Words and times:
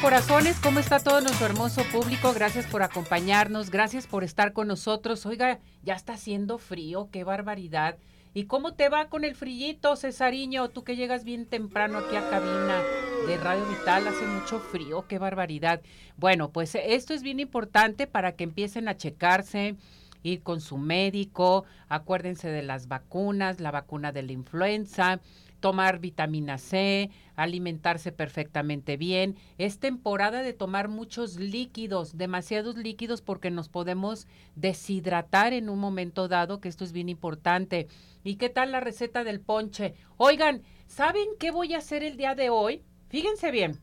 Corazones, 0.00 0.60
¿cómo 0.60 0.78
está 0.78 1.00
todo 1.00 1.20
nuestro 1.20 1.46
hermoso 1.46 1.82
público? 1.90 2.32
Gracias 2.32 2.66
por 2.66 2.82
acompañarnos, 2.82 3.70
gracias 3.70 4.06
por 4.06 4.22
estar 4.22 4.52
con 4.52 4.68
nosotros. 4.68 5.26
Oiga, 5.26 5.58
ya 5.82 5.94
está 5.94 6.12
haciendo 6.12 6.58
frío, 6.58 7.08
qué 7.10 7.24
barbaridad. 7.24 7.96
¿Y 8.32 8.44
cómo 8.44 8.74
te 8.74 8.88
va 8.88 9.08
con 9.08 9.24
el 9.24 9.34
frillito, 9.34 9.96
Cesariño? 9.96 10.68
Tú 10.68 10.84
que 10.84 10.94
llegas 10.94 11.24
bien 11.24 11.46
temprano 11.46 11.98
aquí 11.98 12.14
a 12.14 12.30
cabina 12.30 12.80
de 13.26 13.36
Radio 13.38 13.64
Vital, 13.66 14.06
hace 14.06 14.24
mucho 14.24 14.60
frío, 14.60 15.06
qué 15.08 15.18
barbaridad. 15.18 15.80
Bueno, 16.16 16.50
pues 16.50 16.76
esto 16.76 17.12
es 17.12 17.22
bien 17.22 17.40
importante 17.40 18.06
para 18.06 18.32
que 18.32 18.44
empiecen 18.44 18.86
a 18.86 18.96
checarse, 18.96 19.74
ir 20.22 20.42
con 20.42 20.60
su 20.60 20.78
médico, 20.78 21.64
acuérdense 21.88 22.48
de 22.48 22.62
las 22.62 22.86
vacunas, 22.86 23.58
la 23.58 23.72
vacuna 23.72 24.12
de 24.12 24.22
la 24.22 24.32
influenza 24.32 25.20
tomar 25.60 25.98
vitamina 25.98 26.58
C, 26.58 27.10
alimentarse 27.36 28.12
perfectamente 28.12 28.96
bien. 28.96 29.36
Es 29.58 29.78
temporada 29.78 30.42
de 30.42 30.52
tomar 30.52 30.88
muchos 30.88 31.36
líquidos, 31.36 32.16
demasiados 32.16 32.76
líquidos 32.76 33.22
porque 33.22 33.50
nos 33.50 33.68
podemos 33.68 34.26
deshidratar 34.54 35.52
en 35.52 35.68
un 35.68 35.78
momento 35.78 36.28
dado, 36.28 36.60
que 36.60 36.68
esto 36.68 36.84
es 36.84 36.92
bien 36.92 37.08
importante. 37.08 37.88
¿Y 38.24 38.36
qué 38.36 38.48
tal 38.48 38.72
la 38.72 38.80
receta 38.80 39.24
del 39.24 39.40
ponche? 39.40 39.94
Oigan, 40.16 40.62
¿saben 40.86 41.28
qué 41.38 41.50
voy 41.50 41.74
a 41.74 41.78
hacer 41.78 42.02
el 42.02 42.16
día 42.16 42.34
de 42.34 42.50
hoy? 42.50 42.82
Fíjense 43.08 43.50
bien. 43.50 43.80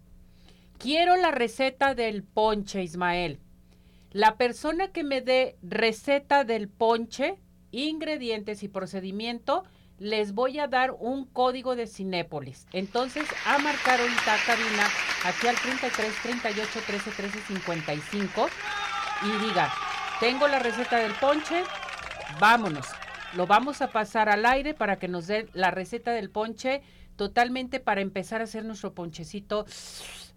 Quiero 0.78 1.16
la 1.16 1.32
receta 1.32 1.96
del 1.96 2.24
ponche, 2.24 2.84
Ismael. 2.84 3.40
La 4.12 4.38
persona 4.38 4.90
que 4.90 5.04
me 5.04 5.22
dé 5.22 5.58
receta 5.62 6.44
del 6.44 6.70
ponche, 6.70 7.38
ingredientes 7.72 8.64
y 8.64 8.68
procedimiento, 8.68 9.64
les 10.00 10.34
voy 10.34 10.60
a 10.60 10.68
dar 10.68 10.92
un 10.92 11.26
código 11.26 11.76
de 11.76 11.88
Cinépolis. 11.88 12.68
Entonces, 12.74 13.26
a 13.46 13.58
marcar 13.60 14.00
ahorita 14.00 14.36
cabina 14.46 14.88
aquí 15.26 15.48
al 15.48 15.56
33 15.56 16.14
38 16.22 16.80
13 16.86 17.12
13 17.12 17.40
55 17.40 18.50
y 19.24 19.46
diga, 19.46 19.74
tengo 20.20 20.48
la 20.48 20.60
receta 20.60 20.98
del 20.98 21.14
ponche, 21.14 21.64
vámonos. 22.40 22.88
Lo 23.36 23.48
vamos 23.48 23.82
a 23.82 23.92
pasar 23.92 24.30
al 24.30 24.46
aire 24.46 24.74
para 24.74 24.98
que 24.98 25.08
nos 25.08 25.28
dé 25.28 25.50
la 25.54 25.72
receta 25.72 26.12
del 26.12 26.30
ponche 26.30 26.82
totalmente 27.16 27.80
para 27.80 28.02
empezar 28.02 28.42
a 28.42 28.46
hacer 28.46 28.66
nuestro 28.66 28.94
ponchecito 28.94 29.66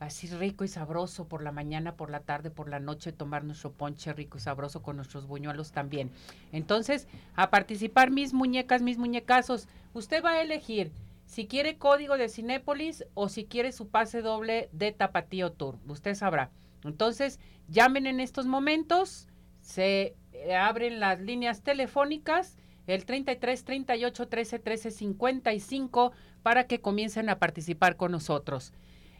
así 0.00 0.28
rico 0.28 0.64
y 0.64 0.68
sabroso 0.68 1.26
por 1.26 1.42
la 1.42 1.52
mañana, 1.52 1.96
por 1.96 2.10
la 2.10 2.20
tarde, 2.20 2.50
por 2.50 2.68
la 2.68 2.78
noche, 2.78 3.12
tomar 3.12 3.44
nuestro 3.44 3.72
ponche 3.72 4.12
rico 4.12 4.38
y 4.38 4.40
sabroso 4.40 4.82
con 4.82 4.96
nuestros 4.96 5.26
buñuelos 5.26 5.72
también. 5.72 6.10
Entonces, 6.52 7.08
a 7.34 7.50
participar 7.50 8.10
mis 8.10 8.32
muñecas, 8.32 8.82
mis 8.82 8.98
muñecazos, 8.98 9.68
usted 9.94 10.24
va 10.24 10.32
a 10.32 10.42
elegir 10.42 10.92
si 11.26 11.46
quiere 11.46 11.76
código 11.76 12.16
de 12.16 12.28
Cinépolis 12.28 13.04
o 13.14 13.28
si 13.28 13.44
quiere 13.44 13.72
su 13.72 13.88
pase 13.88 14.22
doble 14.22 14.70
de 14.72 14.92
Tapatío 14.92 15.52
Tour, 15.52 15.76
usted 15.86 16.14
sabrá. 16.14 16.50
Entonces, 16.84 17.38
llamen 17.68 18.06
en 18.06 18.20
estos 18.20 18.46
momentos, 18.46 19.28
se 19.60 20.16
eh, 20.32 20.54
abren 20.56 21.00
las 21.00 21.20
líneas 21.20 21.62
telefónicas 21.62 22.56
el 22.88 23.04
33 23.04 23.64
38 23.64 24.28
13 24.28 24.58
13 24.58 24.90
55 24.90 26.12
para 26.42 26.66
que 26.66 26.80
comiencen 26.80 27.28
a 27.28 27.38
participar 27.38 27.96
con 27.96 28.10
nosotros. 28.10 28.72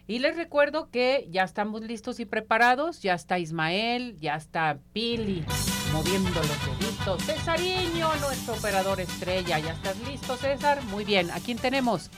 Y 0.07 0.21
les 0.21 0.37
recuerdo 0.37 0.91
que 0.91 1.29
ya 1.31 1.45
estamos 1.45 1.83
listos 1.83 2.19
y 2.19 2.25
preparados, 2.25 3.03
ya 3.03 3.13
está 3.13 3.39
Ismael, 3.39 4.17
ya 4.19 4.37
está 4.37 4.79
Pili 4.95 5.45
moviendo 5.93 6.31
los 6.31 6.79
deditos. 6.79 7.23
Cesariño, 7.25 8.09
nuestro 8.17 8.55
operador 8.55 9.01
estrella, 9.01 9.59
¿ya 9.59 9.73
estás 9.73 10.01
listo 10.09 10.37
César? 10.37 10.83
Muy 10.85 11.05
bien, 11.05 11.31
¿a 11.31 11.41
quién 11.41 11.59
tenemos? 11.59 12.11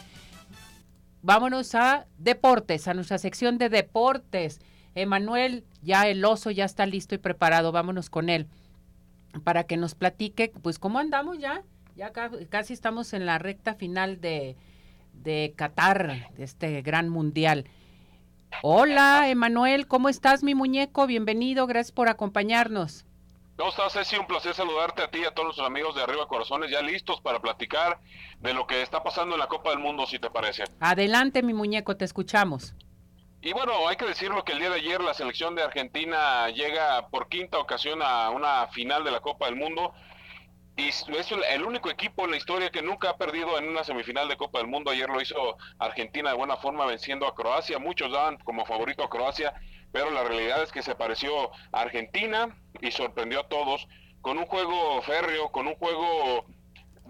Vámonos 1.23 1.75
a 1.75 2.07
deportes, 2.17 2.87
a 2.87 2.95
nuestra 2.95 3.19
sección 3.19 3.59
de 3.59 3.69
deportes. 3.69 4.61
Emanuel, 4.95 5.65
ya 5.83 6.07
el 6.07 6.25
oso 6.25 6.53
ya 6.53 6.65
está 6.65 6.87
listo 6.87 7.17
y 7.17 7.19
preparado, 7.19 7.73
vámonos 7.73 8.09
con 8.09 8.29
él 8.29 8.47
para 9.45 9.65
que 9.65 9.77
nos 9.77 9.95
platique, 9.95 10.53
pues 10.63 10.79
cómo 10.79 10.99
andamos 10.99 11.39
ya, 11.39 11.63
ya 11.97 12.13
casi 12.49 12.73
estamos 12.73 13.13
en 13.13 13.27
la 13.27 13.39
recta 13.39 13.75
final 13.75 14.21
de, 14.21 14.57
de 15.13 15.53
Qatar, 15.57 16.31
de 16.35 16.45
este 16.45 16.83
gran 16.83 17.09
mundial. 17.09 17.67
Hola, 18.63 19.29
Emanuel, 19.29 19.87
¿cómo 19.87 20.09
estás, 20.09 20.43
mi 20.43 20.55
muñeco? 20.55 21.07
Bienvenido, 21.07 21.67
gracias 21.67 21.93
por 21.93 22.09
acompañarnos. 22.09 23.05
¿Cómo 23.57 23.71
estás, 23.71 23.93
Ceci? 23.93 24.17
Un 24.17 24.27
placer 24.27 24.55
saludarte 24.55 25.03
a 25.03 25.11
ti 25.11 25.19
y 25.19 25.25
a 25.25 25.33
todos 25.33 25.57
los 25.57 25.67
amigos 25.67 25.95
de 25.95 26.03
Arriba 26.03 26.27
Corazones, 26.27 26.71
ya 26.71 26.81
listos 26.81 27.21
para 27.21 27.41
platicar 27.41 28.01
de 28.41 28.55
lo 28.55 28.67
que 28.67 28.83
está 28.83 29.03
pasando 29.03 29.35
en 29.35 29.41
la 29.41 29.49
Copa 29.49 29.71
del 29.71 29.81
Mundo, 29.81 30.07
si 30.07 30.19
te 30.19 30.31
parece. 30.31 30.65
Adelante, 30.81 31.43
mi 31.43 31.53
muñeco, 31.53 31.97
te 31.97 32.07
escuchamos. 32.07 32.75
Y 33.43 33.55
bueno, 33.55 33.89
hay 33.89 33.97
que 33.97 34.05
decirlo 34.05 34.45
que 34.45 34.53
el 34.53 34.59
día 34.59 34.69
de 34.69 34.77
ayer 34.77 35.01
la 35.01 35.15
selección 35.15 35.55
de 35.55 35.63
Argentina 35.63 36.51
llega 36.51 37.09
por 37.09 37.31
quinta 37.31 37.59
ocasión 37.59 38.03
a 38.03 38.29
una 38.29 38.67
final 38.69 39.03
de 39.03 39.11
la 39.11 39.21
Copa 39.21 39.47
del 39.47 39.57
Mundo. 39.57 39.95
Y 40.77 40.89
es 40.89 41.07
el 41.49 41.65
único 41.65 41.89
equipo 41.91 42.25
en 42.25 42.33
la 42.33 42.37
historia 42.37 42.71
que 42.71 42.83
nunca 42.83 43.11
ha 43.11 43.17
perdido 43.17 43.59
en 43.59 43.69
una 43.69 43.83
semifinal 43.83 44.29
de 44.29 44.37
Copa 44.37 44.59
del 44.59 44.69
Mundo. 44.69 44.91
Ayer 44.91 45.09
lo 45.09 45.23
hizo 45.23 45.57
Argentina 45.79 46.31
de 46.31 46.37
buena 46.37 46.59
forma 46.59 46.85
venciendo 46.85 47.27
a 47.27 47.35
Croacia. 47.35 47.79
Muchos 47.79 48.13
daban 48.13 48.37
como 48.39 48.67
favorito 48.67 49.03
a 49.03 49.09
Croacia, 49.09 49.55
pero 49.91 50.11
la 50.11 50.23
realidad 50.23 50.63
es 50.63 50.71
que 50.71 50.83
se 50.83 50.95
pareció 50.95 51.51
a 51.73 51.81
Argentina 51.81 52.55
y 52.83 52.91
sorprendió 52.91 53.41
a 53.41 53.49
todos 53.49 53.89
con 54.21 54.37
un 54.37 54.45
juego 54.45 55.01
férreo, 55.01 55.51
con 55.51 55.67
un 55.67 55.77
juego 55.77 56.45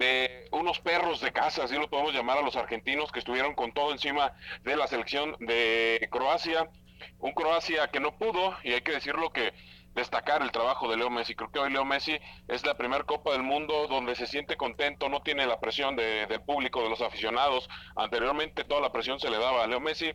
de 0.01 0.49
unos 0.51 0.81
perros 0.81 1.21
de 1.21 1.31
casa, 1.31 1.65
así 1.65 1.77
lo 1.77 1.91
podemos 1.91 2.15
llamar 2.15 2.39
a 2.39 2.43
los 2.43 2.57
argentinos 2.57 3.13
que 3.13 3.19
estuvieron 3.19 3.55
con 3.55 3.73
todo 3.73 3.93
encima 3.93 4.33
de 4.63 4.75
la 4.75 4.87
selección 4.87 5.37
de 5.41 6.09
Croacia. 6.11 6.71
Un 7.19 7.33
Croacia 7.33 7.89
que 7.89 8.01
no 8.01 8.17
pudo, 8.17 8.57
y 8.65 8.73
hay 8.73 8.81
que 8.81 8.93
decirlo 8.93 9.31
que 9.31 9.53
destacar 9.95 10.41
el 10.41 10.53
trabajo 10.53 10.89
de 10.89 10.97
Leo 10.97 11.11
Messi. 11.11 11.35
Creo 11.35 11.51
que 11.51 11.59
hoy 11.59 11.71
Leo 11.71 11.85
Messi 11.85 12.19
es 12.49 12.65
la 12.65 12.79
primera 12.79 13.05
Copa 13.05 13.33
del 13.33 13.43
Mundo 13.43 13.89
donde 13.89 14.17
se 14.17 14.27
siente 14.27 14.57
contento, 14.57 15.11
no 15.11 15.21
tiene 15.21 15.47
la 15.47 15.61
presión 15.61 15.97
de, 15.97 16.27
del 16.27 16.41
público, 16.41 16.83
de 16.83 16.89
los 16.89 17.03
aficionados. 17.03 17.69
Anteriormente 17.95 18.65
toda 18.65 18.81
la 18.81 18.93
presión 18.93 19.21
se 19.21 19.29
le 19.29 19.37
daba 19.37 19.65
a 19.65 19.67
Leo 19.67 19.81
Messi. 19.81 20.13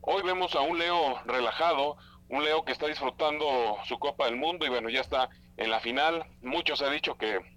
Hoy 0.00 0.22
vemos 0.22 0.54
a 0.54 0.60
un 0.62 0.78
Leo 0.78 1.20
relajado, 1.26 1.98
un 2.30 2.42
Leo 2.42 2.64
que 2.64 2.72
está 2.72 2.86
disfrutando 2.86 3.76
su 3.84 3.98
Copa 3.98 4.24
del 4.24 4.36
Mundo 4.36 4.64
y 4.64 4.70
bueno, 4.70 4.88
ya 4.88 5.02
está 5.02 5.28
en 5.58 5.70
la 5.70 5.80
final. 5.80 6.24
Muchos 6.40 6.80
han 6.80 6.92
dicho 6.92 7.18
que 7.18 7.55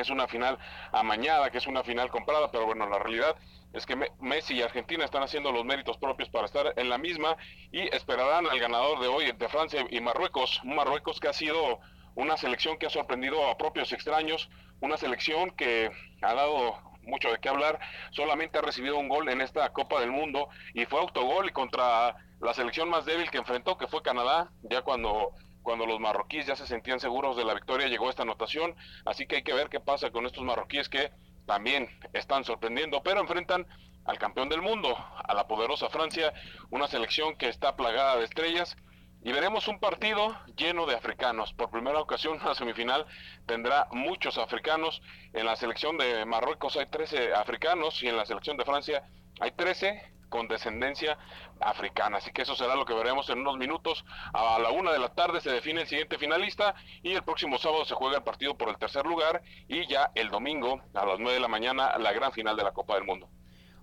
es 0.00 0.10
una 0.10 0.26
final 0.26 0.58
amañada, 0.92 1.50
que 1.50 1.58
es 1.58 1.66
una 1.66 1.82
final 1.82 2.10
comprada, 2.10 2.50
pero 2.50 2.66
bueno, 2.66 2.88
la 2.88 2.98
realidad 2.98 3.36
es 3.72 3.86
que 3.86 3.96
Messi 4.20 4.54
y 4.54 4.62
Argentina 4.62 5.04
están 5.04 5.22
haciendo 5.22 5.50
los 5.52 5.64
méritos 5.64 5.96
propios 5.98 6.28
para 6.28 6.46
estar 6.46 6.74
en 6.76 6.88
la 6.88 6.98
misma 6.98 7.36
y 7.70 7.80
esperarán 7.94 8.46
al 8.46 8.58
ganador 8.58 9.00
de 9.00 9.08
hoy 9.08 9.32
de 9.32 9.48
Francia 9.48 9.86
y 9.90 10.00
Marruecos, 10.00 10.60
Marruecos 10.64 11.20
que 11.20 11.28
ha 11.28 11.32
sido 11.32 11.80
una 12.14 12.36
selección 12.36 12.78
que 12.78 12.86
ha 12.86 12.90
sorprendido 12.90 13.46
a 13.48 13.56
propios 13.56 13.92
extraños, 13.92 14.50
una 14.80 14.96
selección 14.96 15.50
que 15.52 15.90
ha 16.20 16.34
dado 16.34 16.78
mucho 17.04 17.30
de 17.30 17.38
qué 17.38 17.48
hablar, 17.48 17.80
solamente 18.10 18.58
ha 18.58 18.62
recibido 18.62 18.98
un 18.98 19.08
gol 19.08 19.28
en 19.28 19.40
esta 19.40 19.72
Copa 19.72 20.00
del 20.00 20.10
Mundo 20.10 20.48
y 20.74 20.84
fue 20.84 21.00
autogol 21.00 21.48
y 21.48 21.52
contra 21.52 22.16
la 22.40 22.54
selección 22.54 22.88
más 22.88 23.04
débil 23.04 23.30
que 23.30 23.38
enfrentó, 23.38 23.78
que 23.78 23.86
fue 23.86 24.02
Canadá, 24.02 24.50
ya 24.62 24.82
cuando 24.82 25.32
cuando 25.62 25.86
los 25.86 26.00
marroquíes 26.00 26.46
ya 26.46 26.56
se 26.56 26.66
sentían 26.66 27.00
seguros 27.00 27.36
de 27.36 27.44
la 27.44 27.54
victoria, 27.54 27.88
llegó 27.88 28.10
esta 28.10 28.22
anotación. 28.22 28.74
Así 29.04 29.26
que 29.26 29.36
hay 29.36 29.42
que 29.42 29.54
ver 29.54 29.68
qué 29.68 29.80
pasa 29.80 30.10
con 30.10 30.26
estos 30.26 30.44
marroquíes 30.44 30.88
que 30.88 31.10
también 31.46 31.88
están 32.12 32.44
sorprendiendo, 32.44 33.02
pero 33.02 33.20
enfrentan 33.20 33.66
al 34.04 34.18
campeón 34.18 34.48
del 34.48 34.62
mundo, 34.62 34.96
a 34.96 35.34
la 35.34 35.46
poderosa 35.46 35.88
Francia, 35.88 36.32
una 36.70 36.88
selección 36.88 37.36
que 37.36 37.48
está 37.48 37.76
plagada 37.76 38.16
de 38.16 38.24
estrellas. 38.24 38.76
Y 39.24 39.30
veremos 39.30 39.68
un 39.68 39.78
partido 39.78 40.36
lleno 40.56 40.84
de 40.84 40.96
africanos. 40.96 41.52
Por 41.52 41.70
primera 41.70 42.00
ocasión, 42.00 42.40
la 42.44 42.56
semifinal 42.56 43.06
tendrá 43.46 43.86
muchos 43.92 44.36
africanos. 44.36 45.00
En 45.32 45.46
la 45.46 45.54
selección 45.54 45.96
de 45.96 46.24
Marruecos 46.24 46.76
hay 46.76 46.86
13 46.86 47.32
africanos 47.32 48.02
y 48.02 48.08
en 48.08 48.16
la 48.16 48.26
selección 48.26 48.56
de 48.56 48.64
Francia 48.64 49.04
hay 49.38 49.52
13 49.52 50.12
con 50.32 50.48
descendencia 50.48 51.18
africana. 51.60 52.16
Así 52.16 52.32
que 52.32 52.42
eso 52.42 52.56
será 52.56 52.74
lo 52.74 52.86
que 52.86 52.94
veremos 52.94 53.28
en 53.28 53.40
unos 53.40 53.58
minutos. 53.58 54.02
A 54.32 54.58
la 54.58 54.70
una 54.70 54.90
de 54.90 54.98
la 54.98 55.10
tarde 55.10 55.42
se 55.42 55.50
define 55.50 55.82
el 55.82 55.86
siguiente 55.86 56.16
finalista 56.16 56.74
y 57.02 57.12
el 57.12 57.22
próximo 57.22 57.58
sábado 57.58 57.84
se 57.84 57.94
juega 57.94 58.16
el 58.16 58.24
partido 58.24 58.56
por 58.56 58.70
el 58.70 58.78
tercer 58.78 59.04
lugar 59.04 59.42
y 59.68 59.86
ya 59.86 60.10
el 60.14 60.30
domingo 60.30 60.80
a 60.94 61.04
las 61.04 61.18
nueve 61.18 61.34
de 61.34 61.40
la 61.40 61.48
mañana 61.48 61.98
la 61.98 62.12
gran 62.12 62.32
final 62.32 62.56
de 62.56 62.64
la 62.64 62.72
Copa 62.72 62.94
del 62.94 63.04
Mundo. 63.04 63.28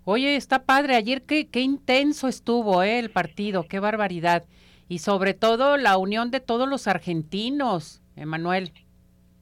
Oye, 0.06 0.36
está 0.36 0.64
padre. 0.64 0.96
Ayer 0.96 1.22
qué, 1.22 1.50
qué 1.50 1.60
intenso 1.60 2.28
estuvo 2.28 2.82
¿eh? 2.82 2.98
el 2.98 3.12
partido, 3.12 3.68
qué 3.68 3.80
barbaridad. 3.80 4.44
Y 4.88 5.00
sobre 5.00 5.36
todo 5.36 5.78
la 5.78 5.98
unión 5.98 6.32
de 6.32 6.40
todos 6.40 6.68
los 6.68 6.88
argentinos, 6.88 8.02
Emanuel. 8.16 8.74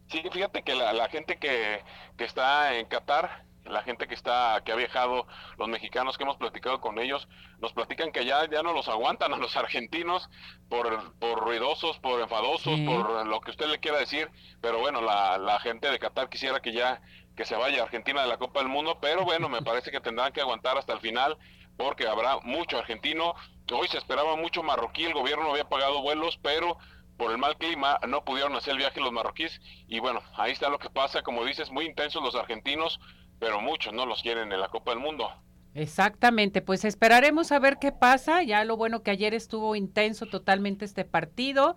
Sí, 0.10 0.22
fíjate 0.30 0.62
que 0.64 0.76
la, 0.76 1.08
gente 1.08 1.38
que, 1.38 1.82
que 2.18 2.26
está 2.26 2.76
en 2.76 2.86
Qatar 2.88 3.47
la 3.70 3.82
gente 3.84 4.08
que 4.08 4.14
está 4.14 4.62
que 4.66 4.72
ha 4.72 4.76
viajado, 4.76 5.28
los 5.58 5.68
mexicanos 5.68 6.18
que 6.18 6.24
hemos 6.24 6.38
platicado 6.38 6.82
con 6.82 7.00
ellos, 7.00 7.28
nos 7.60 7.74
platican 7.74 8.12
que 8.12 8.26
ya 8.26 8.50
ya 8.50 8.64
no 8.64 8.74
los 8.74 8.88
aguantan 8.88 9.34
a 9.34 9.38
los 9.38 9.56
argentinos 9.56 10.30
por, 10.70 11.14
por 11.20 11.40
ruidosos, 11.40 12.00
por 12.00 12.20
enfadosos, 12.22 12.80
por 12.82 13.26
lo 13.26 13.42
que 13.42 13.52
usted 13.52 13.68
le 13.68 13.80
quiera 13.80 13.98
decir, 14.00 14.30
pero 14.62 14.80
bueno, 14.80 15.02
la, 15.02 15.38
la 15.38 15.60
gente 15.60 15.90
de 15.90 16.00
Qatar 16.00 16.30
quisiera 16.30 16.60
que 16.60 16.74
ya 16.74 17.02
que 17.36 17.46
se 17.46 17.56
vaya 17.56 17.84
Argentina 17.84 18.24
de 18.24 18.28
la 18.28 18.38
Copa 18.38 18.60
del 18.60 18.70
Mundo, 18.70 18.98
pero 19.00 19.24
bueno, 19.24 19.48
me 19.48 19.62
parece 19.62 19.92
que 19.92 20.00
tendrán 20.00 20.34
que 20.34 20.42
aguantar 20.42 20.78
hasta 20.78 20.94
el 20.94 21.00
final 21.00 21.38
porque 21.78 22.08
habrá 22.08 22.40
mucho 22.40 22.78
argentino. 22.78 23.36
Hoy 23.72 23.88
se 23.88 24.00
esperaba 24.00 24.36
mucho 24.36 24.64
marroquí, 24.64 25.06
el 25.06 25.14
gobierno 25.14 25.52
había 25.52 25.70
pagado 25.70 26.02
vuelos, 26.02 26.40
pero 26.42 26.78
por 27.18 27.32
el 27.32 27.38
mal 27.38 27.58
clima 27.58 28.00
no 28.08 28.24
pudieron 28.24 28.56
hacer 28.56 28.72
el 28.72 28.80
viaje 28.80 29.00
los 29.00 29.12
marroquíes. 29.12 29.60
Y 29.88 30.00
bueno, 30.00 30.22
ahí 30.36 30.52
está 30.52 30.70
lo 30.70 30.80
que 30.80 30.90
pasa, 30.90 31.22
como 31.22 31.46
dices, 31.46 31.72
muy 31.72 31.86
intensos 31.86 32.24
los 32.24 32.36
argentinos, 32.36 33.00
pero 33.40 33.62
muchos 33.62 33.94
no 33.94 34.06
los 34.06 34.22
quieren 34.22 34.52
en 34.52 34.60
la 34.60 34.70
Copa 34.70 34.92
del 34.92 35.00
Mundo. 35.00 35.30
Exactamente, 35.74 36.62
pues 36.62 36.86
esperaremos 36.86 37.52
a 37.52 37.60
ver 37.60 37.78
qué 37.78 37.92
pasa. 37.92 38.42
Ya 38.42 38.64
lo 38.64 38.78
bueno 38.78 39.04
que 39.04 39.12
ayer 39.12 39.34
estuvo 39.34 39.76
intenso 39.76 40.26
totalmente 40.26 40.86
este 40.86 41.06
partido. 41.06 41.76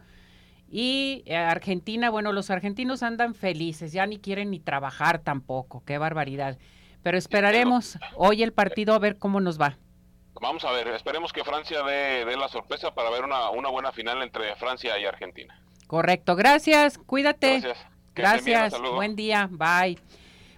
Y 0.71 1.23
eh, 1.27 1.37
Argentina, 1.37 2.11
bueno, 2.11 2.33
los 2.33 2.49
argentinos 2.51 3.03
andan 3.03 3.35
felices, 3.35 3.93
ya 3.93 4.07
ni 4.07 4.19
quieren 4.19 4.51
ni 4.51 4.61
trabajar 4.61 5.19
tampoco, 5.19 5.83
qué 5.85 5.99
barbaridad. 5.99 6.59
Pero 7.03 7.19
esperaremos 7.19 7.99
hoy 8.15 8.43
el 8.43 8.53
partido 8.53 8.95
a 8.95 8.99
ver 8.99 9.19
cómo 9.19 9.41
nos 9.41 9.61
va. 9.61 9.77
Vamos 10.41 10.65
a 10.65 10.71
ver, 10.71 10.87
esperemos 10.89 11.33
que 11.33 11.45
Francia 11.45 11.83
dé, 11.83 12.25
la 12.37 12.49
sorpresa 12.49 12.95
para 12.95 13.11
ver 13.11 13.25
una, 13.25 13.51
una, 13.51 13.69
buena 13.69 13.93
final 13.93 14.23
entre 14.23 14.55
Francia 14.57 14.99
y 14.99 15.05
Argentina. 15.05 15.61
Correcto, 15.87 16.37
gracias, 16.37 16.99
cuídate. 16.99 17.61
Gracias. 17.61 17.87
Gracias, 18.15 18.81
buen 18.95 19.17
día, 19.17 19.49
bye. 19.51 19.99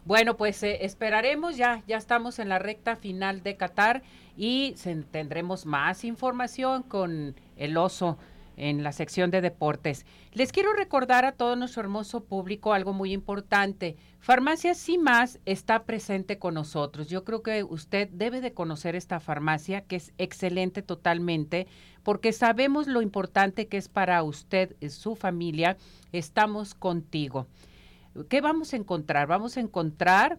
Bueno, 0.04 0.36
pues 0.36 0.62
eh, 0.64 0.84
esperaremos, 0.84 1.56
ya, 1.56 1.84
ya 1.86 1.96
estamos 1.96 2.40
en 2.40 2.48
la 2.48 2.58
recta 2.58 2.96
final 2.96 3.44
de 3.44 3.56
Qatar 3.56 4.02
y 4.36 4.74
tendremos 5.12 5.64
más 5.64 6.02
información 6.04 6.82
con 6.82 7.36
el 7.56 7.76
oso 7.76 8.18
en 8.56 8.82
la 8.82 8.90
sección 8.92 9.30
de 9.30 9.40
deportes. 9.40 10.04
Les 10.32 10.50
quiero 10.50 10.72
recordar 10.72 11.24
a 11.24 11.32
todo 11.32 11.54
nuestro 11.54 11.82
hermoso 11.82 12.24
público 12.24 12.72
algo 12.72 12.92
muy 12.92 13.12
importante. 13.12 13.96
Farmacia 14.18 14.72
más 14.98 15.38
está 15.46 15.84
presente 15.84 16.38
con 16.38 16.54
nosotros. 16.54 17.08
Yo 17.08 17.22
creo 17.22 17.42
que 17.42 17.62
usted 17.62 18.08
debe 18.10 18.40
de 18.40 18.52
conocer 18.52 18.96
esta 18.96 19.20
farmacia 19.20 19.82
que 19.82 19.96
es 19.96 20.12
excelente 20.18 20.82
totalmente 20.82 21.68
porque 22.02 22.32
sabemos 22.32 22.88
lo 22.88 23.02
importante 23.02 23.68
que 23.68 23.76
es 23.76 23.88
para 23.88 24.22
usted 24.24 24.74
y 24.80 24.90
su 24.90 25.14
familia. 25.14 25.76
Estamos 26.12 26.74
contigo. 26.74 27.46
¿Qué 28.28 28.42
vamos 28.42 28.72
a 28.72 28.76
encontrar? 28.76 29.26
Vamos 29.26 29.56
a 29.56 29.60
encontrar 29.60 30.38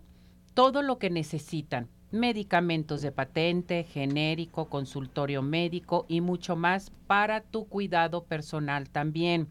todo 0.53 0.83
lo 0.83 0.99
que 0.99 1.09
necesitan. 1.09 1.89
Medicamentos 2.11 3.01
de 3.01 3.11
patente, 3.11 3.83
genérico, 3.83 4.69
consultorio 4.69 5.41
médico 5.41 6.05
y 6.07 6.21
mucho 6.21 6.55
más 6.55 6.91
para 7.07 7.41
tu 7.41 7.67
cuidado 7.67 8.25
personal 8.25 8.89
también. 8.89 9.47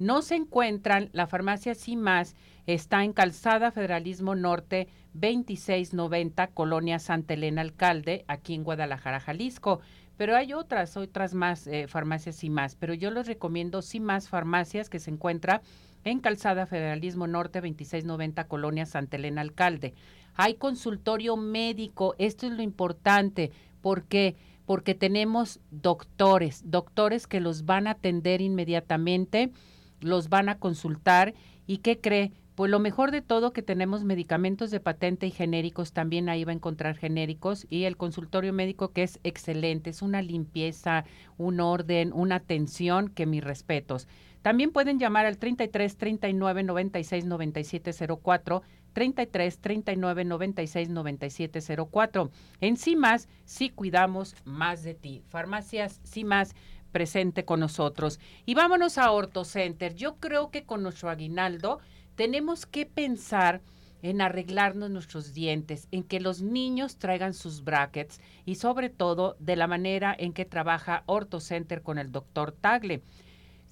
No 0.00 0.22
se 0.22 0.34
encuentran, 0.34 1.10
la 1.12 1.28
farmacia 1.28 1.76
Sin 1.76 2.00
Más 2.00 2.34
está 2.66 3.04
en 3.04 3.12
Calzada 3.12 3.70
Federalismo 3.70 4.34
Norte 4.34 4.88
2690, 5.14 6.48
Colonia 6.48 6.98
Santa 6.98 7.34
Elena 7.34 7.60
Alcalde, 7.60 8.24
aquí 8.26 8.54
en 8.54 8.64
Guadalajara, 8.64 9.20
Jalisco. 9.20 9.80
Pero 10.16 10.34
hay 10.34 10.54
otras, 10.54 10.96
otras 10.96 11.34
más 11.34 11.68
eh, 11.68 11.86
farmacias 11.86 12.34
Sin 12.34 12.52
Más, 12.52 12.74
pero 12.74 12.94
yo 12.94 13.12
les 13.12 13.28
recomiendo 13.28 13.80
Sin 13.80 14.02
Más 14.02 14.28
Farmacias 14.28 14.90
que 14.90 14.98
se 14.98 15.12
encuentra 15.12 15.62
en 16.04 16.20
Calzada 16.20 16.66
Federalismo 16.66 17.26
Norte 17.26 17.60
2690, 17.60 18.44
Colonia 18.48 18.86
Santa 18.86 19.16
Elena 19.16 19.40
Alcalde. 19.40 19.94
Hay 20.34 20.54
consultorio 20.54 21.36
médico, 21.36 22.14
esto 22.18 22.46
es 22.46 22.52
lo 22.52 22.62
importante, 22.62 23.50
¿por 23.80 24.04
qué? 24.04 24.36
Porque 24.66 24.94
tenemos 24.94 25.60
doctores, 25.70 26.62
doctores 26.64 27.26
que 27.26 27.40
los 27.40 27.64
van 27.64 27.86
a 27.86 27.92
atender 27.92 28.40
inmediatamente, 28.40 29.52
los 30.00 30.28
van 30.28 30.48
a 30.48 30.58
consultar 30.58 31.34
y 31.66 31.78
¿qué 31.78 32.00
cree? 32.00 32.32
Pues 32.54 32.70
lo 32.70 32.80
mejor 32.80 33.12
de 33.12 33.22
todo 33.22 33.54
que 33.54 33.62
tenemos 33.62 34.04
medicamentos 34.04 34.70
de 34.70 34.78
patente 34.78 35.26
y 35.26 35.30
genéricos, 35.30 35.92
también 35.92 36.28
ahí 36.28 36.44
va 36.44 36.52
a 36.52 36.54
encontrar 36.54 36.96
genéricos 36.96 37.66
y 37.70 37.84
el 37.84 37.96
consultorio 37.96 38.52
médico 38.52 38.92
que 38.92 39.04
es 39.04 39.20
excelente, 39.24 39.88
es 39.88 40.02
una 40.02 40.20
limpieza, 40.20 41.04
un 41.38 41.60
orden, 41.60 42.12
una 42.12 42.36
atención 42.36 43.08
que 43.08 43.24
mis 43.24 43.42
respetos. 43.42 44.06
También 44.42 44.72
pueden 44.72 44.98
llamar 44.98 45.26
al 45.26 45.38
33 45.38 45.96
39 45.96 46.62
96 46.64 47.24
97 47.24 47.92
04, 48.22 48.62
33 48.92 49.58
39 49.58 50.24
96 50.24 50.88
97 50.88 51.60
04. 51.90 52.30
En 52.60 52.76
CIMAS, 52.76 53.28
sí 53.44 53.70
cuidamos 53.70 54.34
más 54.44 54.82
de 54.82 54.94
ti. 54.94 55.22
Farmacias 55.28 56.00
CIMAS 56.04 56.54
presente 56.90 57.44
con 57.44 57.60
nosotros. 57.60 58.20
Y 58.44 58.54
vámonos 58.54 58.98
a 58.98 59.10
Orto 59.10 59.44
Center. 59.44 59.94
Yo 59.94 60.16
creo 60.16 60.50
que 60.50 60.64
con 60.64 60.82
nuestro 60.82 61.08
aguinaldo 61.08 61.80
tenemos 62.14 62.66
que 62.66 62.84
pensar 62.84 63.62
en 64.02 64.20
arreglarnos 64.20 64.90
nuestros 64.90 65.32
dientes, 65.32 65.86
en 65.92 66.02
que 66.02 66.20
los 66.20 66.42
niños 66.42 66.96
traigan 66.96 67.34
sus 67.34 67.62
brackets 67.62 68.20
y 68.44 68.56
sobre 68.56 68.90
todo 68.90 69.36
de 69.38 69.56
la 69.56 69.68
manera 69.68 70.14
en 70.18 70.32
que 70.32 70.44
trabaja 70.44 71.04
Orto 71.06 71.40
Center 71.40 71.82
con 71.82 71.98
el 71.98 72.10
doctor 72.10 72.52
Tagle. 72.52 73.02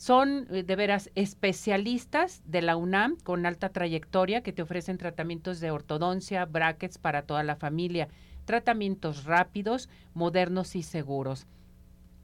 Son 0.01 0.47
eh, 0.49 0.63
de 0.63 0.77
veras 0.77 1.11
especialistas 1.15 2.41
de 2.47 2.63
la 2.63 2.75
UNAM 2.79 3.17
con 3.17 3.45
alta 3.45 3.69
trayectoria 3.69 4.43
que 4.43 4.51
te 4.51 4.63
ofrecen 4.63 4.97
tratamientos 4.97 5.61
de 5.61 5.71
ortodoncia, 5.71 6.47
brackets 6.47 6.97
para 6.97 7.21
toda 7.21 7.43
la 7.43 7.55
familia, 7.55 8.09
tratamientos 8.47 9.25
rápidos, 9.25 9.91
modernos 10.15 10.75
y 10.75 10.85
seguros. 10.85 11.47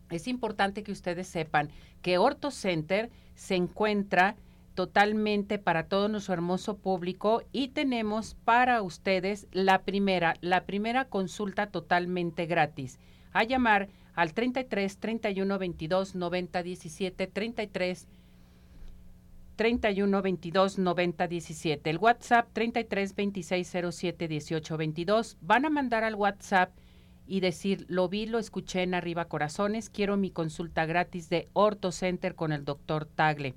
Es 0.08 0.26
importante 0.26 0.82
que 0.82 0.92
ustedes 0.92 1.28
sepan 1.28 1.68
que 2.00 2.16
Orto 2.16 2.50
Center 2.50 3.10
se 3.34 3.56
encuentra 3.56 4.36
totalmente 4.74 5.58
para 5.58 5.86
todo 5.86 6.08
nuestro 6.08 6.32
hermoso 6.32 6.78
público 6.78 7.42
y 7.52 7.68
tenemos 7.68 8.36
para 8.46 8.80
ustedes 8.80 9.48
la 9.52 9.82
primera, 9.82 10.36
la 10.40 10.64
primera 10.64 11.04
consulta 11.04 11.66
totalmente 11.66 12.46
gratis. 12.46 12.98
A 13.34 13.44
llamar 13.44 13.90
al 14.16 14.34
33 14.34 14.98
31 14.98 15.58
22 15.58 16.14
90 16.16 16.62
17 16.62 17.26
33 17.28 18.08
31 19.56 20.22
22 20.22 20.78
90 20.78 21.28
17. 21.28 21.90
El 21.90 21.98
WhatsApp 21.98 22.48
33 22.52 23.14
26 23.14 23.76
07 23.90 24.28
18 24.28 24.76
22. 24.76 25.36
Van 25.40 25.64
a 25.64 25.70
mandar 25.70 26.04
al 26.04 26.14
WhatsApp 26.14 26.76
y 27.26 27.40
decir, 27.40 27.86
lo 27.88 28.08
vi, 28.08 28.26
lo 28.26 28.38
escuché 28.38 28.82
en 28.82 28.94
Arriba 28.94 29.24
Corazones, 29.26 29.90
quiero 29.90 30.16
mi 30.16 30.30
consulta 30.30 30.86
gratis 30.86 31.28
de 31.28 31.48
Orto 31.54 31.90
Center 31.90 32.34
con 32.34 32.52
el 32.52 32.64
doctor 32.64 33.04
Tagle. 33.06 33.54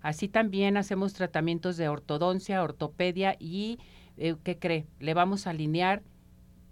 Así 0.00 0.28
también 0.28 0.76
hacemos 0.76 1.12
tratamientos 1.12 1.76
de 1.76 1.88
ortodoncia, 1.88 2.62
ortopedia 2.62 3.36
y, 3.38 3.78
eh, 4.16 4.36
¿qué 4.42 4.58
cree? 4.58 4.86
Le 4.98 5.12
vamos 5.12 5.46
a 5.46 5.50
alinear 5.50 6.02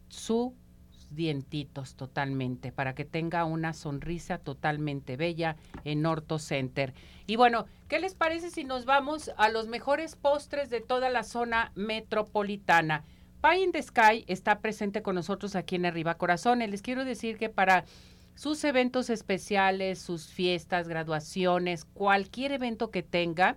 su 0.09 0.55
dientitos 1.11 1.95
totalmente 1.95 2.73
para 2.73 2.95
que 2.95 3.05
tenga 3.05 3.45
una 3.45 3.73
sonrisa 3.73 4.39
totalmente 4.39 5.17
bella 5.17 5.57
en 5.85 6.05
Orto 6.07 6.39
Center. 6.39 6.95
Y 7.27 7.37
bueno, 7.37 7.67
¿qué 7.89 7.99
les 7.99 8.15
parece 8.15 8.51
si 8.51 8.65
nos 8.65 8.85
vamos 8.85 9.31
a 9.37 9.49
los 9.49 9.69
mejores 9.69 10.17
postres 10.17 10.71
de 10.71 10.81
toda 10.81 11.11
la 11.11 11.23
zona 11.23 11.73
metropolitana? 11.75 13.05
Pie 13.41 13.63
in 13.63 13.73
the 13.73 13.83
Sky 13.83 14.25
está 14.27 14.59
presente 14.59 15.03
con 15.03 15.15
nosotros 15.15 15.55
aquí 15.55 15.77
en 15.77 15.87
Arriba 15.87 16.17
Corazones. 16.17 16.71
Les 16.71 16.83
quiero 16.83 17.05
decir 17.05 17.39
que 17.39 17.49
para 17.49 17.85
sus 18.35 18.63
eventos 18.65 19.11
especiales, 19.11 20.01
sus 20.01 20.27
fiestas, 20.27 20.89
graduaciones, 20.89 21.85
cualquier 21.85 22.53
evento 22.53 22.91
que 22.91 23.03
tenga, 23.03 23.57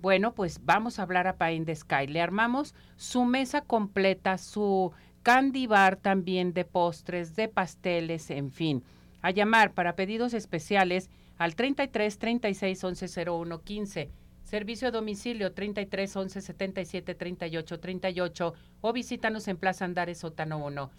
bueno, 0.00 0.34
pues 0.34 0.60
vamos 0.64 0.98
a 0.98 1.02
hablar 1.02 1.26
a 1.26 1.36
Pie 1.36 1.52
in 1.52 1.66
the 1.66 1.76
Sky. 1.76 2.06
Le 2.06 2.22
armamos 2.22 2.74
su 2.96 3.26
mesa 3.26 3.60
completa, 3.60 4.38
su 4.38 4.92
candy 5.22 5.66
bar 5.66 5.96
también 5.96 6.52
de 6.52 6.64
postres, 6.64 7.36
de 7.36 7.48
pasteles, 7.48 8.30
en 8.30 8.50
fin. 8.50 8.82
A 9.22 9.30
llamar 9.30 9.72
para 9.72 9.96
pedidos 9.96 10.34
especiales 10.34 11.10
al 11.36 11.54
33 11.54 12.18
36 12.18 12.84
11 12.84 13.30
01 13.30 13.62
15. 13.62 14.10
Servicio 14.42 14.88
a 14.88 14.90
domicilio 14.90 15.52
33 15.52 16.16
11 16.16 16.40
77 16.40 17.14
38 17.14 17.80
38 17.80 18.54
o 18.80 18.92
visítanos 18.92 19.46
en 19.48 19.56
Plaza 19.56 19.84
Andares 19.84 20.18
Sótano 20.18 20.58
1. 20.64 20.90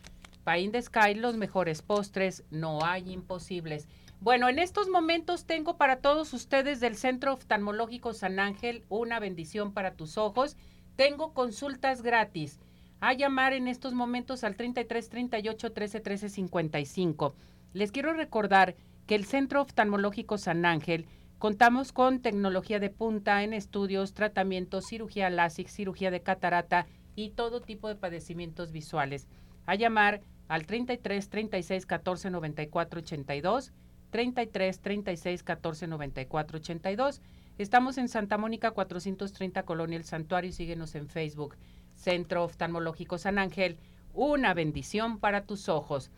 Pain 0.43 0.71
de 0.71 0.81
Sky, 0.81 1.13
los 1.15 1.37
mejores 1.37 1.81
postres, 1.81 2.43
no 2.49 2.83
hay 2.83 3.11
imposibles. 3.11 3.87
Bueno, 4.19 4.49
en 4.49 4.59
estos 4.59 4.87
momentos 4.87 5.45
tengo 5.45 5.77
para 5.77 5.97
todos 5.97 6.33
ustedes 6.33 6.79
del 6.79 6.95
Centro 6.95 7.33
Oftalmológico 7.33 8.13
San 8.13 8.39
Ángel 8.39 8.83
una 8.89 9.19
bendición 9.19 9.73
para 9.73 9.95
tus 9.95 10.17
ojos. 10.17 10.57
Tengo 10.95 11.33
consultas 11.33 12.01
gratis. 12.01 12.59
A 13.03 13.13
llamar 13.13 13.53
en 13.53 13.67
estos 13.67 13.95
momentos 13.95 14.43
al 14.43 14.55
33 14.55 15.09
38 15.09 15.73
13 15.73 15.99
13 16.01 16.29
55. 16.29 17.35
Les 17.73 17.91
quiero 17.91 18.13
recordar 18.13 18.75
que 19.07 19.15
el 19.15 19.25
Centro 19.25 19.59
Oftalmológico 19.63 20.37
San 20.37 20.65
Ángel 20.65 21.07
contamos 21.39 21.93
con 21.93 22.21
tecnología 22.21 22.79
de 22.79 22.91
punta 22.91 23.41
en 23.41 23.53
estudios, 23.53 24.13
tratamientos, 24.13 24.85
cirugía 24.85 25.31
LASIK, 25.31 25.67
cirugía 25.67 26.11
de 26.11 26.21
catarata 26.21 26.85
y 27.15 27.31
todo 27.31 27.59
tipo 27.59 27.87
de 27.87 27.95
padecimientos 27.95 28.71
visuales. 28.71 29.27
A 29.65 29.73
llamar 29.73 30.21
al 30.47 30.67
33 30.67 31.27
36 31.27 31.87
14 31.87 32.29
94 32.29 32.99
82, 32.99 33.73
33 34.11 34.79
36 34.79 35.41
14 35.41 35.87
94 35.87 36.57
82. 36.59 37.21
Estamos 37.57 37.97
en 37.97 38.09
Santa 38.09 38.37
Mónica 38.37 38.69
430 38.69 39.63
Colonia 39.63 39.97
El 39.97 40.03
Santuario 40.03 40.49
y 40.51 40.53
síguenos 40.53 40.93
en 40.93 41.07
Facebook. 41.07 41.55
Centro 42.01 42.43
Oftalmológico 42.43 43.17
San 43.17 43.37
Ángel, 43.37 43.77
una 44.13 44.53
bendición 44.53 45.19
para 45.19 45.45
tus 45.45 45.69
ojos. 45.69 46.09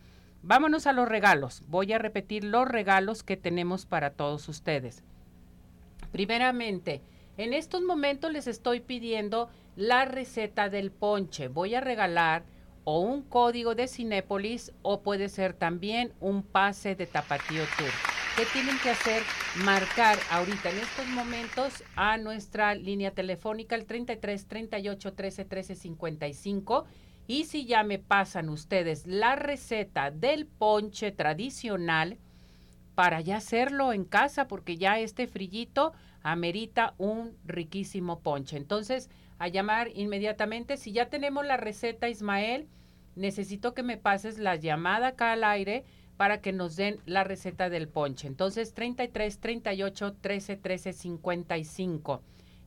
Vámonos 0.42 0.86
a 0.86 0.92
los 0.92 1.08
regalos. 1.08 1.62
Voy 1.68 1.92
a 1.92 1.98
repetir 1.98 2.42
los 2.44 2.66
regalos 2.66 3.22
que 3.22 3.36
tenemos 3.36 3.84
para 3.84 4.10
todos 4.10 4.48
ustedes. 4.48 5.04
Primeramente, 6.10 7.02
en 7.36 7.52
estos 7.52 7.82
momentos 7.82 8.32
les 8.32 8.46
estoy 8.46 8.80
pidiendo 8.80 9.50
la 9.76 10.04
receta 10.04 10.70
del 10.70 10.90
ponche. 10.90 11.48
Voy 11.48 11.74
a 11.74 11.80
regalar 11.80 12.44
o 12.84 13.00
un 13.00 13.22
código 13.22 13.74
de 13.74 13.88
Cinépolis 13.88 14.72
o 14.82 15.02
puede 15.02 15.28
ser 15.28 15.52
también 15.52 16.12
un 16.20 16.42
pase 16.42 16.94
de 16.94 17.06
Tapatío 17.06 17.62
Tour. 17.76 18.13
¿Qué 18.36 18.46
tienen 18.52 18.76
que 18.82 18.90
hacer? 18.90 19.22
Marcar 19.64 20.18
ahorita 20.28 20.68
en 20.68 20.78
estos 20.78 21.06
momentos 21.06 21.84
a 21.94 22.18
nuestra 22.18 22.74
línea 22.74 23.12
telefónica 23.12 23.76
el 23.76 23.86
33 23.86 24.48
38 24.48 25.12
13 25.12 25.44
13 25.44 25.74
55 25.76 26.84
y 27.28 27.44
si 27.44 27.64
ya 27.64 27.84
me 27.84 28.00
pasan 28.00 28.48
ustedes 28.48 29.06
la 29.06 29.36
receta 29.36 30.10
del 30.10 30.46
ponche 30.46 31.12
tradicional 31.12 32.18
para 32.96 33.20
ya 33.20 33.36
hacerlo 33.36 33.92
en 33.92 34.04
casa 34.04 34.48
porque 34.48 34.78
ya 34.78 34.98
este 34.98 35.28
frillito 35.28 35.92
amerita 36.24 36.94
un 36.98 37.36
riquísimo 37.44 38.18
ponche. 38.18 38.56
Entonces, 38.56 39.10
a 39.38 39.46
llamar 39.46 39.90
inmediatamente. 39.94 40.76
Si 40.76 40.90
ya 40.90 41.08
tenemos 41.08 41.46
la 41.46 41.56
receta, 41.56 42.08
Ismael, 42.08 42.66
necesito 43.14 43.74
que 43.74 43.84
me 43.84 43.96
pases 43.96 44.38
la 44.38 44.56
llamada 44.56 45.08
acá 45.08 45.32
al 45.32 45.44
aire 45.44 45.84
para 46.16 46.40
que 46.40 46.52
nos 46.52 46.76
den 46.76 47.00
la 47.06 47.24
receta 47.24 47.68
del 47.68 47.88
ponche. 47.88 48.26
Entonces, 48.26 48.74
33 48.74 49.38
38 49.38 50.14
13 50.20 50.56
13 50.56 50.92
55. 50.92 52.22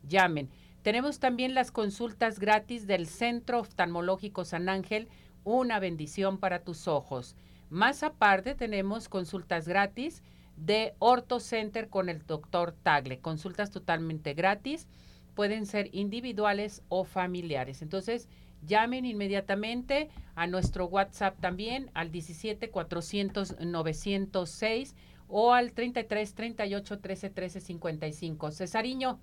Llamen. 0.08 0.50
Tenemos 0.82 1.20
también 1.20 1.54
las 1.54 1.72
consultas 1.72 2.40
gratis 2.40 2.88
del 2.88 3.08
Centro 3.08 3.60
Oftalmológico 3.60 4.46
San 4.46 4.70
Ángel, 4.70 5.10
una 5.44 5.80
bendición 5.80 6.38
para 6.38 6.60
tus 6.60 6.88
ojos. 6.88 7.36
Más 7.70 8.04
aparte, 8.04 8.56
tenemos 8.56 9.10
consultas 9.10 9.68
gratis 9.68 10.24
de 10.56 10.96
Orto 11.00 11.40
Center 11.40 11.90
con 11.90 12.10
el 12.10 12.26
doctor 12.26 12.72
Tagle. 12.72 13.20
Consultas 13.20 13.70
totalmente 13.70 14.34
gratis 14.34 14.88
pueden 15.36 15.66
ser 15.66 15.90
individuales 15.92 16.82
o 16.90 17.04
familiares. 17.04 17.82
Entonces, 17.82 18.28
llamen 18.62 19.06
inmediatamente 19.06 20.10
a 20.36 20.48
nuestro 20.48 20.86
WhatsApp 20.86 21.40
también 21.40 21.90
al 21.94 22.12
17 22.12 22.70
400 22.70 23.58
906 23.60 24.96
o 25.28 25.54
al 25.54 25.74
33 25.74 26.34
38 26.34 27.00
13 27.00 27.30
13 27.30 27.62
55. 27.62 28.52
Cesariño, 28.52 29.20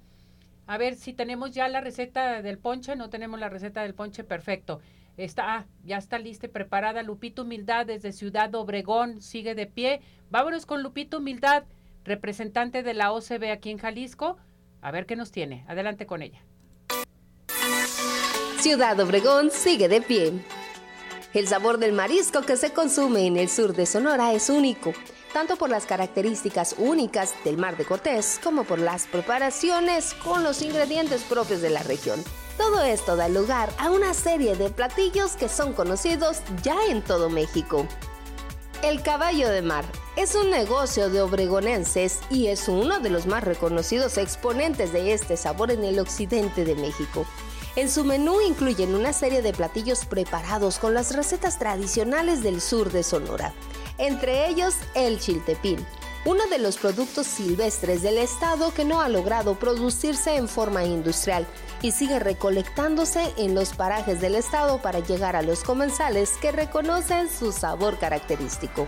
a 0.66 0.78
ver 0.78 0.96
si 0.96 1.12
tenemos 1.12 1.52
ya 1.52 1.68
la 1.68 1.80
receta 1.80 2.42
del 2.42 2.58
ponche, 2.58 2.96
no 2.96 3.10
tenemos 3.10 3.38
la 3.38 3.48
receta 3.48 3.82
del 3.82 3.94
ponche, 3.94 4.24
perfecto. 4.24 4.80
Está, 5.16 5.56
ah, 5.56 5.66
ya 5.84 5.98
está 5.98 6.18
lista 6.18 6.46
y 6.46 6.48
preparada 6.48 7.02
Lupito 7.02 7.42
Humildad 7.42 7.86
desde 7.86 8.12
Ciudad 8.12 8.54
Obregón, 8.54 9.22
sigue 9.22 9.54
de 9.54 9.66
pie. 9.66 10.00
Vámonos 10.30 10.66
con 10.66 10.82
Lupito 10.82 11.18
Humildad, 11.18 11.64
representante 12.04 12.82
de 12.82 12.94
la 12.94 13.12
OCB 13.12 13.52
aquí 13.52 13.70
en 13.70 13.78
Jalisco. 13.78 14.36
A 14.80 14.90
ver 14.90 15.06
qué 15.06 15.16
nos 15.16 15.30
tiene. 15.30 15.64
Adelante 15.68 16.06
con 16.06 16.20
ella. 16.20 16.42
Ciudad 18.64 18.98
Obregón 18.98 19.50
sigue 19.50 19.88
de 19.90 20.00
pie. 20.00 20.32
El 21.34 21.46
sabor 21.46 21.76
del 21.76 21.92
marisco 21.92 22.40
que 22.40 22.56
se 22.56 22.72
consume 22.72 23.26
en 23.26 23.36
el 23.36 23.50
sur 23.50 23.74
de 23.74 23.84
Sonora 23.84 24.32
es 24.32 24.48
único, 24.48 24.94
tanto 25.34 25.56
por 25.56 25.68
las 25.68 25.84
características 25.84 26.76
únicas 26.78 27.34
del 27.44 27.58
mar 27.58 27.76
de 27.76 27.84
Cortés 27.84 28.40
como 28.42 28.64
por 28.64 28.78
las 28.78 29.06
preparaciones 29.06 30.14
con 30.14 30.42
los 30.42 30.62
ingredientes 30.62 31.24
propios 31.24 31.60
de 31.60 31.68
la 31.68 31.82
región. 31.82 32.24
Todo 32.56 32.82
esto 32.82 33.16
da 33.16 33.28
lugar 33.28 33.68
a 33.76 33.90
una 33.90 34.14
serie 34.14 34.56
de 34.56 34.70
platillos 34.70 35.32
que 35.32 35.50
son 35.50 35.74
conocidos 35.74 36.38
ya 36.62 36.86
en 36.88 37.02
todo 37.02 37.28
México. 37.28 37.86
El 38.82 39.02
caballo 39.02 39.50
de 39.50 39.60
mar 39.60 39.84
es 40.16 40.34
un 40.34 40.48
negocio 40.48 41.10
de 41.10 41.20
obregonenses 41.20 42.20
y 42.30 42.46
es 42.46 42.66
uno 42.68 42.98
de 43.00 43.10
los 43.10 43.26
más 43.26 43.44
reconocidos 43.44 44.16
exponentes 44.16 44.90
de 44.94 45.12
este 45.12 45.36
sabor 45.36 45.70
en 45.70 45.84
el 45.84 45.98
occidente 45.98 46.64
de 46.64 46.76
México. 46.76 47.26
En 47.76 47.90
su 47.90 48.04
menú 48.04 48.40
incluyen 48.40 48.94
una 48.94 49.12
serie 49.12 49.42
de 49.42 49.52
platillos 49.52 50.04
preparados 50.04 50.78
con 50.78 50.94
las 50.94 51.14
recetas 51.14 51.58
tradicionales 51.58 52.40
del 52.42 52.60
sur 52.60 52.92
de 52.92 53.02
Sonora, 53.02 53.52
entre 53.98 54.48
ellos 54.48 54.74
el 54.94 55.18
chiltepín, 55.18 55.84
uno 56.24 56.46
de 56.46 56.58
los 56.58 56.76
productos 56.76 57.26
silvestres 57.26 58.02
del 58.02 58.18
estado 58.18 58.72
que 58.72 58.84
no 58.84 59.00
ha 59.00 59.08
logrado 59.08 59.58
producirse 59.58 60.36
en 60.36 60.46
forma 60.46 60.84
industrial 60.84 61.48
y 61.82 61.90
sigue 61.90 62.20
recolectándose 62.20 63.34
en 63.36 63.56
los 63.56 63.74
parajes 63.74 64.20
del 64.20 64.36
estado 64.36 64.80
para 64.80 65.00
llegar 65.00 65.34
a 65.34 65.42
los 65.42 65.64
comensales 65.64 66.30
que 66.40 66.52
reconocen 66.52 67.28
su 67.28 67.50
sabor 67.50 67.98
característico. 67.98 68.86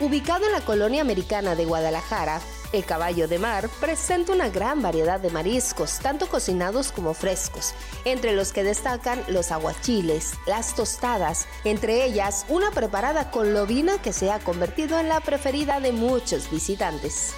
Ubicado 0.00 0.44
en 0.44 0.52
la 0.52 0.60
colonia 0.60 1.02
americana 1.02 1.54
de 1.54 1.66
Guadalajara, 1.66 2.40
el 2.74 2.84
caballo 2.84 3.28
de 3.28 3.38
mar 3.38 3.68
presenta 3.80 4.32
una 4.32 4.48
gran 4.48 4.82
variedad 4.82 5.20
de 5.20 5.30
mariscos, 5.30 6.00
tanto 6.00 6.28
cocinados 6.28 6.90
como 6.90 7.14
frescos, 7.14 7.72
entre 8.04 8.32
los 8.32 8.52
que 8.52 8.64
destacan 8.64 9.22
los 9.28 9.52
aguachiles, 9.52 10.32
las 10.46 10.74
tostadas, 10.74 11.46
entre 11.64 12.04
ellas 12.04 12.44
una 12.48 12.72
preparada 12.72 13.30
con 13.30 13.54
lobina 13.54 13.98
que 14.02 14.12
se 14.12 14.30
ha 14.30 14.40
convertido 14.40 14.98
en 14.98 15.08
la 15.08 15.20
preferida 15.20 15.78
de 15.78 15.92
muchos 15.92 16.50
visitantes. 16.50 17.32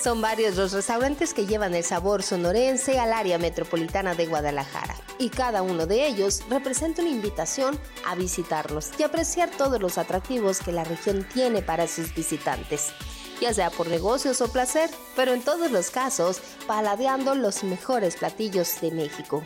Son 0.00 0.22
varios 0.22 0.56
los 0.56 0.72
restaurantes 0.72 1.34
que 1.34 1.44
llevan 1.44 1.74
el 1.74 1.84
sabor 1.84 2.22
sonorense 2.22 2.98
al 2.98 3.12
área 3.12 3.36
metropolitana 3.36 4.14
de 4.14 4.26
Guadalajara 4.26 4.94
y 5.18 5.28
cada 5.28 5.60
uno 5.60 5.84
de 5.84 6.06
ellos 6.06 6.42
representa 6.48 7.02
una 7.02 7.10
invitación 7.10 7.78
a 8.06 8.14
visitarlos 8.14 8.92
y 8.98 9.02
apreciar 9.02 9.50
todos 9.50 9.78
los 9.78 9.98
atractivos 9.98 10.60
que 10.60 10.72
la 10.72 10.84
región 10.84 11.26
tiene 11.34 11.60
para 11.60 11.86
sus 11.86 12.14
visitantes, 12.14 12.92
ya 13.40 13.54
sea 13.54 13.70
por 13.70 13.88
negocios 13.88 14.40
o 14.40 14.48
placer, 14.48 14.90
pero 15.16 15.32
en 15.32 15.42
todos 15.42 15.70
los 15.70 15.90
casos 15.90 16.40
paladeando 16.66 17.34
los 17.34 17.64
mejores 17.64 18.16
platillos 18.16 18.80
de 18.80 18.90
México. 18.90 19.42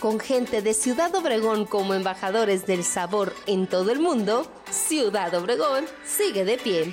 Con 0.00 0.18
gente 0.18 0.62
de 0.62 0.74
Ciudad 0.74 1.14
Obregón 1.14 1.64
como 1.64 1.94
embajadores 1.94 2.66
del 2.66 2.82
sabor 2.82 3.32
en 3.46 3.68
todo 3.68 3.92
el 3.92 4.00
mundo, 4.00 4.50
Ciudad 4.70 5.32
Obregón 5.34 5.84
sigue 6.04 6.44
de 6.44 6.58
pie. 6.58 6.92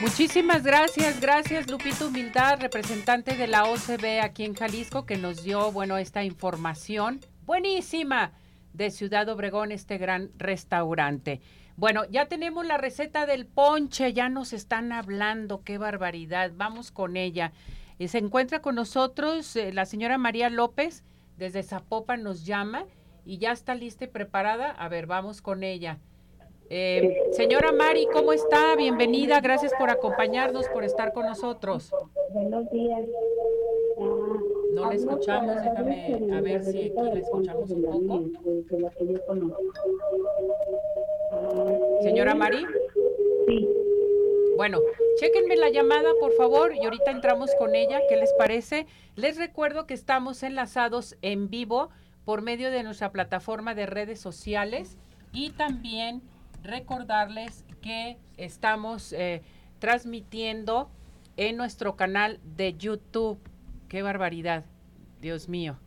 Muchísimas 0.00 0.62
gracias, 0.62 1.20
gracias 1.20 1.70
Lupito 1.70 2.08
Humildad, 2.08 2.58
representante 2.58 3.36
de 3.36 3.46
la 3.46 3.64
OCB 3.64 4.20
aquí 4.22 4.44
en 4.46 4.54
Jalisco, 4.54 5.04
que 5.04 5.18
nos 5.18 5.42
dio, 5.42 5.70
bueno, 5.72 5.98
esta 5.98 6.24
información 6.24 7.20
buenísima 7.44 8.32
de 8.72 8.90
Ciudad 8.90 9.28
Obregón, 9.28 9.72
este 9.72 9.98
gran 9.98 10.30
restaurante. 10.38 11.42
Bueno, 11.76 12.04
ya 12.10 12.28
tenemos 12.28 12.64
la 12.64 12.78
receta 12.78 13.26
del 13.26 13.44
ponche, 13.44 14.14
ya 14.14 14.30
nos 14.30 14.54
están 14.54 14.90
hablando, 14.92 15.64
qué 15.64 15.76
barbaridad, 15.76 16.52
vamos 16.54 16.92
con 16.92 17.18
ella. 17.18 17.52
Eh, 17.98 18.08
se 18.08 18.18
encuentra 18.18 18.62
con 18.62 18.76
nosotros 18.76 19.54
eh, 19.54 19.70
la 19.70 19.84
señora 19.84 20.16
María 20.16 20.48
López, 20.48 21.04
desde 21.36 21.62
Zapopan 21.62 22.22
nos 22.22 22.46
llama 22.46 22.86
y 23.26 23.36
ya 23.36 23.52
está 23.52 23.74
lista 23.74 24.04
y 24.04 24.08
preparada. 24.08 24.70
A 24.70 24.88
ver, 24.88 25.06
vamos 25.06 25.42
con 25.42 25.62
ella. 25.62 25.98
Eh, 26.72 27.18
señora 27.32 27.72
Mari, 27.72 28.06
¿cómo 28.12 28.32
está? 28.32 28.76
Bienvenida, 28.76 29.40
gracias 29.40 29.72
por 29.76 29.90
acompañarnos, 29.90 30.68
por 30.68 30.84
estar 30.84 31.12
con 31.12 31.26
nosotros. 31.26 31.92
Buenos 32.32 32.70
días. 32.70 33.00
no 34.72 34.88
le 34.88 34.96
escuchamos, 34.96 35.56
déjame 35.56 36.32
a 36.32 36.40
ver 36.40 36.62
si 36.62 36.92
aquí 36.92 37.10
le 37.12 37.20
escuchamos 37.22 37.68
un 37.72 37.82
poco. 37.82 38.22
Señora 42.02 42.36
Mari. 42.36 42.64
Sí. 43.48 43.68
Bueno, 44.56 44.78
chequenme 45.18 45.56
la 45.56 45.70
llamada, 45.70 46.10
por 46.20 46.32
favor, 46.34 46.72
y 46.72 46.84
ahorita 46.84 47.10
entramos 47.10 47.50
con 47.58 47.74
ella. 47.74 48.00
¿Qué 48.08 48.16
les 48.16 48.32
parece? 48.34 48.86
Les 49.16 49.38
recuerdo 49.38 49.88
que 49.88 49.94
estamos 49.94 50.44
enlazados 50.44 51.16
en 51.20 51.50
vivo 51.50 51.88
por 52.24 52.42
medio 52.42 52.70
de 52.70 52.84
nuestra 52.84 53.10
plataforma 53.10 53.74
de 53.74 53.86
redes 53.86 54.20
sociales 54.20 54.98
y 55.32 55.50
también 55.50 56.22
recordarles 56.62 57.64
que 57.80 58.18
estamos 58.36 59.12
eh, 59.12 59.42
transmitiendo 59.78 60.90
en 61.36 61.56
nuestro 61.56 61.96
canal 61.96 62.40
de 62.44 62.74
YouTube. 62.74 63.38
Qué 63.88 64.02
barbaridad, 64.02 64.64
Dios 65.20 65.48
mío. 65.48 65.78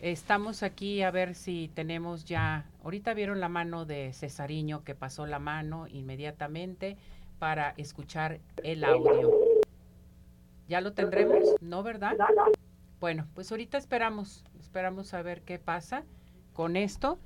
Estamos 0.00 0.62
aquí 0.62 1.02
a 1.02 1.10
ver 1.10 1.34
si 1.34 1.68
tenemos 1.74 2.24
ya, 2.24 2.70
ahorita 2.84 3.14
vieron 3.14 3.40
la 3.40 3.48
mano 3.48 3.86
de 3.86 4.12
Cesariño 4.12 4.84
que 4.84 4.94
pasó 4.94 5.26
la 5.26 5.38
mano 5.38 5.86
inmediatamente 5.88 6.98
para 7.38 7.70
escuchar 7.76 8.40
el 8.62 8.84
audio. 8.84 9.32
¿Ya 10.68 10.80
lo 10.80 10.92
tendremos? 10.92 11.54
¿No, 11.60 11.82
verdad? 11.82 12.12
Bueno, 13.00 13.26
pues 13.34 13.50
ahorita 13.50 13.78
esperamos, 13.78 14.44
esperamos 14.58 15.14
a 15.14 15.22
ver 15.22 15.42
qué 15.42 15.58
pasa 15.58 16.04
con 16.52 16.76
esto 16.76 17.18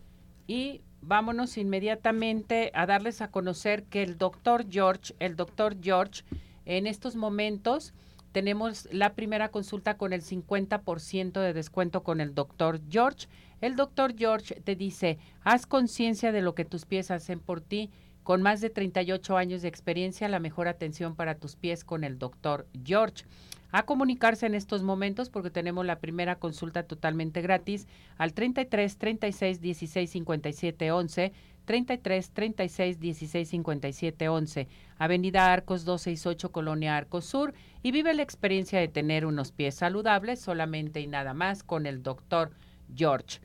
y 0.47 0.83
vámonos 1.03 1.57
inmediatamente 1.57 2.71
a 2.75 2.87
darles 2.87 3.21
a 3.21 3.31
conocer 3.31 3.85
que 3.85 4.03
el 4.03 4.19
doctor 4.19 4.67
George, 4.71 5.15
el 5.19 5.37
doctor 5.37 5.77
George, 5.81 6.23
en 6.67 6.87
estos 6.87 7.17
momentos 7.17 7.95
tenemos 8.33 8.89
la 8.93 9.15
primera 9.15 9.49
consulta 9.49 9.97
con 9.97 10.13
el 10.13 10.23
50% 10.23 11.41
de 11.41 11.53
descuento 11.53 12.03
con 12.03 12.21
el 12.21 12.35
doctor 12.35 12.81
George. 12.89 13.27
El 13.61 13.77
doctor 13.77 14.15
George 14.17 14.61
te 14.61 14.77
dice, 14.77 15.19
haz 15.43 15.67
conciencia 15.67 16.31
de 16.31 16.43
lo 16.43 16.55
que 16.55 16.65
tus 16.65 16.87
pies 16.87 17.11
hacen 17.11 17.41
por 17.41 17.61
ti. 17.61 17.91
Con 18.31 18.43
más 18.43 18.61
de 18.61 18.71
38 18.71 19.37
años 19.37 19.61
de 19.61 19.67
experiencia, 19.67 20.29
la 20.29 20.39
mejor 20.39 20.69
atención 20.69 21.17
para 21.17 21.35
tus 21.35 21.57
pies 21.57 21.83
con 21.83 22.05
el 22.05 22.17
doctor 22.17 22.69
George. 22.85 23.25
A 23.73 23.83
comunicarse 23.83 24.47
en 24.47 24.55
estos 24.55 24.85
momentos 24.85 25.31
porque 25.31 25.51
tenemos 25.51 25.85
la 25.85 25.99
primera 25.99 26.37
consulta 26.37 26.85
totalmente 26.85 27.43
gratis 27.43 27.89
al 28.19 28.33
33 28.33 28.99
36 28.99 29.61
16 29.61 30.11
57 30.11 30.93
11 30.93 31.33
33 31.65 32.31
36 32.31 33.01
16 33.01 33.49
57 33.49 34.29
11, 34.29 34.69
Avenida 34.99 35.53
Arcos 35.53 35.85
268, 35.85 36.53
Colonia 36.53 36.97
Arcos 36.97 37.25
Sur, 37.25 37.53
y 37.83 37.91
vive 37.91 38.15
la 38.15 38.23
experiencia 38.23 38.79
de 38.79 38.87
tener 38.87 39.27
unos 39.27 39.51
pies 39.51 39.75
saludables 39.75 40.39
solamente 40.39 41.01
y 41.01 41.09
nada 41.09 41.35
más 41.35 41.65
con 41.65 41.85
el 41.85 42.05
doctor 42.05 42.53
George. 42.95 43.41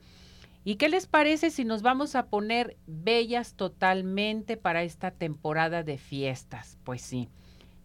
¿Y 0.67 0.77
qué 0.77 0.89
les 0.89 1.05
parece 1.05 1.51
si 1.51 1.63
nos 1.63 1.84
vamos 1.84 2.15
a 2.15 2.25
poner 2.25 2.75
bellas 2.88 3.53
totalmente 3.53 4.57
para 4.57 4.81
esta 4.81 5.12
temporada 5.12 5.84
de 5.84 6.00
fiestas? 6.00 6.79
Pues 6.84 7.03
sí, 7.03 7.29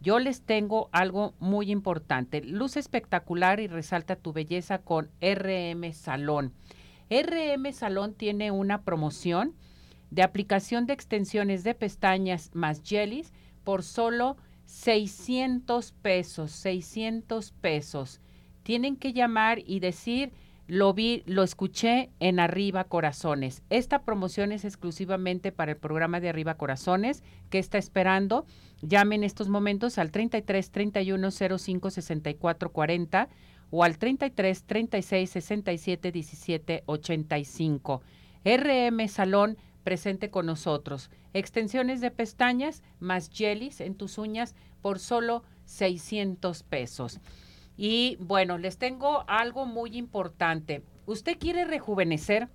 yo 0.01 0.19
les 0.19 0.41
tengo 0.41 0.89
algo 0.91 1.35
muy 1.41 1.71
importante. 1.71 2.41
Luz 2.41 2.79
espectacular 2.79 3.61
y 3.61 3.67
resalta 3.67 4.17
tu 4.17 4.33
belleza 4.33 4.79
con 4.79 5.11
RM 5.21 5.93
Salón. 5.93 6.55
RM 7.11 7.71
Salón 7.75 8.15
tiene 8.15 8.51
una 8.51 8.81
promoción 8.81 9.55
de 10.11 10.23
aplicación 10.23 10.87
de 10.87 10.95
extensiones 10.95 11.65
de 11.65 11.75
pestañas 11.75 12.51
más 12.55 12.81
jellies 12.83 13.35
por 13.63 13.83
solo 13.83 14.39
600 14.65 15.93
pesos, 16.01 16.51
600 16.53 17.53
pesos. 17.53 18.23
Tienen 18.63 18.97
que 18.97 19.13
llamar 19.13 19.59
y 19.67 19.81
decir, 19.81 20.33
lo 20.71 20.95
vi, 20.95 21.25
lo 21.27 21.43
escuché 21.43 22.11
en 22.21 22.39
Arriba 22.39 22.85
Corazones. 22.85 23.65
Esta 23.71 24.05
promoción 24.05 24.53
es 24.53 24.65
exclusivamente 24.65 25.51
para 25.51 25.73
el 25.73 25.77
programa 25.77 26.21
de 26.21 26.29
Arriba 26.29 26.55
Corazones 26.55 27.25
que 27.51 27.59
está 27.59 27.77
esperando. 27.77 28.47
Llamen 28.81 29.23
en 29.23 29.25
estos 29.25 29.49
momentos 29.49 29.99
al 29.99 30.13
33 30.13 30.71
31 30.71 31.31
05 31.59 31.91
64 31.91 32.71
40 32.71 33.29
o 33.71 33.83
al 33.83 33.99
33 33.99 34.63
36 34.63 35.31
67 35.31 36.13
17 36.13 36.83
85. 36.87 38.03
RM 38.45 39.09
Salón 39.09 39.59
presente 39.83 40.31
con 40.31 40.47
nosotros. 40.47 41.11
Extensiones 41.35 42.01
de 42.01 42.13
pestañas 42.13 42.85
más 43.01 43.29
jellies 43.29 43.81
en 43.81 43.97
tus 43.97 44.19
uñas 44.19 44.55
por 44.83 45.01
solo 45.01 45.43
600 45.65 46.63
pesos. 46.63 47.19
Y 47.83 48.19
bueno, 48.21 48.59
les 48.59 48.77
tengo 48.77 49.25
algo 49.27 49.65
muy 49.65 49.97
importante. 49.97 50.83
¿Usted 51.07 51.39
quiere 51.39 51.65
rejuvenecer? 51.65 52.51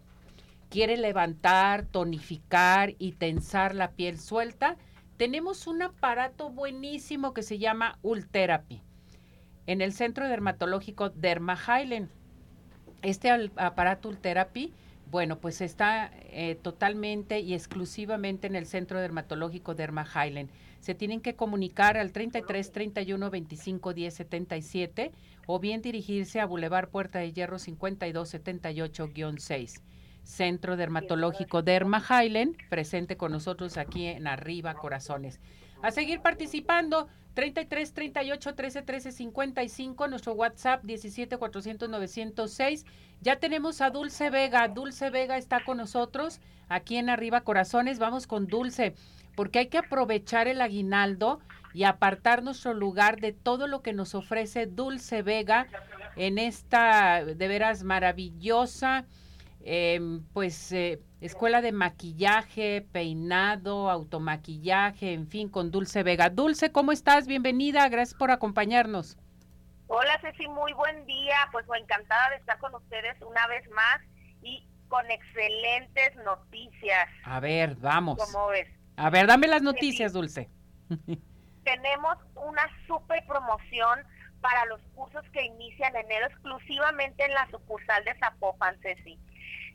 ¿Quiere 0.70 0.98
levantar, 0.98 1.88
tonificar 1.88 2.94
y 3.00 3.14
tensar 3.14 3.74
la 3.74 3.90
piel 3.94 4.20
suelta? 4.20 4.78
Tenemos 5.18 5.66
un 5.66 5.82
aparato 5.82 6.52
buenísimo 6.52 7.34
que 7.34 7.42
se 7.42 7.58
llama 7.58 7.98
Ultherapy 8.04 8.84
en 9.66 9.82
el 9.82 9.94
Centro 9.94 10.28
Dermatológico 10.28 11.10
Derma 11.10 11.58
Este 13.02 13.32
aparato 13.56 14.10
Ultherapy 14.10 14.74
bueno, 15.10 15.40
pues 15.40 15.62
está 15.62 16.12
eh, 16.32 16.56
totalmente 16.62 17.40
y 17.40 17.54
exclusivamente 17.54 18.48
en 18.48 18.56
el 18.56 18.66
Centro 18.66 19.00
Dermatológico 19.00 19.76
Derma 19.76 20.06
Highland. 20.06 20.50
Se 20.86 20.94
tienen 20.94 21.20
que 21.20 21.36
comunicar 21.36 21.98
al 21.98 22.12
33 22.12 22.72
31 22.72 23.32
25 23.32 23.96
10 23.96 24.14
77 24.14 25.12
o 25.48 25.60
bien 25.60 25.82
dirigirse 25.82 26.40
a 26.40 26.46
Boulevard 26.46 26.90
Puerta 26.90 27.18
de 27.18 27.34
Hierro 27.34 27.58
52 27.58 28.32
78-6. 28.36 29.82
Centro 30.22 30.78
Dermatológico 30.78 31.64
Derma 31.64 32.04
Highland, 32.08 32.56
presente 32.70 33.18
con 33.18 33.32
nosotros 33.32 33.78
aquí 33.78 34.06
en 34.06 34.28
Arriba 34.28 34.76
Corazones. 34.76 35.40
A 35.82 35.90
seguir 35.90 36.22
participando, 36.22 37.08
33 37.34 37.92
38 37.92 38.54
13 38.54 38.82
13 38.84 39.12
55, 39.12 40.08
nuestro 40.08 40.34
WhatsApp 40.34 40.84
17 40.84 41.38
400 41.38 41.90
906. 41.90 42.86
Ya 43.22 43.38
tenemos 43.38 43.82
a 43.82 43.90
Dulce 43.90 44.30
Vega. 44.30 44.68
Dulce 44.68 45.10
Vega 45.10 45.38
está 45.38 45.64
con 45.66 45.78
nosotros 45.78 46.42
aquí 46.70 46.98
en 46.98 47.10
Arriba 47.10 47.42
Corazones. 47.42 47.98
Vamos 47.98 48.28
con 48.28 48.46
Dulce, 48.46 48.94
porque 49.36 49.60
hay 49.60 49.68
que 49.68 49.78
aprovechar 49.78 50.48
el 50.48 50.62
aguinaldo 50.62 51.40
y 51.74 51.84
apartar 51.84 52.44
nuestro 52.44 52.74
lugar 52.74 53.20
de 53.20 53.34
todo 53.34 53.68
lo 53.68 53.82
que 53.82 53.94
nos 53.94 54.16
ofrece 54.16 54.66
Dulce 54.66 55.22
Vega 55.22 55.68
en 56.16 56.38
esta 56.38 57.24
de 57.26 57.48
veras 57.48 57.84
maravillosa 57.84 59.06
Em, 59.68 60.24
pues 60.32 60.72
eh, 60.74 61.02
escuela 61.22 61.60
de 61.60 61.72
maquillaje, 61.72 62.86
peinado, 62.92 63.90
automaquillaje, 63.90 65.12
en 65.14 65.28
fin, 65.28 65.50
con 65.50 65.72
Dulce 65.72 66.04
Vega. 66.04 66.30
Dulce, 66.30 66.72
¿cómo 66.72 66.92
estás? 66.92 67.26
Bienvenida, 67.26 67.90
gracias 67.90 68.16
por 68.16 68.30
acompañarnos. 68.30 69.18
Hola 69.88 70.20
Ceci, 70.22 70.48
muy 70.48 70.72
buen 70.74 71.04
día, 71.08 71.36
pues 71.52 71.66
encantada 71.80 72.30
de 72.30 72.36
estar 72.36 72.60
con 72.60 72.76
ustedes 72.76 73.20
una 73.24 73.48
vez 73.48 73.68
más 73.72 74.02
y 74.44 74.68
con 74.88 75.10
excelentes 75.10 76.16
noticias. 76.24 77.08
A 77.24 77.40
ver, 77.40 77.76
vamos. 77.78 78.20
¿Cómo 78.20 78.50
ves? 78.50 78.68
A 78.98 79.10
ver, 79.10 79.28
dame 79.28 79.48
las 79.48 79.62
noticias, 79.62 80.14
Dulce. 80.14 80.50
Tenemos 81.64 82.18
una 82.36 82.64
super 82.88 83.26
promoción 83.26 84.00
para 84.42 84.66
los 84.66 84.80
cursos 84.94 85.24
que 85.34 85.44
inician 85.44 85.96
enero 85.96 86.28
exclusivamente 86.28 87.26
en 87.26 87.34
la 87.34 87.50
sucursal 87.50 88.04
de 88.06 88.14
Zapopan, 88.20 88.80
Ceci. 88.82 89.18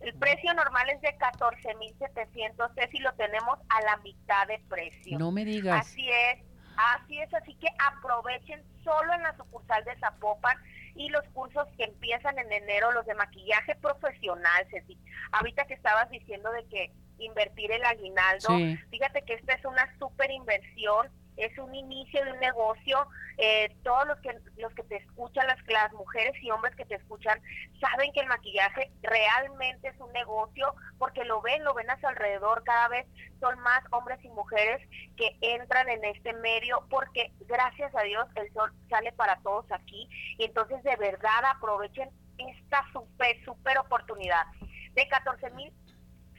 El 0.00 0.14
precio 0.14 0.54
normal 0.54 0.88
es 0.90 1.00
de 1.02 1.18
14.700, 1.18 2.74
Ceci, 2.74 2.98
lo 3.00 3.12
tenemos 3.14 3.58
a 3.68 3.82
la 3.82 3.96
mitad 3.98 4.46
de 4.46 4.60
precio. 4.68 5.18
No 5.18 5.32
me 5.32 5.44
digas. 5.44 5.86
Así 5.86 6.08
es, 6.08 6.38
así 6.76 7.18
es, 7.18 7.34
así 7.34 7.54
que 7.56 7.66
aprovechen 7.78 8.62
solo 8.84 9.12
en 9.12 9.22
la 9.22 9.36
sucursal 9.36 9.84
de 9.84 9.98
Zapopan 9.98 10.56
y 10.94 11.08
los 11.10 11.24
cursos 11.34 11.66
que 11.76 11.84
empiezan 11.84 12.38
en 12.38 12.50
enero, 12.52 12.92
los 12.92 13.04
de 13.06 13.14
maquillaje 13.14 13.74
profesional, 13.74 14.66
Ceci. 14.70 14.96
Ahorita 15.32 15.64
que 15.66 15.74
estabas 15.74 16.08
diciendo 16.10 16.50
de 16.52 16.64
que 16.66 16.92
invertir 17.20 17.70
el 17.72 17.84
aguinaldo, 17.84 18.48
fíjate 18.90 19.22
que 19.22 19.34
esta 19.34 19.54
es 19.54 19.64
una 19.64 19.96
súper 19.98 20.30
inversión 20.30 21.10
es 21.40 21.56
un 21.58 21.74
inicio 21.74 22.24
de 22.24 22.32
un 22.32 22.40
negocio. 22.40 23.06
Eh, 23.38 23.74
todos 23.82 24.06
los 24.06 24.18
que 24.20 24.36
los 24.58 24.72
que 24.74 24.82
te 24.82 24.96
escuchan, 24.96 25.46
las, 25.46 25.56
las 25.68 25.92
mujeres 25.94 26.34
y 26.42 26.50
hombres 26.50 26.76
que 26.76 26.84
te 26.84 26.96
escuchan, 26.96 27.40
saben 27.80 28.12
que 28.12 28.20
el 28.20 28.26
maquillaje 28.26 28.90
realmente 29.02 29.88
es 29.88 29.98
un 29.98 30.12
negocio 30.12 30.74
porque 30.98 31.24
lo 31.24 31.40
ven, 31.40 31.64
lo 31.64 31.72
ven 31.72 31.88
a 31.88 31.98
su 31.98 32.06
alrededor. 32.06 32.62
Cada 32.64 32.88
vez 32.88 33.06
son 33.40 33.58
más 33.60 33.82
hombres 33.92 34.22
y 34.22 34.28
mujeres 34.28 34.86
que 35.16 35.36
entran 35.40 35.88
en 35.88 36.04
este 36.04 36.34
medio 36.34 36.86
porque 36.90 37.32
gracias 37.40 37.94
a 37.94 38.02
Dios 38.02 38.26
el 38.36 38.52
sol 38.52 38.72
sale 38.90 39.12
para 39.12 39.36
todos 39.40 39.64
aquí. 39.72 40.08
Y 40.38 40.44
entonces 40.44 40.82
de 40.82 40.96
verdad 40.96 41.44
aprovechen 41.46 42.10
esta 42.36 42.84
super, 42.92 43.42
super 43.44 43.78
oportunidad. 43.78 44.44
De 44.92 45.08
14 45.08 45.50
mil 45.50 45.72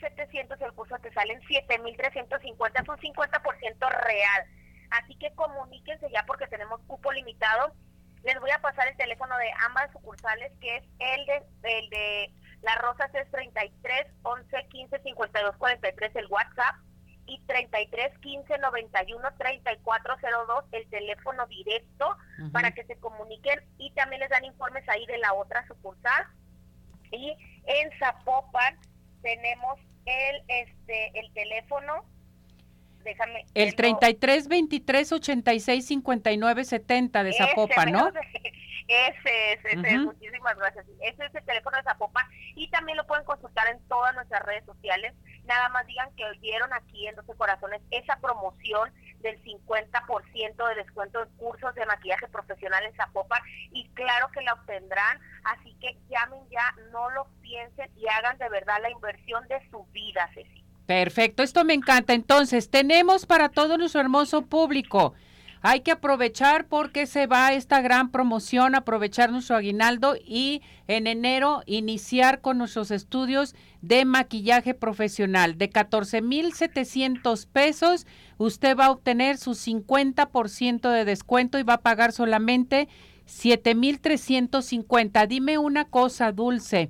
700 0.01 0.59
el 0.61 0.73
curso 0.73 0.97
te 0.99 1.13
salen 1.13 1.39
7.350, 1.41 2.81
es 2.81 2.89
un 2.89 2.97
50% 2.97 3.89
real. 3.89 4.45
Así 4.91 5.15
que 5.15 5.31
comuníquense 5.33 6.09
ya 6.11 6.23
porque 6.25 6.47
tenemos 6.47 6.81
cupo 6.87 7.11
limitado. 7.13 7.73
Les 8.23 8.39
voy 8.39 8.51
a 8.51 8.59
pasar 8.59 8.87
el 8.87 8.97
teléfono 8.97 9.35
de 9.37 9.51
ambas 9.65 9.91
sucursales, 9.93 10.51
que 10.59 10.77
es 10.77 10.83
el 10.99 11.25
de, 11.25 11.43
el 11.63 11.89
de 11.89 12.33
Las 12.61 12.77
Rosas 12.79 13.09
es 13.15 13.31
33 13.31 14.07
11 14.23 14.67
15 14.69 14.99
52 14.99 15.55
43 15.57 16.15
el 16.17 16.27
WhatsApp 16.27 16.75
y 17.25 17.39
33 17.47 18.17
15 18.19 18.57
91 18.57 19.29
3402 19.37 20.65
el 20.73 20.89
teléfono 20.89 21.47
directo 21.47 22.17
para 22.51 22.71
que 22.71 22.83
se 22.83 22.97
comuniquen 22.97 23.61
y 23.77 23.91
también 23.91 24.19
les 24.19 24.29
dan 24.29 24.43
informes 24.43 24.87
ahí 24.89 25.05
de 25.05 25.17
la 25.19 25.33
otra 25.33 25.65
sucursal 25.67 26.27
y 27.11 27.35
en 27.65 27.91
Zapopan 27.99 28.77
tenemos 29.21 29.79
el 30.05 30.43
este 30.47 31.19
el 31.19 31.31
teléfono 31.33 32.05
déjame 33.03 33.45
el 33.53 33.75
33 33.75 34.47
23 34.47 35.11
86 35.11 35.85
59 35.85 36.63
70 36.65 37.23
de 37.23 37.33
Zapopan, 37.33 37.91
¿no? 37.91 38.11
Ese 38.87 39.53
es, 39.53 39.59
ese 39.63 39.99
muchísimas 39.99 40.57
gracias. 40.57 40.85
Ese 40.99 41.25
es 41.25 41.33
el 41.33 41.45
teléfono 41.45 41.77
de 41.77 41.83
Zapopan 41.83 42.25
y 42.55 42.67
también 42.71 42.97
lo 42.97 43.07
pueden 43.07 43.23
consultar 43.23 43.69
en 43.69 43.79
todas 43.87 44.13
nuestras 44.15 44.43
redes 44.43 44.65
sociales. 44.65 45.13
Nada 45.51 45.67
más 45.67 45.85
digan 45.85 46.07
que 46.15 46.23
oyeron 46.23 46.71
aquí 46.71 47.07
en 47.07 47.15
12 47.17 47.33
Corazones 47.35 47.81
esa 47.91 48.15
promoción 48.21 48.89
del 49.19 49.37
50% 49.43 50.69
de 50.69 50.75
descuento 50.75 51.21
en 51.21 51.29
cursos 51.35 51.75
de 51.75 51.85
maquillaje 51.85 52.25
profesional 52.29 52.81
en 52.85 52.95
Zapopan 52.95 53.41
y 53.73 53.85
claro 53.89 54.29
que 54.31 54.41
la 54.43 54.53
obtendrán, 54.53 55.19
así 55.43 55.75
que 55.81 55.97
llamen 56.09 56.39
ya, 56.49 56.73
no 56.93 57.09
lo 57.09 57.27
piensen 57.41 57.91
y 57.97 58.07
hagan 58.07 58.37
de 58.37 58.47
verdad 58.47 58.77
la 58.81 58.91
inversión 58.91 59.45
de 59.49 59.59
su 59.69 59.83
vida, 59.91 60.29
Ceci. 60.33 60.63
Perfecto, 60.85 61.43
esto 61.43 61.65
me 61.65 61.73
encanta. 61.73 62.13
Entonces, 62.13 62.69
tenemos 62.69 63.25
para 63.25 63.49
todo 63.49 63.77
nuestro 63.77 63.99
hermoso 63.99 64.43
público 64.43 65.15
hay 65.61 65.81
que 65.81 65.91
aprovechar 65.91 66.65
porque 66.65 67.05
se 67.05 67.27
va 67.27 67.53
esta 67.53 67.81
gran 67.81 68.09
promoción, 68.09 68.73
aprovechar 68.73 69.31
nuestro 69.31 69.55
aguinaldo 69.55 70.15
y 70.23 70.63
en 70.87 71.05
enero 71.05 71.61
iniciar 71.67 72.41
con 72.41 72.57
nuestros 72.57 72.89
estudios 72.89 73.53
de 73.81 74.05
maquillaje 74.05 74.73
profesional. 74.73 75.59
De 75.59 75.69
14,700 75.69 77.45
pesos, 77.45 78.07
usted 78.37 78.75
va 78.75 78.85
a 78.85 78.91
obtener 78.91 79.37
su 79.37 79.51
50% 79.51 80.89
de 80.89 81.05
descuento 81.05 81.59
y 81.59 81.63
va 81.63 81.75
a 81.75 81.81
pagar 81.81 82.11
solamente 82.11 82.87
7,350. 83.25 85.27
Dime 85.27 85.59
una 85.59 85.85
cosa, 85.85 86.31
Dulce. 86.31 86.89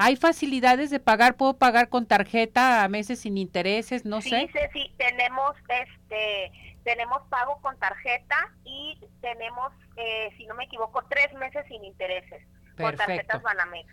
¿Hay 0.00 0.14
facilidades 0.16 0.90
de 0.90 1.00
pagar? 1.00 1.36
¿Puedo 1.36 1.56
pagar 1.56 1.88
con 1.88 2.06
tarjeta 2.06 2.84
a 2.84 2.88
meses 2.88 3.18
sin 3.20 3.36
intereses? 3.36 4.04
No 4.04 4.22
sé. 4.22 4.48
Sí, 4.52 4.58
sí, 4.72 4.92
tenemos 4.96 5.56
este 5.68 6.52
tenemos 6.88 7.20
pago 7.28 7.60
con 7.60 7.78
tarjeta 7.78 8.50
y 8.64 8.98
tenemos, 9.20 9.74
eh, 9.96 10.32
si 10.38 10.46
no 10.46 10.54
me 10.54 10.64
equivoco, 10.64 11.04
tres 11.10 11.30
meses 11.34 11.66
sin 11.68 11.84
intereses 11.84 12.42
con 12.78 12.96
tarjetas 12.96 13.42
Banamex. 13.42 13.86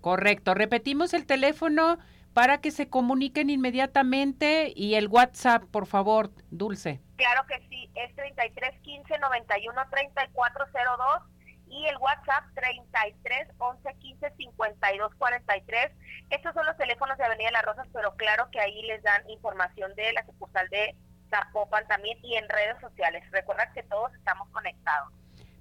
Correcto. 0.00 0.54
Repetimos 0.54 1.14
el 1.14 1.26
teléfono 1.26 1.98
para 2.34 2.60
que 2.60 2.72
se 2.72 2.90
comuniquen 2.90 3.50
inmediatamente 3.50 4.72
y 4.74 4.96
el 4.96 5.06
WhatsApp, 5.06 5.62
por 5.70 5.86
favor, 5.86 6.32
Dulce. 6.50 7.00
Claro 7.14 7.46
que 7.46 7.60
sí, 7.68 7.88
es 7.94 8.12
33 8.16 8.80
15 8.80 9.18
91 9.20 9.82
3402 9.88 11.22
y 11.68 11.86
el 11.86 11.98
WhatsApp 11.98 12.46
33 12.56 13.46
11 13.58 13.94
15 13.94 14.32
52 14.38 15.14
43. 15.14 15.92
Estos 16.30 16.52
son 16.54 16.66
los 16.66 16.76
teléfonos 16.76 17.16
de 17.16 17.24
Avenida 17.26 17.52
Las 17.52 17.64
Rosas, 17.64 17.86
pero 17.92 18.16
claro 18.16 18.48
que 18.50 18.58
ahí 18.58 18.82
les 18.82 19.00
dan 19.04 19.22
información 19.30 19.94
de 19.94 20.12
la 20.14 20.26
sucursal 20.26 20.68
de 20.70 20.96
Zapopan 21.30 21.86
también 21.86 22.18
y 22.22 22.36
en 22.36 22.48
redes 22.48 22.76
sociales. 22.80 23.22
Recuerda 23.30 23.72
que 23.72 23.82
todos 23.84 24.12
estamos 24.14 24.48
conectados. 24.50 25.12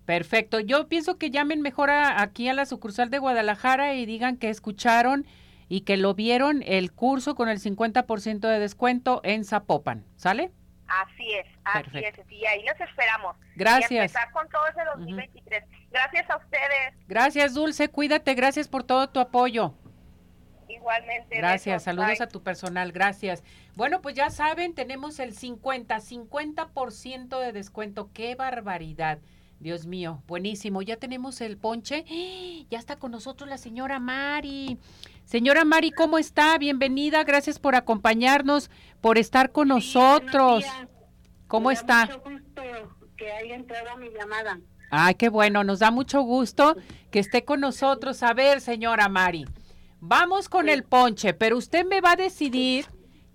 Perfecto. 0.06 0.60
Yo 0.60 0.88
pienso 0.88 1.18
que 1.18 1.30
llamen 1.30 1.62
mejor 1.62 1.92
aquí 1.92 2.50
a 2.50 2.54
la 2.54 2.66
sucursal 2.66 3.12
de 3.12 3.20
Guadalajara 3.20 3.94
y 3.94 4.06
digan 4.08 4.38
que 4.38 4.50
escucharon 4.50 5.28
y 5.68 5.82
que 5.82 5.98
lo 5.98 6.16
vieron 6.16 6.64
el 6.66 6.92
curso 6.92 7.36
con 7.36 7.48
el 7.48 7.60
50% 7.60 8.40
de 8.40 8.60
descuento 8.60 9.22
en 9.24 9.46
Zapopan. 9.46 10.04
¿Sale? 10.16 10.52
Así 10.88 11.32
es, 11.34 11.46
así 11.64 12.00
es. 12.00 12.16
Y 12.32 12.46
ahí 12.48 12.66
los 12.66 12.82
esperamos. 12.82 13.36
Gracias. 13.56 13.92
Y 13.92 13.98
empezar 13.98 14.32
con 14.32 14.50
todo 14.50 14.66
ese 14.68 14.84
2023. 14.96 15.64
Gracias 15.92 16.30
a 16.30 16.38
ustedes. 16.38 16.94
Gracias, 17.08 17.54
Dulce. 17.54 17.90
Cuídate. 17.90 18.34
Gracias 18.34 18.68
por 18.68 18.84
todo 18.84 19.10
tu 19.10 19.20
apoyo. 19.20 19.76
Igualmente. 20.80 21.38
Gracias, 21.38 21.84
saludos 21.84 22.22
a 22.22 22.28
tu 22.28 22.42
personal, 22.42 22.92
gracias. 22.92 23.44
Bueno, 23.76 24.02
pues 24.02 24.16
ya 24.16 24.30
saben, 24.30 24.74
tenemos 24.74 25.20
el 25.20 25.34
50, 25.34 25.98
50% 25.98 27.40
de 27.40 27.52
descuento. 27.52 28.10
¡Qué 28.14 28.36
barbaridad! 28.36 29.20
Dios 29.60 29.86
mío, 29.86 30.24
buenísimo. 30.26 30.82
Ya 30.82 30.96
tenemos 30.98 31.42
el 31.42 31.58
ponche. 31.58 32.06
Ya 32.70 32.78
está 32.78 32.98
con 32.98 33.12
nosotros 33.12 33.50
la 33.50 33.58
señora 33.58 34.00
Mari. 34.00 34.78
Señora 35.26 35.66
Mari, 35.66 35.92
¿cómo 35.92 36.20
está? 36.20 36.58
Bienvenida. 36.58 37.24
Gracias 37.24 37.58
por 37.58 37.76
acompañarnos, 37.76 38.70
por 39.02 39.18
estar 39.18 39.52
con 39.52 39.70
nosotros. 39.70 40.64
¿Cómo 41.48 41.72
está? 41.72 42.06
Mucho 42.06 42.22
gusto 42.22 42.62
que 43.18 43.32
haya 43.32 43.56
entrado 43.56 43.90
a 43.90 43.98
mi 43.98 44.10
llamada. 44.12 44.60
Ay, 44.92 45.16
qué 45.16 45.30
bueno. 45.30 45.64
Nos 45.64 45.80
da 45.80 45.90
mucho 45.90 46.22
gusto 46.22 46.78
que 47.12 47.20
esté 47.20 47.44
con 47.44 47.60
nosotros. 47.60 48.22
A 48.24 48.34
ver, 48.34 48.62
señora 48.62 49.10
Mari. 49.10 49.46
Vamos 50.02 50.48
con 50.48 50.70
el 50.70 50.84
ponche, 50.84 51.34
pero 51.34 51.58
usted 51.58 51.86
me 51.86 52.00
va 52.00 52.12
a 52.14 52.16
decidir 52.16 52.86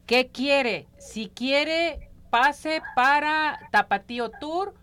qué 0.06 0.28
quiere. 0.28 0.88
Si 0.98 1.28
quiere 1.28 2.10
pase 2.30 2.82
para 2.96 3.68
Tapatío 3.70 4.30
Tour 4.30 4.74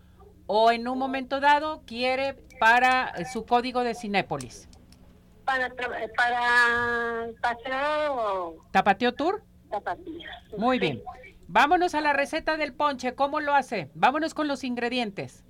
o 0.46 0.70
en 0.70 0.86
un 0.86 0.98
momento 0.98 1.40
dado 1.40 1.82
quiere 1.84 2.34
para 2.60 3.08
eh, 3.16 3.24
su 3.24 3.44
código 3.44 3.82
de 3.82 3.94
Cinépolis. 3.94 4.68
Para, 5.44 5.72
para 6.16 7.26
paseo. 7.40 8.56
¿Tapatío 8.70 9.12
Tour? 9.12 9.42
Tapatío. 9.68 10.28
Muy 10.56 10.78
bien. 10.78 11.02
Vámonos 11.48 11.96
a 11.96 12.00
la 12.00 12.12
receta 12.12 12.56
del 12.56 12.72
ponche. 12.74 13.14
¿Cómo 13.14 13.40
lo 13.40 13.54
hace? 13.54 13.90
Vámonos 13.94 14.34
con 14.34 14.46
los 14.46 14.62
ingredientes. 14.62 15.44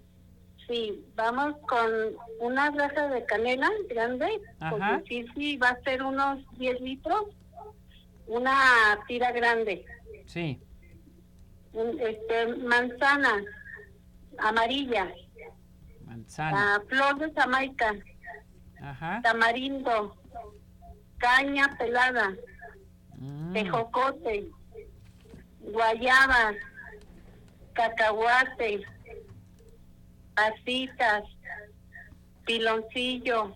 Sí, 0.67 1.05
vamos 1.17 1.57
con 1.69 1.91
una 2.39 2.71
raja 2.71 3.09
de 3.09 3.25
canela 3.25 3.69
grande, 3.89 4.29
Ajá. 4.61 5.03
sí, 5.09 5.27
sí, 5.35 5.57
va 5.57 5.71
a 5.71 5.83
ser 5.83 6.03
unos 6.03 6.39
10 6.59 6.81
litros, 6.81 7.27
una 8.27 8.55
tira 9.09 9.33
grande. 9.33 9.85
Sí. 10.27 10.61
Este, 11.73 12.47
manzana 12.57 13.43
amarilla. 14.39 15.13
Manzana. 16.05 16.79
Uh, 16.79 16.89
flor 16.89 17.19
de 17.19 17.33
Jamaica. 17.33 17.95
Ajá. 18.81 19.21
Tamarindo. 19.23 20.17
Caña 21.19 21.77
pelada. 21.79 22.35
Mm. 23.17 23.53
Tejocote. 23.53 24.49
Guayaba. 25.61 26.53
Cacahuate 27.75 28.85
pasitas, 30.35 31.25
piloncillo, 32.45 33.55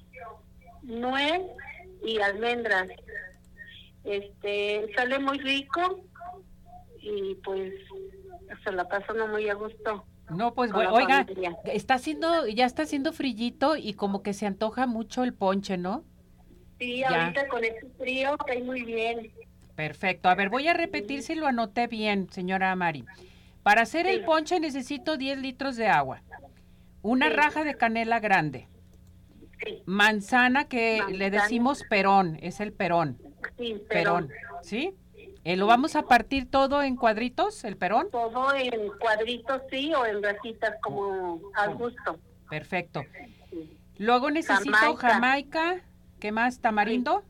nuez 0.83 1.43
y 2.05 2.19
almendras. 2.21 2.89
Este, 4.05 4.87
sale 4.95 5.19
muy 5.19 5.39
rico 5.39 6.01
y 7.01 7.35
pues 7.37 7.73
se 8.65 8.73
la 8.73 8.89
pasa 8.89 9.13
no 9.13 9.29
muy 9.29 9.49
a 9.49 9.55
gusto. 9.55 10.05
No, 10.31 10.55
pues 10.55 10.73
oiga, 10.73 11.25
está 11.67 11.95
haciendo, 11.95 12.49
ya 12.49 12.67
está 12.67 12.83
haciendo 12.83 13.13
frillito 13.13 13.77
y 13.77 13.95
como 13.95 14.23
que 14.23 14.33
se 14.33 14.47
antoja 14.47 14.87
mucho 14.87 15.23
el 15.23 15.33
ponche, 15.33 15.77
¿no? 15.77 16.05
Sí, 16.79 17.05
ahorita 17.05 17.49
con 17.49 17.65
este 17.65 17.89
frío 17.97 18.37
cae 18.39 18.63
muy 18.63 18.83
bien. 18.83 19.33
Perfecto. 19.77 20.29
A 20.29 20.35
ver, 20.35 20.49
voy 20.49 20.67
a 20.69 20.75
repetir 20.75 21.23
si 21.23 21.35
lo 21.35 21.47
anoté 21.47 21.87
bien, 21.87 22.29
señora 22.31 22.75
Mari. 22.75 23.05
Para 23.63 23.83
hacer 23.83 24.07
el 24.07 24.25
ponche 24.25 24.59
necesito 24.59 25.17
10 25.17 25.39
litros 25.39 25.77
de 25.77 25.89
agua. 25.89 26.23
Una 27.07 27.29
raja 27.29 27.63
de 27.63 27.77
canela 27.77 28.19
grande. 28.19 28.67
Manzana 29.85 30.67
que 30.67 31.01
le 31.09 31.31
decimos 31.31 31.85
perón, 31.89 32.37
es 32.43 32.59
el 32.59 32.73
perón. 32.73 33.17
Sí, 33.57 33.81
perón. 33.89 34.29
¿Sí? 34.63 34.93
Eh, 35.45 35.57
¿Lo 35.57 35.69
vamos 35.69 35.95
a 35.95 36.03
partir 36.03 36.51
todo 36.51 36.83
en 36.83 36.97
cuadritos, 36.97 37.63
el 37.63 37.77
perón? 37.77 38.09
Todo 38.11 38.53
en 38.57 38.91
cuadritos, 38.99 39.63
sí, 39.71 39.95
o 39.95 40.05
en 40.05 40.21
rajitas 40.21 40.75
como 40.83 41.41
al 41.55 41.77
gusto. 41.77 42.19
Perfecto. 42.51 43.05
Luego 43.99 44.33
necesito 44.33 44.97
jamaica. 44.97 45.83
¿qué 46.19 46.33
más? 46.33 46.61
¿Tamarindo? 46.61 47.23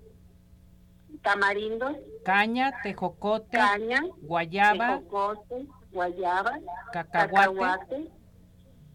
Tamarindo. 1.21 1.95
Caña, 2.25 2.73
tejocote. 2.83 3.59
Caña. 3.59 4.03
Guayaba. 4.23 5.01
Tejocote, 5.01 5.67
guayaba. 5.93 6.61
cacahuate 6.93 8.16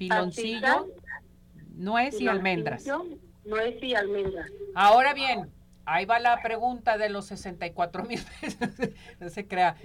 piloncillo, 0.01 0.87
nuez 1.75 2.19
y 2.19 2.27
almendras. 2.27 2.85
Nuez 3.45 3.81
y 3.83 3.93
almendras. 3.93 4.49
Ahora 4.73 5.13
bien, 5.13 5.51
ahí 5.85 6.05
va 6.05 6.19
la 6.19 6.41
pregunta 6.41 6.97
de 6.97 7.09
los 7.09 7.27
64 7.27 8.03
mil 8.05 8.19
pesos. 8.41 8.69
no 9.19 9.29
se 9.29 9.47
crea. 9.47 9.75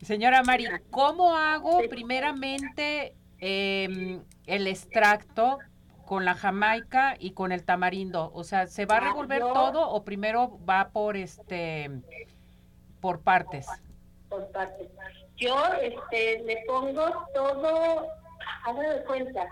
Señora 0.00 0.42
Mari, 0.42 0.66
¿cómo 0.90 1.36
hago 1.36 1.80
primeramente 1.90 3.14
em, 3.38 4.22
el 4.46 4.66
extracto 4.66 5.58
con 6.06 6.24
la 6.24 6.34
jamaica 6.34 7.16
y 7.18 7.32
con 7.32 7.52
el 7.52 7.64
tamarindo? 7.64 8.30
O 8.32 8.44
sea, 8.44 8.66
¿se 8.66 8.86
va 8.86 8.96
a 8.96 8.98
ah, 8.98 9.08
revolver 9.08 9.40
todo 9.40 9.90
o 9.90 10.04
primero 10.04 10.58
va 10.64 10.88
por 10.88 11.18
este 11.18 11.90
por 13.00 13.20
partes? 13.20 13.66
Por 14.30 14.50
partes. 14.52 14.88
Yo 15.36 15.54
este, 15.82 16.42
le 16.44 16.64
pongo 16.66 17.26
todo, 17.34 18.06
haga 18.64 18.94
de 18.94 19.04
cuenta, 19.04 19.48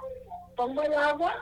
pongo 0.56 0.82
el 0.82 0.94
agua 0.94 1.34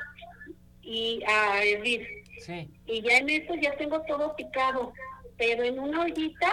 y 0.82 1.22
a 1.26 1.62
hervir. 1.62 2.06
Sí. 2.40 2.68
Y 2.86 3.02
ya 3.02 3.18
en 3.18 3.30
eso 3.30 3.54
ya 3.54 3.76
tengo 3.76 4.00
todo 4.02 4.34
picado. 4.36 4.92
Pero 5.36 5.62
en 5.62 5.78
una 5.78 6.02
ollita 6.02 6.52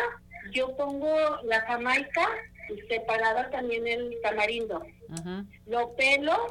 yo 0.51 0.75
pongo 0.75 1.15
la 1.43 1.61
jamaica 1.61 2.27
y 2.69 2.79
separada 2.87 3.49
también 3.49 3.87
el 3.87 4.17
tamarindo. 4.21 4.85
Lo 5.65 5.95
pelo, 5.95 6.47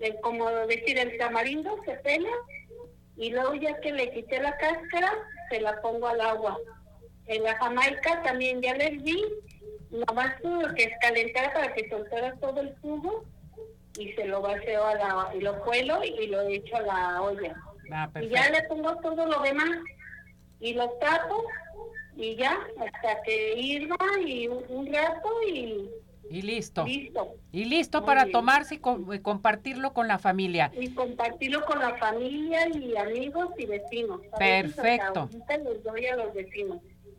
eh, 0.00 0.16
como 0.22 0.48
decir, 0.66 0.98
el 0.98 1.18
tamarindo 1.18 1.76
se 1.84 1.94
pela 1.96 2.30
y 3.16 3.30
luego 3.30 3.54
ya 3.54 3.80
que 3.80 3.92
le 3.92 4.10
quité 4.12 4.40
la 4.40 4.56
cáscara, 4.56 5.12
se 5.50 5.60
la 5.60 5.80
pongo 5.80 6.08
al 6.08 6.20
agua. 6.20 6.58
En 7.26 7.42
la 7.42 7.56
jamaica 7.56 8.22
también 8.22 8.62
ya 8.62 8.76
la 8.76 8.84
herví, 8.84 9.24
nomás 9.90 10.40
tuve 10.40 10.74
que 10.74 10.84
escalentar 10.84 11.52
para 11.52 11.74
que 11.74 11.88
soltara 11.88 12.34
todo 12.36 12.60
el 12.60 12.76
jugo 12.80 13.24
y 13.98 14.12
se 14.12 14.26
lo 14.26 14.40
vacío 14.42 14.84
a 14.84 14.94
la, 14.94 15.30
y 15.34 15.40
lo 15.40 15.58
cuelo 15.64 16.02
y 16.04 16.26
lo 16.26 16.42
echo 16.42 16.76
a 16.76 16.82
la 16.82 17.22
olla. 17.22 17.56
Ah, 17.92 18.10
Y 18.20 18.28
ya 18.28 18.50
le 18.50 18.62
pongo 18.64 18.96
todo 18.96 19.26
lo 19.26 19.40
demás 19.42 19.78
y 20.60 20.74
lo 20.74 20.88
tapo 21.00 21.44
y 22.16 22.34
ya 22.36 22.58
hasta 22.78 23.22
que 23.22 23.54
hirva 23.58 23.96
y 24.24 24.48
un, 24.48 24.86
rato 24.92 25.28
y 25.48 25.88
Y 26.30 26.42
listo. 26.42 26.84
listo. 26.84 27.34
Y 27.52 27.64
listo 27.66 28.00
Muy 28.00 28.06
para 28.06 28.24
bien. 28.24 28.32
tomarse 28.32 28.74
y, 28.76 28.78
co- 28.78 29.14
y 29.14 29.20
compartirlo 29.20 29.92
con 29.92 30.08
la 30.08 30.18
familia. 30.18 30.72
Y 30.78 30.90
compartirlo 30.94 31.64
con 31.64 31.78
la 31.78 31.94
familia 31.96 32.66
y 32.68 32.96
amigos 32.96 33.50
y 33.58 33.66
vecinos. 33.66 34.20
Perfecto. 34.38 35.28
les 35.48 35.84
doy 35.84 36.06
a 36.06 36.16
los 36.16 36.34
vecinos. 36.34 36.78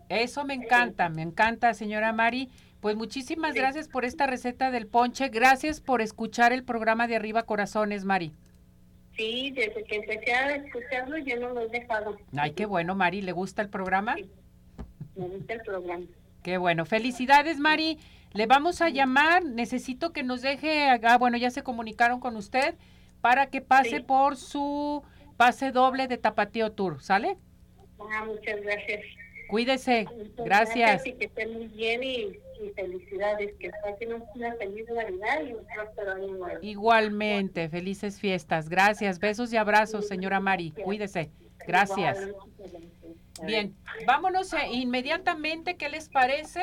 Eso 0.09 0.43
me 0.45 0.53
encanta, 0.53 1.09
me 1.09 1.21
encanta, 1.21 1.73
señora 1.73 2.11
Mari. 2.13 2.49
Pues 2.81 2.95
muchísimas 2.95 3.53
Sí. 3.53 3.59
gracias 3.59 3.87
por 3.87 4.05
esta 4.05 4.27
receta 4.27 4.71
del 4.71 4.87
ponche. 4.87 5.29
Gracias 5.29 5.81
por 5.81 6.01
escuchar 6.01 6.53
el 6.53 6.63
programa 6.63 7.07
de 7.07 7.15
Arriba 7.15 7.43
Corazones, 7.43 8.05
Mari. 8.05 8.33
Sí, 9.15 9.51
desde 9.51 9.83
que 9.83 9.95
empecé 9.95 10.31
a 10.33 10.55
escucharlo 10.55 11.17
yo 11.17 11.39
no 11.39 11.49
lo 11.49 11.61
he 11.61 11.67
dejado. 11.69 12.17
Ay, 12.37 12.51
qué 12.51 12.65
bueno, 12.67 12.93
Mari. 12.95 13.21
¿Le 13.23 13.31
gusta 13.31 13.61
el 13.63 13.69
programa? 13.69 14.15
Me 15.15 15.27
gusta 15.27 15.53
el 15.53 15.61
programa. 15.61 16.05
Qué 16.43 16.57
bueno. 16.59 16.85
Felicidades, 16.85 17.57
Mari. 17.59 17.97
Le 18.33 18.45
vamos 18.45 18.81
a 18.81 18.89
llamar. 18.89 19.43
Necesito 19.43 20.13
que 20.13 20.21
nos 20.21 20.43
deje, 20.43 20.87
ah, 20.89 21.17
bueno, 21.17 21.37
ya 21.37 21.49
se 21.49 21.63
comunicaron 21.63 22.19
con 22.19 22.35
usted 22.35 22.75
para 23.21 23.47
que 23.47 23.61
pase 23.61 23.97
Sí. 23.97 24.03
por 24.03 24.37
su 24.37 25.01
pase 25.35 25.71
doble 25.71 26.07
de 26.07 26.17
Tapatío 26.17 26.71
Tour, 26.73 27.01
¿sale? 27.01 27.37
Ah, 27.99 28.23
muchas 28.25 28.61
gracias. 28.61 29.01
Cuídese. 29.49 30.05
Muchas 30.15 30.45
Gracias. 30.45 31.07
Y 31.07 31.13
que 31.13 31.25
estén 31.25 31.53
muy 31.53 31.67
bien 31.69 32.03
y, 32.03 32.37
y 32.61 32.69
felicidades. 32.71 33.55
Que 33.59 33.71
una 34.35 34.53
feliz 34.55 34.85
Navidad 34.89 35.41
y 35.45 35.53
un. 35.53 35.67
Igualmente, 36.61 37.69
felices 37.69 38.19
fiestas. 38.19 38.69
Gracias. 38.69 39.19
Besos 39.19 39.51
y 39.53 39.57
abrazos, 39.57 40.07
señora 40.07 40.39
Mari. 40.39 40.71
Cuídese. 40.71 41.31
Gracias. 41.65 42.17
Bien, 43.43 43.75
vámonos 44.05 44.51
eh, 44.53 44.69
inmediatamente, 44.71 45.75
¿qué 45.75 45.89
les 45.89 46.09
parece? 46.09 46.61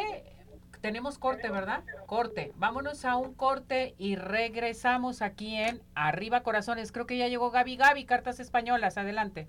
Tenemos 0.81 1.19
corte, 1.19 1.49
¿verdad? 1.49 1.83
Corte. 2.07 2.53
Vámonos 2.57 3.05
a 3.05 3.17
un 3.17 3.33
corte 3.33 3.95
y 3.97 4.17
regresamos 4.17 5.23
aquí 5.23 5.57
en 5.57 5.81
Arriba 5.95 6.43
Corazones. 6.43 6.93
Creo 6.93 7.07
que 7.07 7.17
ya 7.17 7.29
llegó 7.29 7.51
Gaby. 7.51 7.77
Gaby, 7.77 8.05
cartas 8.05 8.39
españolas, 8.41 8.99
adelante. 8.99 9.49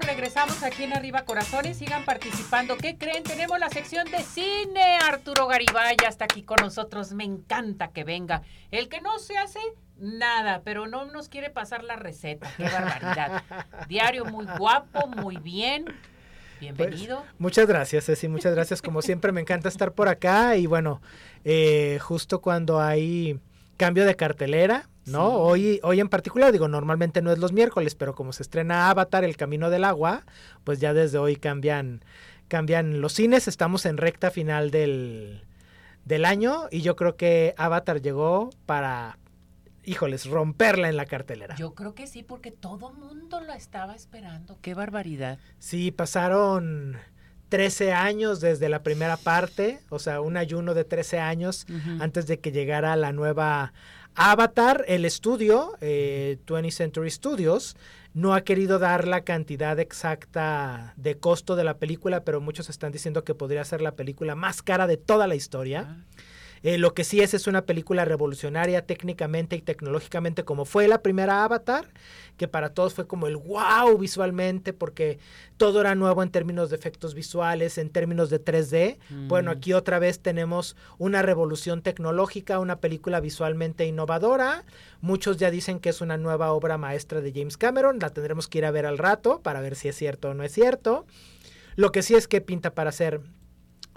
Regresamos, 0.00 0.60
regresamos 0.60 0.62
aquí 0.62 0.84
en 0.84 0.92
Arriba 0.92 1.24
Corazones. 1.24 1.78
Sigan 1.78 2.04
participando. 2.04 2.76
¿Qué 2.76 2.96
creen? 2.96 3.24
Tenemos 3.24 3.58
la 3.58 3.68
sección 3.68 4.08
de 4.10 4.22
cine. 4.22 4.98
Arturo 5.04 5.46
Garibay 5.46 5.96
está 6.06 6.26
aquí 6.26 6.42
con 6.42 6.58
nosotros. 6.60 7.12
Me 7.12 7.24
encanta 7.24 7.88
que 7.88 8.04
venga. 8.04 8.42
El 8.70 8.88
que 8.88 9.00
no 9.00 9.18
se 9.18 9.36
hace 9.36 9.58
nada, 9.96 10.62
pero 10.64 10.86
no 10.86 11.06
nos 11.06 11.28
quiere 11.28 11.50
pasar 11.50 11.82
la 11.82 11.96
receta. 11.96 12.48
Qué 12.56 12.64
barbaridad. 12.64 13.42
Diario 13.88 14.24
muy 14.24 14.46
guapo, 14.58 15.08
muy 15.08 15.36
bien. 15.36 15.86
Bienvenido. 16.60 17.18
Pues, 17.20 17.40
muchas 17.40 17.66
gracias, 17.66 18.04
Ceci, 18.06 18.28
muchas 18.28 18.54
gracias. 18.54 18.82
Como 18.82 19.02
siempre, 19.02 19.32
me 19.32 19.40
encanta 19.40 19.68
estar 19.68 19.92
por 19.92 20.08
acá 20.08 20.56
y 20.56 20.66
bueno, 20.66 21.00
eh, 21.44 21.98
justo 22.00 22.40
cuando 22.40 22.80
hay 22.80 23.40
cambio 23.78 24.04
de 24.04 24.16
cartelera, 24.16 24.90
¿no? 25.06 25.28
Hoy, 25.28 25.80
hoy 25.82 26.00
en 26.00 26.10
particular, 26.10 26.52
digo, 26.52 26.68
normalmente 26.68 27.22
no 27.22 27.32
es 27.32 27.38
los 27.38 27.52
miércoles, 27.52 27.94
pero 27.94 28.14
como 28.14 28.34
se 28.34 28.42
estrena 28.42 28.90
Avatar, 28.90 29.24
El 29.24 29.38
Camino 29.38 29.70
del 29.70 29.84
Agua, 29.84 30.26
pues 30.64 30.80
ya 30.80 30.92
desde 30.92 31.16
hoy 31.16 31.36
cambian, 31.36 32.04
cambian 32.48 33.00
los 33.00 33.14
cines, 33.14 33.48
estamos 33.48 33.86
en 33.86 33.96
recta 33.96 34.30
final 34.30 34.70
del, 34.70 35.44
del 36.04 36.26
año 36.26 36.64
y 36.70 36.82
yo 36.82 36.96
creo 36.96 37.16
que 37.16 37.54
Avatar 37.56 38.02
llegó 38.02 38.50
para, 38.66 39.18
híjoles, 39.84 40.26
romperla 40.26 40.88
en 40.88 40.96
la 40.96 41.06
cartelera. 41.06 41.54
Yo 41.56 41.74
creo 41.74 41.94
que 41.94 42.06
sí, 42.06 42.22
porque 42.22 42.50
todo 42.50 42.92
mundo 42.92 43.40
lo 43.40 43.54
estaba 43.54 43.94
esperando. 43.94 44.58
Qué 44.60 44.74
barbaridad. 44.74 45.38
Sí, 45.58 45.90
pasaron 45.90 46.98
13 47.48 47.92
años 47.92 48.40
desde 48.40 48.68
la 48.68 48.82
primera 48.82 49.16
parte, 49.16 49.80
o 49.88 49.98
sea, 49.98 50.20
un 50.20 50.36
ayuno 50.36 50.74
de 50.74 50.84
13 50.84 51.18
años 51.18 51.66
antes 52.00 52.26
de 52.26 52.38
que 52.38 52.52
llegara 52.52 52.94
la 52.96 53.12
nueva 53.12 53.72
Avatar. 54.14 54.84
El 54.88 55.04
estudio, 55.04 55.72
eh, 55.80 56.38
20th 56.46 56.72
Century 56.72 57.10
Studios, 57.10 57.76
no 58.14 58.34
ha 58.34 58.40
querido 58.42 58.78
dar 58.78 59.06
la 59.06 59.22
cantidad 59.22 59.78
exacta 59.78 60.92
de 60.96 61.16
costo 61.16 61.56
de 61.56 61.64
la 61.64 61.78
película, 61.78 62.24
pero 62.24 62.40
muchos 62.40 62.68
están 62.68 62.90
diciendo 62.90 63.22
que 63.22 63.34
podría 63.34 63.64
ser 63.64 63.80
la 63.80 63.92
película 63.92 64.34
más 64.34 64.62
cara 64.62 64.86
de 64.86 64.96
toda 64.96 65.26
la 65.26 65.36
historia. 65.36 65.86
Ah. 65.88 66.22
Eh, 66.62 66.78
lo 66.78 66.94
que 66.94 67.04
sí 67.04 67.20
es 67.20 67.34
es 67.34 67.46
una 67.46 67.62
película 67.62 68.04
revolucionaria 68.04 68.84
técnicamente 68.86 69.56
y 69.56 69.62
tecnológicamente 69.62 70.44
como 70.44 70.64
fue 70.64 70.88
la 70.88 71.02
primera 71.02 71.44
Avatar, 71.44 71.88
que 72.36 72.48
para 72.48 72.70
todos 72.70 72.94
fue 72.94 73.06
como 73.06 73.26
el 73.26 73.36
wow 73.36 73.96
visualmente 73.98 74.72
porque 74.72 75.18
todo 75.56 75.80
era 75.80 75.94
nuevo 75.94 76.22
en 76.22 76.30
términos 76.30 76.70
de 76.70 76.76
efectos 76.76 77.14
visuales, 77.14 77.78
en 77.78 77.90
términos 77.90 78.30
de 78.30 78.42
3D. 78.42 78.98
Bueno, 79.28 79.50
aquí 79.50 79.72
otra 79.72 79.98
vez 79.98 80.20
tenemos 80.20 80.76
una 80.98 81.22
revolución 81.22 81.82
tecnológica, 81.82 82.60
una 82.60 82.80
película 82.80 83.20
visualmente 83.20 83.86
innovadora. 83.86 84.64
Muchos 85.00 85.36
ya 85.36 85.50
dicen 85.50 85.80
que 85.80 85.88
es 85.88 86.00
una 86.00 86.16
nueva 86.16 86.52
obra 86.52 86.78
maestra 86.78 87.20
de 87.20 87.32
James 87.32 87.56
Cameron, 87.56 87.98
la 87.98 88.10
tendremos 88.10 88.48
que 88.48 88.58
ir 88.58 88.64
a 88.64 88.70
ver 88.70 88.86
al 88.86 88.98
rato 88.98 89.40
para 89.42 89.60
ver 89.60 89.74
si 89.74 89.88
es 89.88 89.96
cierto 89.96 90.30
o 90.30 90.34
no 90.34 90.44
es 90.44 90.52
cierto. 90.52 91.06
Lo 91.76 91.92
que 91.92 92.02
sí 92.02 92.14
es 92.14 92.26
que 92.26 92.40
pinta 92.40 92.74
para 92.74 92.90
ser 92.90 93.20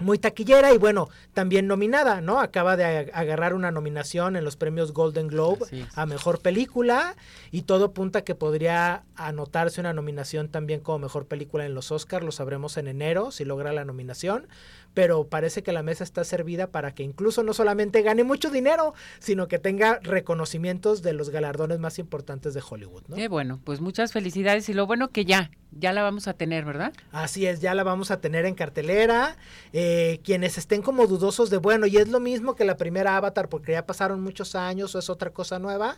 muy 0.02 0.18
taquillera 0.18 0.72
y 0.72 0.78
bueno, 0.78 1.08
también 1.34 1.66
nominada, 1.66 2.20
¿no? 2.20 2.40
Acaba 2.40 2.76
de 2.76 2.84
ag- 2.84 3.10
agarrar 3.14 3.54
una 3.54 3.70
nominación 3.70 4.36
en 4.36 4.44
los 4.44 4.56
premios 4.56 4.92
Golden 4.92 5.28
Globe 5.28 5.66
a 5.94 6.06
mejor 6.06 6.40
película 6.40 7.16
y 7.50 7.62
todo 7.62 7.86
apunta 7.86 8.22
que 8.22 8.34
podría 8.34 9.02
anotarse 9.16 9.80
una 9.80 9.92
nominación 9.92 10.48
también 10.48 10.80
como 10.80 10.98
mejor 11.00 11.26
película 11.26 11.64
en 11.66 11.74
los 11.74 11.90
Oscars, 11.92 12.24
lo 12.24 12.32
sabremos 12.32 12.76
en 12.76 12.88
enero 12.88 13.30
si 13.30 13.44
logra 13.44 13.72
la 13.72 13.84
nominación, 13.84 14.46
pero 14.94 15.24
parece 15.28 15.62
que 15.62 15.72
la 15.72 15.82
mesa 15.82 16.04
está 16.04 16.24
servida 16.24 16.66
para 16.66 16.94
que 16.94 17.02
incluso 17.02 17.42
no 17.42 17.54
solamente 17.54 18.02
gane 18.02 18.24
mucho 18.24 18.50
dinero, 18.50 18.94
sino 19.18 19.48
que 19.48 19.58
tenga 19.58 20.00
reconocimientos 20.02 21.02
de 21.02 21.12
los 21.12 21.30
galardones 21.30 21.78
más 21.78 21.98
importantes 21.98 22.54
de 22.54 22.62
Hollywood, 22.68 23.04
¿no? 23.08 23.16
Qué 23.16 23.28
bueno, 23.28 23.60
pues 23.64 23.80
muchas 23.80 24.12
felicidades 24.12 24.68
y 24.68 24.74
lo 24.74 24.86
bueno 24.86 25.08
que 25.08 25.24
ya, 25.24 25.50
ya 25.72 25.92
la 25.92 26.02
vamos 26.02 26.28
a 26.28 26.34
tener, 26.34 26.64
¿verdad? 26.64 26.92
Así 27.10 27.46
es, 27.46 27.60
ya 27.60 27.74
la 27.74 27.84
vamos 27.84 28.10
a 28.10 28.20
tener 28.20 28.44
en 28.44 28.54
cartelera. 28.54 29.36
Eh, 29.72 30.20
quienes 30.24 30.58
estén 30.58 30.82
como 30.82 31.06
dudosos 31.06 31.50
de, 31.50 31.56
bueno, 31.56 31.86
y 31.86 31.96
es 31.96 32.08
lo 32.08 32.20
mismo 32.20 32.54
que 32.54 32.64
la 32.64 32.76
primera 32.76 33.16
Avatar 33.16 33.48
porque 33.48 33.72
ya 33.72 33.86
pasaron 33.86 34.20
muchos 34.20 34.54
años 34.54 34.94
o 34.94 34.98
es 34.98 35.10
otra 35.10 35.30
cosa 35.30 35.58
nueva. 35.58 35.96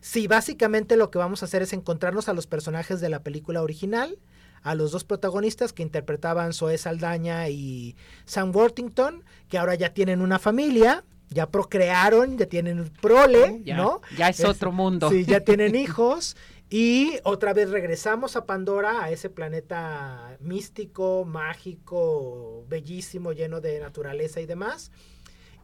Sí, 0.00 0.26
básicamente 0.26 0.96
lo 0.96 1.10
que 1.10 1.18
vamos 1.18 1.42
a 1.42 1.46
hacer 1.46 1.62
es 1.62 1.72
encontrarnos 1.72 2.28
a 2.28 2.32
los 2.32 2.46
personajes 2.46 3.00
de 3.00 3.08
la 3.08 3.20
película 3.20 3.62
original, 3.62 4.18
a 4.62 4.74
los 4.74 4.90
dos 4.92 5.04
protagonistas 5.04 5.72
que 5.72 5.82
interpretaban 5.82 6.52
Zoe 6.52 6.78
Saldaña 6.78 7.48
y 7.48 7.96
Sam 8.24 8.54
Worthington, 8.54 9.24
que 9.48 9.58
ahora 9.58 9.74
ya 9.74 9.94
tienen 9.94 10.20
una 10.20 10.38
familia. 10.38 11.04
Ya 11.28 11.50
procrearon, 11.50 12.38
ya 12.38 12.46
tienen 12.46 12.88
prole, 13.02 13.60
Ya, 13.64 13.76
¿no? 13.76 14.00
ya 14.16 14.28
es 14.28 14.44
otro 14.44 14.70
mundo. 14.70 15.10
Sí, 15.10 15.24
ya 15.24 15.40
tienen 15.40 15.74
hijos. 15.84 16.36
Y 16.70 17.18
otra 17.24 17.52
vez 17.52 17.70
regresamos 17.70 18.36
a 18.36 18.46
Pandora, 18.46 19.02
a 19.02 19.10
ese 19.10 19.28
planeta 19.30 20.36
místico, 20.40 21.24
mágico, 21.24 22.64
bellísimo, 22.68 23.32
lleno 23.32 23.60
de 23.60 23.80
naturaleza 23.80 24.40
y 24.40 24.46
demás, 24.46 24.90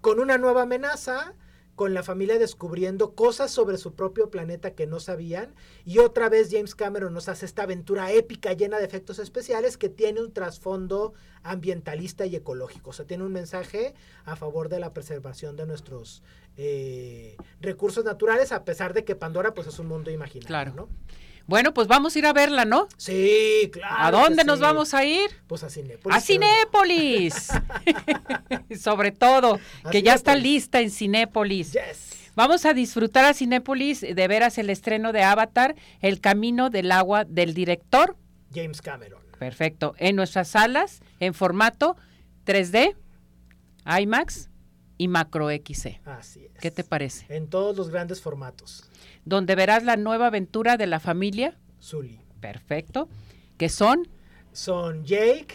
con 0.00 0.20
una 0.20 0.38
nueva 0.38 0.62
amenaza, 0.62 1.34
con 1.82 1.94
la 1.94 2.04
familia 2.04 2.38
descubriendo 2.38 3.16
cosas 3.16 3.50
sobre 3.50 3.76
su 3.76 3.92
propio 3.94 4.30
planeta 4.30 4.70
que 4.76 4.86
no 4.86 5.00
sabían. 5.00 5.52
Y 5.84 5.98
otra 5.98 6.28
vez 6.28 6.46
James 6.48 6.76
Cameron 6.76 7.12
nos 7.12 7.28
hace 7.28 7.44
esta 7.44 7.64
aventura 7.64 8.12
épica 8.12 8.52
llena 8.52 8.78
de 8.78 8.84
efectos 8.84 9.18
especiales 9.18 9.76
que 9.76 9.88
tiene 9.88 10.20
un 10.20 10.32
trasfondo 10.32 11.12
ambientalista 11.42 12.24
y 12.24 12.36
ecológico. 12.36 12.90
O 12.90 12.92
sea, 12.92 13.04
tiene 13.04 13.24
un 13.24 13.32
mensaje 13.32 13.94
a 14.24 14.36
favor 14.36 14.68
de 14.68 14.78
la 14.78 14.92
preservación 14.92 15.56
de 15.56 15.66
nuestros 15.66 16.22
eh, 16.56 17.36
recursos 17.60 18.04
naturales, 18.04 18.52
a 18.52 18.64
pesar 18.64 18.94
de 18.94 19.04
que 19.04 19.16
Pandora 19.16 19.52
pues 19.52 19.66
es 19.66 19.80
un 19.80 19.88
mundo 19.88 20.12
imaginario, 20.12 20.46
Claro. 20.46 20.72
¿no? 20.76 20.88
Bueno, 21.46 21.74
pues 21.74 21.88
vamos 21.88 22.14
a 22.14 22.18
ir 22.18 22.26
a 22.26 22.32
verla, 22.32 22.64
¿no? 22.64 22.88
Sí, 22.96 23.70
claro. 23.72 23.96
¿A 23.98 24.10
dónde 24.10 24.44
nos 24.44 24.58
sí. 24.58 24.62
vamos 24.62 24.94
a 24.94 25.04
ir? 25.04 25.30
Pues 25.46 25.62
a 25.62 25.70
Cinépolis. 25.70 26.16
A 26.16 26.20
Cinépolis. 26.20 27.48
Sobre 28.80 29.12
todo, 29.12 29.58
A 29.84 29.90
que 29.90 30.02
ya 30.02 30.14
está 30.14 30.34
lista 30.36 30.80
en 30.80 30.90
Cinépolis. 30.90 31.72
Yes. 31.72 32.12
Vamos 32.34 32.64
a 32.64 32.72
disfrutar 32.72 33.26
a 33.26 33.34
Cinépolis 33.34 34.00
de 34.00 34.28
veras 34.28 34.56
el 34.56 34.70
estreno 34.70 35.12
de 35.12 35.22
Avatar, 35.22 35.74
El 36.00 36.20
Camino 36.20 36.70
del 36.70 36.90
Agua 36.90 37.24
del 37.24 37.52
director. 37.52 38.16
James 38.54 38.80
Cameron. 38.80 39.20
Perfecto. 39.38 39.94
En 39.98 40.16
nuestras 40.16 40.48
salas, 40.48 41.00
en 41.20 41.34
formato 41.34 41.96
3D, 42.46 42.96
IMAX 44.00 44.48
y 44.96 45.08
Macro 45.08 45.50
XC. 45.50 46.00
Así 46.06 46.46
es. 46.46 46.60
¿Qué 46.60 46.70
te 46.70 46.84
parece? 46.84 47.26
En 47.28 47.48
todos 47.48 47.76
los 47.76 47.90
grandes 47.90 48.22
formatos. 48.22 48.88
Donde 49.24 49.54
verás 49.54 49.84
la 49.84 49.96
nueva 49.96 50.28
aventura 50.28 50.76
de 50.76 50.86
la 50.86 51.00
familia. 51.00 51.58
Zully. 51.80 52.20
Perfecto. 52.40 53.08
Que 53.56 53.68
son 53.68 54.08
Son 54.52 55.04
Jake, 55.04 55.54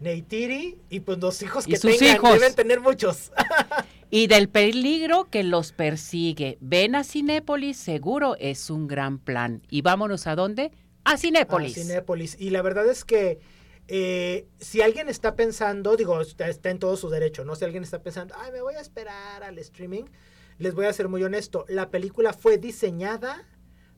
Neytiri 0.00 0.78
y 0.90 1.00
pues 1.00 1.18
los 1.18 1.40
hijos 1.42 1.66
Y 1.66 1.72
que 1.72 1.76
sus 1.78 1.96
tengan. 1.98 2.16
hijos. 2.16 2.32
Deben 2.34 2.54
tener 2.54 2.80
muchos. 2.80 3.32
y 4.10 4.26
del 4.26 4.48
peligro 4.48 5.24
que 5.30 5.42
los 5.42 5.72
persigue. 5.72 6.58
Ven 6.60 6.94
a 6.94 7.04
Cinépolis, 7.04 7.76
seguro 7.78 8.36
es 8.38 8.70
un 8.70 8.86
gran 8.86 9.18
plan. 9.18 9.62
Y 9.70 9.82
vámonos 9.82 10.26
a 10.26 10.36
dónde? 10.36 10.70
A 11.04 11.16
Cinépolis. 11.16 11.76
A 11.76 11.80
Cinépolis. 11.80 12.36
Y 12.38 12.50
la 12.50 12.62
verdad 12.62 12.86
es 12.88 13.04
que 13.04 13.38
eh, 13.88 14.46
si 14.58 14.82
alguien 14.82 15.08
está 15.08 15.36
pensando, 15.36 15.96
digo, 15.96 16.20
está, 16.20 16.48
está 16.48 16.70
en 16.70 16.78
todo 16.78 16.96
su 16.96 17.08
derecho, 17.08 17.44
¿no? 17.44 17.54
Si 17.56 17.64
alguien 17.64 17.82
está 17.82 18.02
pensando, 18.02 18.34
ay, 18.38 18.52
me 18.52 18.60
voy 18.60 18.74
a 18.74 18.80
esperar 18.80 19.42
al 19.42 19.58
streaming, 19.58 20.04
les 20.58 20.74
voy 20.74 20.86
a 20.86 20.92
ser 20.92 21.08
muy 21.08 21.22
honesto. 21.24 21.64
La 21.68 21.90
película 21.90 22.32
fue 22.32 22.58
diseñada 22.58 23.44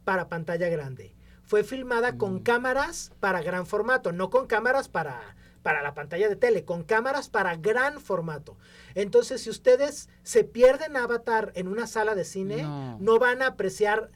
para 0.04 0.28
pantalla 0.28 0.68
grande. 0.68 1.14
Fue 1.42 1.64
filmada 1.64 2.12
Mm. 2.12 2.18
con 2.18 2.38
cámaras 2.40 3.12
para 3.20 3.42
gran 3.42 3.66
formato, 3.66 4.12
no 4.12 4.28
con 4.30 4.46
cámaras 4.46 4.88
para, 4.88 5.36
para 5.62 5.82
la 5.82 5.94
pantalla 5.94 6.28
de 6.28 6.36
tele, 6.36 6.64
con 6.64 6.82
cámaras 6.84 7.28
para 7.28 7.56
gran 7.56 8.00
formato. 8.00 8.56
Entonces, 8.94 9.42
si 9.42 9.50
ustedes 9.50 10.09
se 10.22 10.44
pierden 10.44 10.96
Avatar 10.96 11.52
en 11.54 11.68
una 11.68 11.86
sala 11.86 12.14
de 12.14 12.24
cine, 12.24 12.62
No. 12.62 12.98
no 13.00 13.18
van 13.18 13.40
a 13.42 13.46
apreciar 13.48 14.11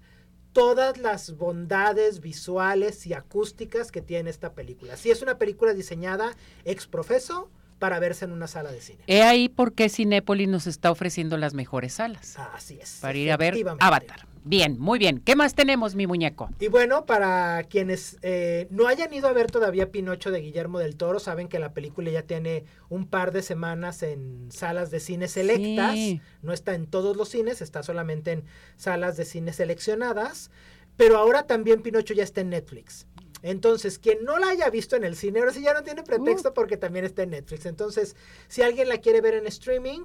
todas 0.53 0.99
las 0.99 1.37
bondades 1.39 2.21
visuales 2.21 3.07
y 3.07 3.15
acústicas 3.15 3.91
que 3.91 4.03
tiene 4.03 4.29
esta 4.29 4.53
película. 4.53 4.97
Sí 4.99 5.11
es 5.11 5.23
una 5.23 5.39
película 5.39 5.73
diseñada 5.73 6.33
ex 6.67 6.87
profeso 6.87 7.51
para 7.83 7.99
verse 7.99 8.27
en 8.27 8.31
una 8.31 8.47
sala 8.47 8.71
de 8.71 8.81
cine. 8.81 9.01
He 9.09 9.23
ahí 9.23 9.49
por 9.49 9.73
qué 9.73 9.89
Cinépolis 9.89 10.47
nos 10.47 10.69
está 10.69 10.93
ofreciendo 10.93 11.37
las 11.37 11.53
mejores 11.53 11.95
salas. 11.95 12.39
Así 12.55 12.79
es. 12.81 12.99
Para 13.01 13.19
ir 13.19 13.33
a 13.33 13.37
ver 13.37 13.57
Avatar. 13.81 14.29
Bien, 14.45 14.79
muy 14.79 15.01
bien. 15.01 15.19
¿Qué 15.19 15.35
más 15.35 15.57
tenemos, 15.57 15.97
mi 15.97 16.07
muñeco? 16.07 16.49
Y 16.61 16.69
bueno, 16.69 17.07
para 17.07 17.65
quienes 17.65 18.19
eh, 18.23 18.69
no 18.71 18.87
hayan 18.87 19.13
ido 19.13 19.27
a 19.27 19.33
ver 19.33 19.51
todavía 19.51 19.91
Pinocho 19.91 20.31
de 20.31 20.41
Guillermo 20.41 20.79
del 20.79 20.95
Toro, 20.95 21.19
saben 21.19 21.49
que 21.49 21.59
la 21.59 21.73
película 21.73 22.09
ya 22.09 22.23
tiene 22.23 22.67
un 22.89 23.09
par 23.09 23.33
de 23.33 23.43
semanas 23.43 24.05
en 24.05 24.53
salas 24.53 24.93
de 24.93 25.01
cine 25.01 25.27
selectas. 25.27 25.97
No 26.41 26.53
está 26.53 26.75
en 26.75 26.87
todos 26.87 27.17
los 27.17 27.31
cines, 27.31 27.63
está 27.63 27.83
solamente 27.83 28.31
en 28.31 28.45
salas 28.77 29.17
de 29.17 29.25
cine 29.25 29.53
seleccionadas. 29.53 30.53
Pero 30.97 31.17
ahora 31.17 31.49
también 31.49 31.83
Pinocho 31.83 32.15
ya 32.15 32.23
está 32.23 32.43
en 32.43 32.51
Netflix. 32.51 33.09
Entonces, 33.43 33.99
quien 33.99 34.25
no 34.25 34.39
la 34.39 34.49
haya 34.49 34.71
visto 34.71 34.97
en 34.97 35.05
el 35.05 35.17
cine, 35.17 35.41
ahora 35.41 35.53
sí 35.53 35.63
ya 35.63 35.75
no 35.75 35.83
tiene 35.83 36.03
pretexto 36.03 36.51
uh. 36.51 36.55
porque 36.55 36.77
también 36.77 37.05
está 37.05 37.25
en 37.25 37.31
Netflix. 37.31 37.67
Entonces, 37.67 38.17
si 38.49 38.63
alguien 38.63 38.89
la 38.89 38.99
quiere 38.99 39.21
ver 39.21 39.35
en 39.35 39.47
streaming, 39.47 40.03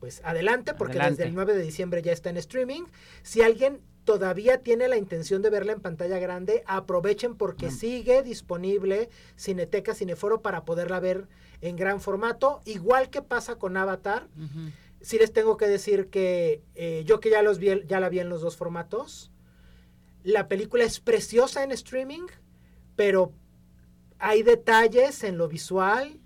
pues 0.00 0.22
adelante, 0.24 0.72
porque 0.72 0.98
desde 0.98 1.24
el 1.24 1.34
9 1.34 1.54
de 1.54 1.62
diciembre 1.62 2.02
ya 2.02 2.12
está 2.12 2.30
en 2.30 2.38
streaming. 2.38 2.84
Si 3.22 3.42
alguien 3.42 3.82
todavía 4.04 4.62
tiene 4.62 4.88
la 4.88 4.96
intención 4.96 5.42
de 5.42 5.50
verla 5.50 5.72
en 5.72 5.80
pantalla 5.80 6.18
grande, 6.18 6.62
aprovechen 6.66 7.36
porque 7.36 7.66
mm. 7.68 7.70
sigue 7.70 8.22
disponible 8.22 9.10
Cineteca 9.36 9.94
Cineforo 9.94 10.40
para 10.40 10.64
poderla 10.64 11.00
ver 11.00 11.28
en 11.60 11.76
gran 11.76 12.00
formato, 12.00 12.62
igual 12.64 13.10
que 13.10 13.20
pasa 13.20 13.56
con 13.56 13.76
Avatar. 13.76 14.26
Sí 15.02 15.18
les 15.18 15.32
tengo 15.32 15.56
que 15.56 15.66
decir 15.66 16.08
que 16.08 16.62
eh, 16.74 17.04
yo 17.06 17.20
que 17.20 17.30
ya 17.30 17.42
los 17.42 17.58
vi, 17.58 17.82
ya 17.86 18.00
la 18.00 18.08
vi 18.08 18.20
en 18.20 18.30
los 18.30 18.40
dos 18.40 18.56
formatos. 18.56 19.30
La 20.22 20.48
película 20.48 20.84
es 20.84 21.00
preciosa 21.00 21.62
en 21.62 21.72
streaming, 21.72 22.26
pero 23.00 23.32
hay 24.18 24.42
detalles 24.42 25.24
en 25.24 25.38
lo 25.38 25.48
visual 25.48 26.20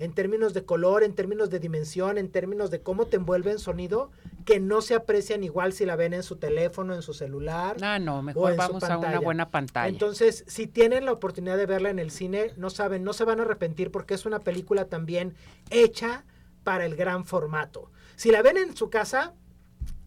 en 0.00 0.12
términos 0.12 0.54
de 0.54 0.64
color, 0.64 1.04
en 1.04 1.14
términos 1.14 1.50
de 1.50 1.60
dimensión, 1.60 2.18
en 2.18 2.32
términos 2.32 2.72
de 2.72 2.80
cómo 2.82 3.06
te 3.06 3.14
envuelve 3.14 3.52
en 3.52 3.60
sonido, 3.60 4.10
que 4.44 4.58
no 4.58 4.80
se 4.80 4.96
aprecian 4.96 5.44
igual 5.44 5.72
si 5.72 5.86
la 5.86 5.94
ven 5.94 6.14
en 6.14 6.24
su 6.24 6.34
teléfono, 6.34 6.96
en 6.96 7.02
su 7.02 7.14
celular. 7.14 7.76
Ah, 7.80 8.00
no, 8.00 8.22
mejor 8.22 8.56
vamos 8.56 8.82
a 8.82 8.98
una 8.98 9.20
buena 9.20 9.52
pantalla. 9.52 9.86
Entonces, 9.88 10.42
si 10.48 10.66
tienen 10.66 11.04
la 11.04 11.12
oportunidad 11.12 11.56
de 11.56 11.66
verla 11.66 11.90
en 11.90 12.00
el 12.00 12.10
cine, 12.10 12.50
no 12.56 12.70
saben, 12.70 13.04
no 13.04 13.12
se 13.12 13.22
van 13.22 13.38
a 13.38 13.44
arrepentir 13.44 13.92
porque 13.92 14.14
es 14.14 14.26
una 14.26 14.40
película 14.40 14.86
también 14.86 15.36
hecha 15.70 16.24
para 16.64 16.86
el 16.86 16.96
gran 16.96 17.24
formato. 17.24 17.92
Si 18.16 18.32
la 18.32 18.42
ven 18.42 18.56
en 18.56 18.76
su 18.76 18.90
casa, 18.90 19.32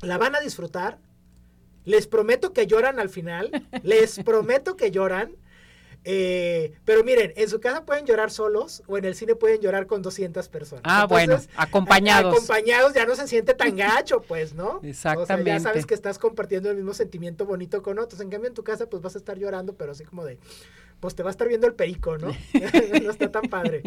la 0.01 0.17
van 0.17 0.35
a 0.35 0.41
disfrutar. 0.41 0.99
Les 1.85 2.07
prometo 2.07 2.51
que 2.51 2.67
lloran 2.67 2.99
al 2.99 3.07
final. 3.07 3.51
les 3.83 4.19
prometo 4.19 4.75
que 4.75 4.91
lloran. 4.91 5.37
Eh, 6.05 6.73
pero 6.85 7.03
miren, 7.03 7.33
en 7.35 7.49
su 7.49 7.59
casa 7.59 7.85
pueden 7.85 8.05
llorar 8.05 8.31
solos 8.31 8.83
o 8.87 8.97
en 8.97 9.05
el 9.05 9.15
cine 9.15 9.35
pueden 9.35 9.61
llorar 9.61 9.85
con 9.85 10.01
200 10.01 10.47
personas. 10.47 10.83
Ah, 10.85 11.05
bueno, 11.07 11.37
acompañados. 11.55 12.33
acompañados 12.33 12.93
ya 12.93 13.05
no 13.05 13.15
se 13.15 13.27
siente 13.27 13.53
tan 13.53 13.75
gacho, 13.75 14.21
pues, 14.21 14.53
¿no? 14.53 14.79
Exactamente. 14.83 15.51
ya 15.51 15.59
sabes 15.59 15.85
que 15.85 15.93
estás 15.93 16.17
compartiendo 16.17 16.69
el 16.69 16.77
mismo 16.77 16.93
sentimiento 16.93 17.45
bonito 17.45 17.83
con 17.83 17.99
otros. 17.99 18.21
En 18.21 18.29
cambio, 18.29 18.47
en 18.47 18.53
tu 18.53 18.63
casa, 18.63 18.89
pues 18.89 19.01
vas 19.01 19.15
a 19.15 19.17
estar 19.17 19.37
llorando, 19.37 19.73
pero 19.73 19.91
así 19.91 20.05
como 20.05 20.23
de, 20.23 20.39
pues 20.99 21.15
te 21.15 21.23
va 21.23 21.29
a 21.29 21.31
estar 21.31 21.47
viendo 21.47 21.67
el 21.67 21.73
perico, 21.73 22.17
¿no? 22.17 22.27
no 23.03 23.11
está 23.11 23.31
tan 23.31 23.43
padre. 23.43 23.83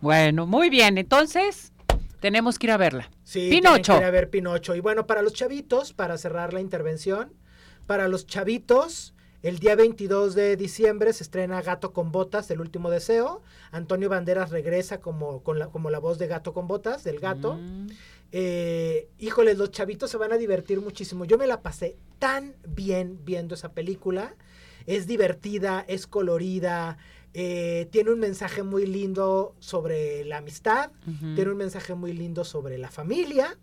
Bueno, 0.00 0.46
muy 0.46 0.68
bien. 0.68 0.98
Entonces, 0.98 1.72
tenemos 2.20 2.58
que 2.58 2.66
ir 2.66 2.72
a 2.72 2.76
verla. 2.76 3.10
Sí, 3.22 3.50
Pinocho. 3.50 3.94
que 3.94 4.00
ir 4.00 4.04
a 4.04 4.10
ver 4.10 4.30
Pinocho. 4.30 4.74
Y 4.74 4.80
bueno, 4.80 5.06
para 5.06 5.22
los 5.22 5.32
chavitos, 5.32 5.92
para 5.92 6.18
cerrar 6.18 6.52
la 6.52 6.60
intervención, 6.60 7.32
para 7.86 8.08
los 8.08 8.26
chavitos 8.26 9.14
el 9.46 9.60
día 9.60 9.76
22 9.76 10.34
de 10.34 10.56
diciembre 10.56 11.12
se 11.12 11.22
estrena 11.22 11.62
Gato 11.62 11.92
con 11.92 12.10
Botas, 12.10 12.50
El 12.50 12.60
Último 12.60 12.90
Deseo. 12.90 13.42
Antonio 13.70 14.08
Banderas 14.08 14.50
regresa 14.50 15.00
como, 15.00 15.40
la, 15.54 15.68
como 15.68 15.88
la 15.88 16.00
voz 16.00 16.18
de 16.18 16.26
Gato 16.26 16.52
con 16.52 16.66
Botas, 16.66 17.04
del 17.04 17.20
gato. 17.20 17.54
Mm. 17.54 17.86
Eh, 18.32 19.08
híjoles, 19.20 19.56
los 19.56 19.70
chavitos 19.70 20.10
se 20.10 20.16
van 20.16 20.32
a 20.32 20.36
divertir 20.36 20.80
muchísimo. 20.80 21.24
Yo 21.24 21.38
me 21.38 21.46
la 21.46 21.62
pasé 21.62 21.96
tan 22.18 22.56
bien 22.66 23.20
viendo 23.24 23.54
esa 23.54 23.72
película. 23.72 24.34
Es 24.84 25.06
divertida, 25.06 25.84
es 25.86 26.08
colorida, 26.08 26.98
eh, 27.32 27.86
tiene 27.92 28.10
un 28.10 28.18
mensaje 28.18 28.64
muy 28.64 28.84
lindo 28.84 29.54
sobre 29.60 30.24
la 30.24 30.38
amistad, 30.38 30.90
tiene 31.36 31.52
un 31.52 31.56
mensaje 31.56 31.94
muy 31.94 32.12
lindo 32.12 32.42
sobre 32.42 32.78
la 32.78 32.90
familia. 32.90 33.56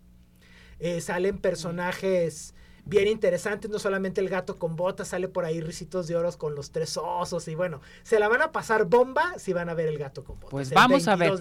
Eh, 0.78 1.02
salen 1.02 1.36
personajes 1.36 2.54
bien 2.84 3.08
interesantes, 3.08 3.70
no 3.70 3.78
solamente 3.78 4.20
el 4.20 4.28
gato 4.28 4.58
con 4.58 4.76
botas, 4.76 5.08
sale 5.08 5.28
por 5.28 5.44
ahí 5.44 5.60
risitos 5.60 6.06
de 6.06 6.16
oros 6.16 6.36
con 6.36 6.54
los 6.54 6.70
tres 6.70 6.96
osos 6.96 7.48
y 7.48 7.54
bueno, 7.54 7.80
se 8.02 8.18
la 8.18 8.28
van 8.28 8.42
a 8.42 8.52
pasar 8.52 8.84
bomba 8.84 9.38
si 9.38 9.52
van 9.52 9.68
a 9.68 9.74
ver 9.74 9.88
el 9.88 9.98
gato 9.98 10.24
con 10.24 10.36
botas. 10.36 10.50
Pues 10.50 10.70
vamos 10.70 11.08
a 11.08 11.16
ver. 11.16 11.32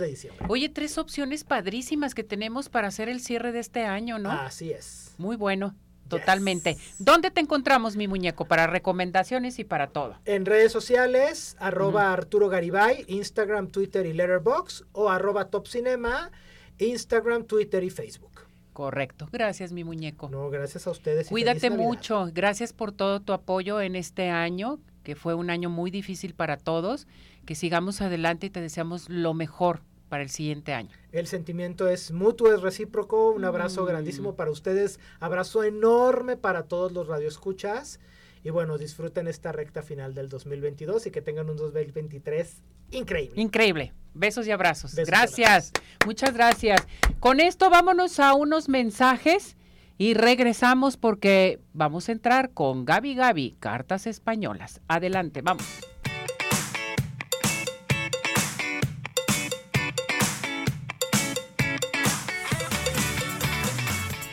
Oye, 0.48 0.70
tres 0.70 0.98
opciones 0.98 1.44
padrísimas 1.44 2.16
que 2.16 2.24
tenemos 2.24 2.70
para 2.70 2.88
hacer 2.88 3.10
el 3.10 3.20
cierre 3.20 3.52
de 3.52 3.60
este 3.60 3.86
año, 3.86 4.20
¿no? 4.20 4.32
Así 4.32 4.72
es. 4.72 5.14
Muy 5.18 5.36
bueno. 5.36 5.76
Totalmente. 6.08 6.78
¿Dónde 7.00 7.32
te 7.32 7.42
encontramos, 7.42 7.96
mi 7.96 8.08
muñeco, 8.08 8.46
para 8.46 8.68
recomendaciones 8.68 9.58
y 9.58 9.64
para 9.64 9.88
todo? 9.88 10.20
En 10.26 10.46
redes 10.46 10.72
sociales, 10.72 11.56
arroba 11.60 12.12
Arturo 12.12 12.50
Garibay, 12.50 13.06
Instagram, 13.08 13.70
Twitter 13.70 14.06
y 14.06 14.14
Letterbox 14.14 14.86
o 14.92 15.10
arroba 15.10 15.50
Top 15.50 15.68
Cinema, 15.68 16.32
Instagram, 16.78 17.46
Twitter 17.46 17.84
y 17.84 17.90
Facebook. 17.90 18.42
Correcto. 18.74 19.30
Gracias, 19.32 19.72
mi 19.72 19.84
muñeco. 19.84 20.30
No, 20.30 20.50
gracias 20.50 20.88
a 20.88 20.92
ustedes. 20.92 21.28
Cuídate 21.28 21.70
mucho. 21.70 22.30
Gracias 22.34 22.74
por 22.74 22.92
todo 22.92 23.20
tu 23.20 23.32
apoyo 23.34 23.80
en 23.80 23.96
este 23.96 24.30
año, 24.30 24.80
que 25.04 25.16
fue 25.16 25.36
un 25.36 25.50
año 25.50 25.70
muy 25.70 25.92
difícil 25.92 26.34
para 26.34 26.58
todos. 26.58 27.08
Que 27.46 27.56
sigamos 27.56 28.02
adelante 28.02 28.48
y 28.48 28.50
te 28.50 28.62
deseamos 28.62 29.10
lo 29.10 29.34
mejor 29.34 29.82
para 30.10 30.24
el 30.24 30.30
siguiente 30.30 30.74
año. 30.74 30.90
El 31.12 31.28
sentimiento 31.28 31.88
es 31.88 32.12
mutuo, 32.12 32.54
es 32.54 32.62
recíproco. 32.62 33.32
Un 33.32 33.46
abrazo 33.46 33.84
mm. 33.84 33.88
grandísimo 33.88 34.36
para 34.36 34.52
ustedes. 34.52 35.00
Abrazo 35.20 35.64
enorme 35.64 36.38
para 36.38 36.64
todos 36.64 36.92
los 36.92 37.08
radioescuchas. 37.08 38.00
Y 38.44 38.50
bueno, 38.50 38.78
disfruten 38.78 39.28
esta 39.28 39.52
recta 39.52 39.82
final 39.82 40.14
del 40.14 40.28
2022 40.28 41.08
y 41.08 41.12
que 41.12 41.22
tengan 41.22 41.50
un 41.50 41.56
2023 41.56 42.62
increíble. 42.92 43.42
Increíble. 43.42 43.94
Besos 44.14 44.46
y 44.48 44.52
abrazos. 44.52 44.96
gracias. 44.96 45.72
Muchas 46.06 46.34
gracias. 46.34 46.86
Con 47.20 47.40
esto 47.40 47.70
vámonos 47.70 48.20
a 48.20 48.34
unos 48.34 48.68
mensajes 48.68 49.56
y 49.98 50.14
regresamos 50.14 50.98
porque 50.98 51.62
vamos 51.72 52.10
a 52.10 52.12
entrar 52.12 52.52
con 52.52 52.84
Gaby 52.84 53.16
Gaby, 53.16 53.58
Cartas 53.60 54.08
Españolas. 54.08 54.82
Adelante, 54.88 55.42
vamos. 55.42 55.66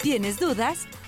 ¿Tienes 0.02 0.40
dudas? 0.40 0.88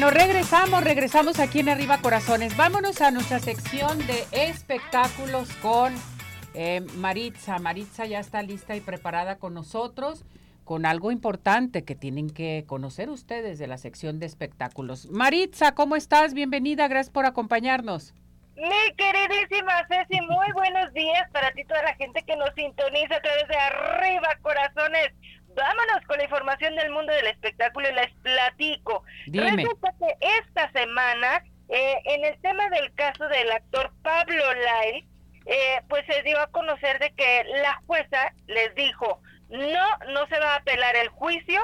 Bueno, 0.00 0.16
regresamos, 0.16 0.82
regresamos 0.82 1.38
aquí 1.40 1.60
en 1.60 1.68
Arriba 1.68 1.98
Corazones. 1.98 2.56
Vámonos 2.56 3.02
a 3.02 3.10
nuestra 3.10 3.38
sección 3.38 3.98
de 4.06 4.24
espectáculos 4.32 5.52
con 5.56 5.92
eh, 6.54 6.80
Maritza. 6.96 7.58
Maritza 7.58 8.06
ya 8.06 8.18
está 8.18 8.40
lista 8.40 8.74
y 8.74 8.80
preparada 8.80 9.36
con 9.36 9.52
nosotros 9.52 10.24
con 10.64 10.86
algo 10.86 11.12
importante 11.12 11.84
que 11.84 11.96
tienen 11.96 12.30
que 12.30 12.64
conocer 12.66 13.10
ustedes 13.10 13.58
de 13.58 13.66
la 13.66 13.76
sección 13.76 14.18
de 14.20 14.24
espectáculos. 14.24 15.04
Maritza, 15.10 15.74
¿cómo 15.74 15.96
estás? 15.96 16.32
Bienvenida, 16.32 16.88
gracias 16.88 17.12
por 17.12 17.26
acompañarnos. 17.26 18.14
Mi 18.56 18.94
queridísima 18.96 19.86
Ceci, 19.86 20.18
muy 20.22 20.50
buenos 20.54 20.94
días 20.94 21.30
para 21.30 21.52
ti, 21.52 21.62
toda 21.64 21.82
la 21.82 21.94
gente 21.96 22.22
que 22.22 22.36
nos 22.36 22.48
sintoniza 22.54 23.16
a 23.16 23.20
través 23.20 23.48
de 23.48 23.56
Arriba 23.56 24.28
Corazones. 24.40 25.12
Vámonos 25.54 26.06
con 26.06 26.18
la 26.18 26.24
información 26.24 26.76
del 26.76 26.90
mundo 26.90 27.12
del 27.12 27.26
espectáculo 27.26 27.88
y 27.88 27.94
les 27.94 28.12
platico. 28.22 29.04
Resulta 29.26 29.92
que 29.98 30.16
esta 30.40 30.70
semana, 30.72 31.42
eh, 31.68 32.00
en 32.04 32.24
el 32.24 32.40
tema 32.40 32.68
del 32.70 32.92
caso 32.94 33.28
del 33.28 33.50
actor 33.50 33.92
Pablo 34.02 34.54
Lai, 34.54 35.04
eh, 35.46 35.80
pues 35.88 36.04
se 36.06 36.22
dio 36.22 36.40
a 36.40 36.46
conocer 36.48 36.98
de 36.98 37.12
que 37.12 37.44
la 37.62 37.80
jueza 37.86 38.32
les 38.46 38.74
dijo, 38.74 39.20
no, 39.48 40.12
no 40.12 40.26
se 40.28 40.38
va 40.38 40.54
a 40.54 40.56
apelar 40.56 40.94
el 40.96 41.08
juicio, 41.08 41.60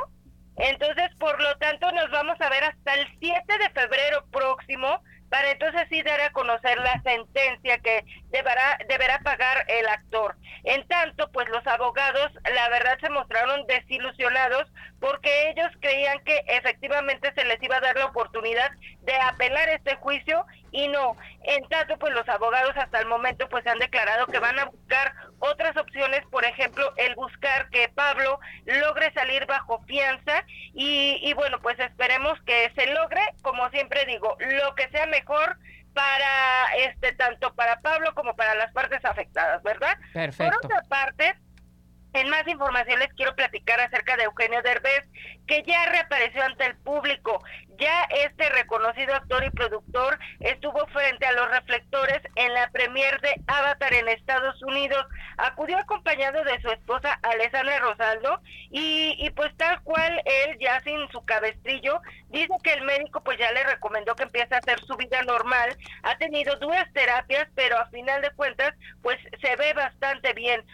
entonces 0.57 1.11
por 1.19 1.41
lo 1.41 1.57
tanto 1.59 1.91
nos 1.93 2.11
vamos 2.11 2.41
a 2.41 2.49
ver 2.49 2.65
hasta 2.65 2.95
el 2.95 3.07
7 3.21 3.59
de 3.59 3.71
febrero 3.71 4.25
próximo 4.33 5.01
para 5.29 5.51
entonces 5.51 5.87
sí 5.91 6.03
dar 6.03 6.21
a 6.21 6.31
conocer 6.31 6.79
la 6.79 7.01
sentencia 7.03 7.79
que 7.79 8.05
deberá, 8.31 8.79
deberá 8.89 9.19
pagar 9.21 9.65
el 9.69 9.87
actor. 9.89 10.37
En 10.65 10.87
tanto, 10.89 11.31
pues 11.33 11.49
los 11.49 11.67
abogados, 11.67 12.33
la 12.45 12.69
verdad, 12.69 12.99
se 13.01 13.11
mostraron 13.11 13.67
desilusionados 13.67 14.71
porque 15.01 15.51
ellos 15.51 15.71
creían 15.81 16.19
que 16.25 16.45
efectivamente 16.49 17.33
se 17.35 17.45
les 17.45 17.63
iba 17.63 17.77
a 17.77 17.81
dar 17.81 17.97
la 17.97 18.07
oportunidad 18.07 18.71
de 19.03 19.15
apelar 19.17 19.69
este 19.69 19.97
juicio 19.97 20.45
y 20.73 20.89
no. 20.89 21.17
En 21.45 21.69
tanto, 21.69 21.99
pues 21.99 22.13
los 22.13 22.29
abogados 22.29 22.77
hasta 22.77 23.01
el 23.01 23.07
momento 23.07 23.49
pues 23.49 23.67
han 23.67 23.79
declarado 23.79 24.27
que 24.27 24.39
van 24.39 24.59
a 24.59 24.67
buscar 24.67 25.13
otras 25.39 25.77
opciones, 25.77 26.25
por 26.31 26.45
ejemplo, 26.45 26.93
el 26.97 27.15
buscar 27.15 27.69
que 27.71 27.89
Pablo 27.89 28.41
logre 28.65 29.13
salir 29.13 29.47
bajo 29.47 29.83
fianza 29.87 30.45
y, 30.73 31.19
y 31.23 31.35
bueno, 31.35 31.61
pues 31.61 31.79
esperemos 31.79 32.41
que 32.43 32.71
se 32.75 32.87
logre, 32.93 33.21
como 33.43 33.69
siempre 33.71 34.05
digo, 34.07 34.37
lo 34.39 34.75
que 34.75 34.89
sea 34.89 35.07
mejor 35.07 35.59
para 35.97 36.75
este 36.77 37.13
tanto 37.13 37.55
para 37.55 37.81
Pablo 37.81 38.15
como 38.15 38.37
para 38.37 38.55
las 38.55 38.71
partes 38.73 39.03
afectadas, 39.05 39.63
¿verdad? 39.63 39.97
Perfecto. 40.13 40.59
Por 40.59 40.67
otra 40.67 40.83
parte, 40.89 41.35
en 42.17 42.31
más 42.31 42.47
información 42.49 42.99
les 42.99 43.13
quiero 43.13 43.35
platicar 43.35 43.79
acerca 43.81 44.17
de 44.17 44.25
Eugenio 44.25 44.63
Derbez, 44.63 45.05
que 45.47 45.63
ya 45.65 45.87
reapareció 45.87 46.43
ante 46.43 46.65
el 46.65 46.77
público. 46.77 47.43
Ya 47.79 48.05
este 48.25 48.49
reconocido 48.49 49.15
actor 49.15 49.45
y 49.45 49.51
productor 49.51 50.19
estuvo 50.41 50.87
frente 50.87 51.27
a 51.27 51.33
los 51.33 51.51
reflectores 51.51 52.23
en 52.37 52.55
la 52.55 52.71
premier 52.71 53.21
de 53.21 53.35
Avatar 53.47 53.93
en 53.93 54.09
Estados 54.09 54.63
Unidos. 54.63 55.05
Acudió 55.37 55.77
acompañado 55.77 56.43
de 56.43 56.59
su 56.63 56.71
esposa 56.71 57.19
Alessandra 57.23 57.79
Rosaldo 57.81 58.41
y, 58.71 59.29
pues 59.37 59.55
tal 59.59 59.83
cual 59.83 60.23
él 60.25 60.57
ya 60.59 60.81
sin 60.81 61.07
su 61.11 61.23
cabestrillo 61.27 62.01
dice 62.31 62.55
que 62.63 62.73
el 62.73 62.83
médico 62.83 63.23
pues 63.23 63.39
ya 63.39 63.53
le 63.53 63.63
recomendó 63.65 64.17
que 64.17 64.23
empiece 64.23 64.55
a 64.55 64.59
hacer 64.59 64.81
su 64.81 64.97
vida 64.97 65.23
normal. 65.25 65.77
Ha 66.03 66.17
tenido 66.17 66.57
duras 66.57 66.91
terapias, 66.95 67.47
pero 67.55 67.79
a 67.79 67.87
final 67.91 68.23
de 68.23 68.31
cuentas 68.31 68.75
pues 69.03 69.19
se 69.43 69.55
ve 69.57 69.75
bastante 69.75 70.33
bien 70.33 70.65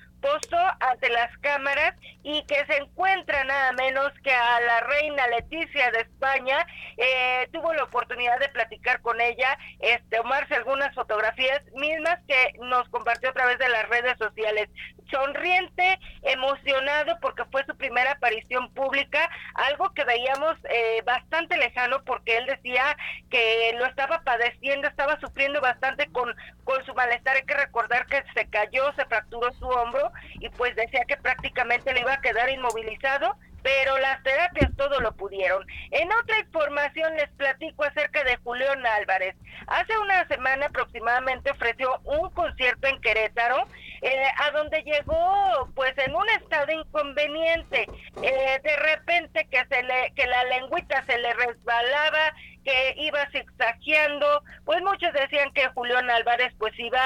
ante 0.81 1.09
las 1.11 1.37
cámaras 1.39 1.95
y 2.23 2.45
que 2.45 2.65
se 2.67 2.77
encuentra 2.77 3.45
nada 3.45 3.73
menos 3.73 4.13
que 4.23 4.33
a 4.33 4.61
la 4.61 4.81
reina 4.81 5.27
Leticia 5.29 5.91
de 5.91 6.01
España. 6.01 6.67
Eh, 6.97 7.49
tuvo 7.53 7.73
la 7.73 7.85
oportunidad 7.85 8.39
de 8.39 8.49
platicar 8.49 9.01
con 9.01 9.21
ella, 9.21 9.59
este, 9.81 10.17
tomarse 10.23 10.55
algunas 10.55 10.95
fotografías 10.95 11.63
mismas 11.75 12.21
que 12.29 12.55
nos 12.61 12.89
compartió 12.91 13.31
a 13.31 13.33
través 13.33 13.59
de 13.59 13.69
las 13.69 13.89
redes 13.89 14.17
sociales. 14.19 14.69
Sonriente, 15.11 15.99
emocionado 16.23 17.19
porque 17.21 17.45
fue 17.47 17.65
su 17.67 17.77
primera 17.77 18.13
aparición 18.13 18.73
pública, 18.73 19.29
algo 19.55 19.93
que 19.93 20.05
veíamos 20.05 20.57
eh, 20.71 21.03
bastante 21.05 21.57
lejano 21.57 22.03
porque 22.05 22.39
él 22.39 22.47
decía 22.47 22.97
que 23.29 23.75
lo 23.79 23.85
estaba 23.85 24.23
padeciendo, 24.23 24.89
estaba 24.89 25.21
sufriendo 25.21 25.61
bastante 25.61 26.07
con, 26.07 26.35
con 26.65 26.85
su 26.87 26.95
malestar. 26.95 27.37
Hay 27.37 27.43
que 27.43 27.55
recordar 27.55 28.07
que 28.07 28.23
se 28.33 28.49
cayó, 28.49 28.93
se 28.95 29.05
fracturó 29.05 29.53
su 29.55 29.69
hombro 29.69 30.13
y 30.41 30.49
pues 30.51 30.75
decía 30.77 31.05
que 31.07 31.17
prácticamente 31.17 31.93
le 31.93 32.01
iba 32.01 32.15
a 32.15 32.21
quedar 32.21 32.49
inmovilizado, 32.49 33.37
pero 33.63 33.99
las 33.99 34.23
terapias 34.23 34.71
todo 34.77 35.01
lo 35.01 35.13
pudieron. 35.13 35.67
En 35.91 36.09
otra 36.13 36.39
información 36.41 37.17
les 37.17 37.31
platico 37.31 37.85
acerca 37.85 38.25
de 38.25 38.37
Julián 38.39 38.85
Álvarez. 38.87 39.37
Hace 39.67 39.97
una 39.99 40.27
semana 40.29 40.67
aproximadamente 40.67 41.51
ofreció 41.51 42.01
un 42.05 42.31
concierto 42.31 42.89
en 42.89 43.01
Querétaro, 43.01 43.67
eh, 44.03 44.25
a 44.39 44.51
donde 44.51 44.83
llegó 44.83 45.69
pues 45.75 45.97
en 45.99 46.15
un 46.15 46.29
estado 46.31 46.73
inconveniente. 46.73 47.89
Eh, 48.23 48.61
de 48.63 48.77
repente 48.77 49.47
que 49.51 49.65
se 49.67 49.83
le, 49.83 50.13
que 50.15 50.27
la 50.27 50.45
lengüita 50.45 51.05
se 51.07 51.19
le 51.19 51.33
resbalaba, 51.35 52.35
que 52.65 52.95
iba 52.97 53.29
zigzagueando, 53.31 54.43
pues 54.65 54.81
muchos 54.83 55.13
decían 55.13 55.53
que 55.53 55.69
Julián 55.69 56.11
Álvarez 56.11 56.53
pues 56.59 56.73
iba 56.79 57.01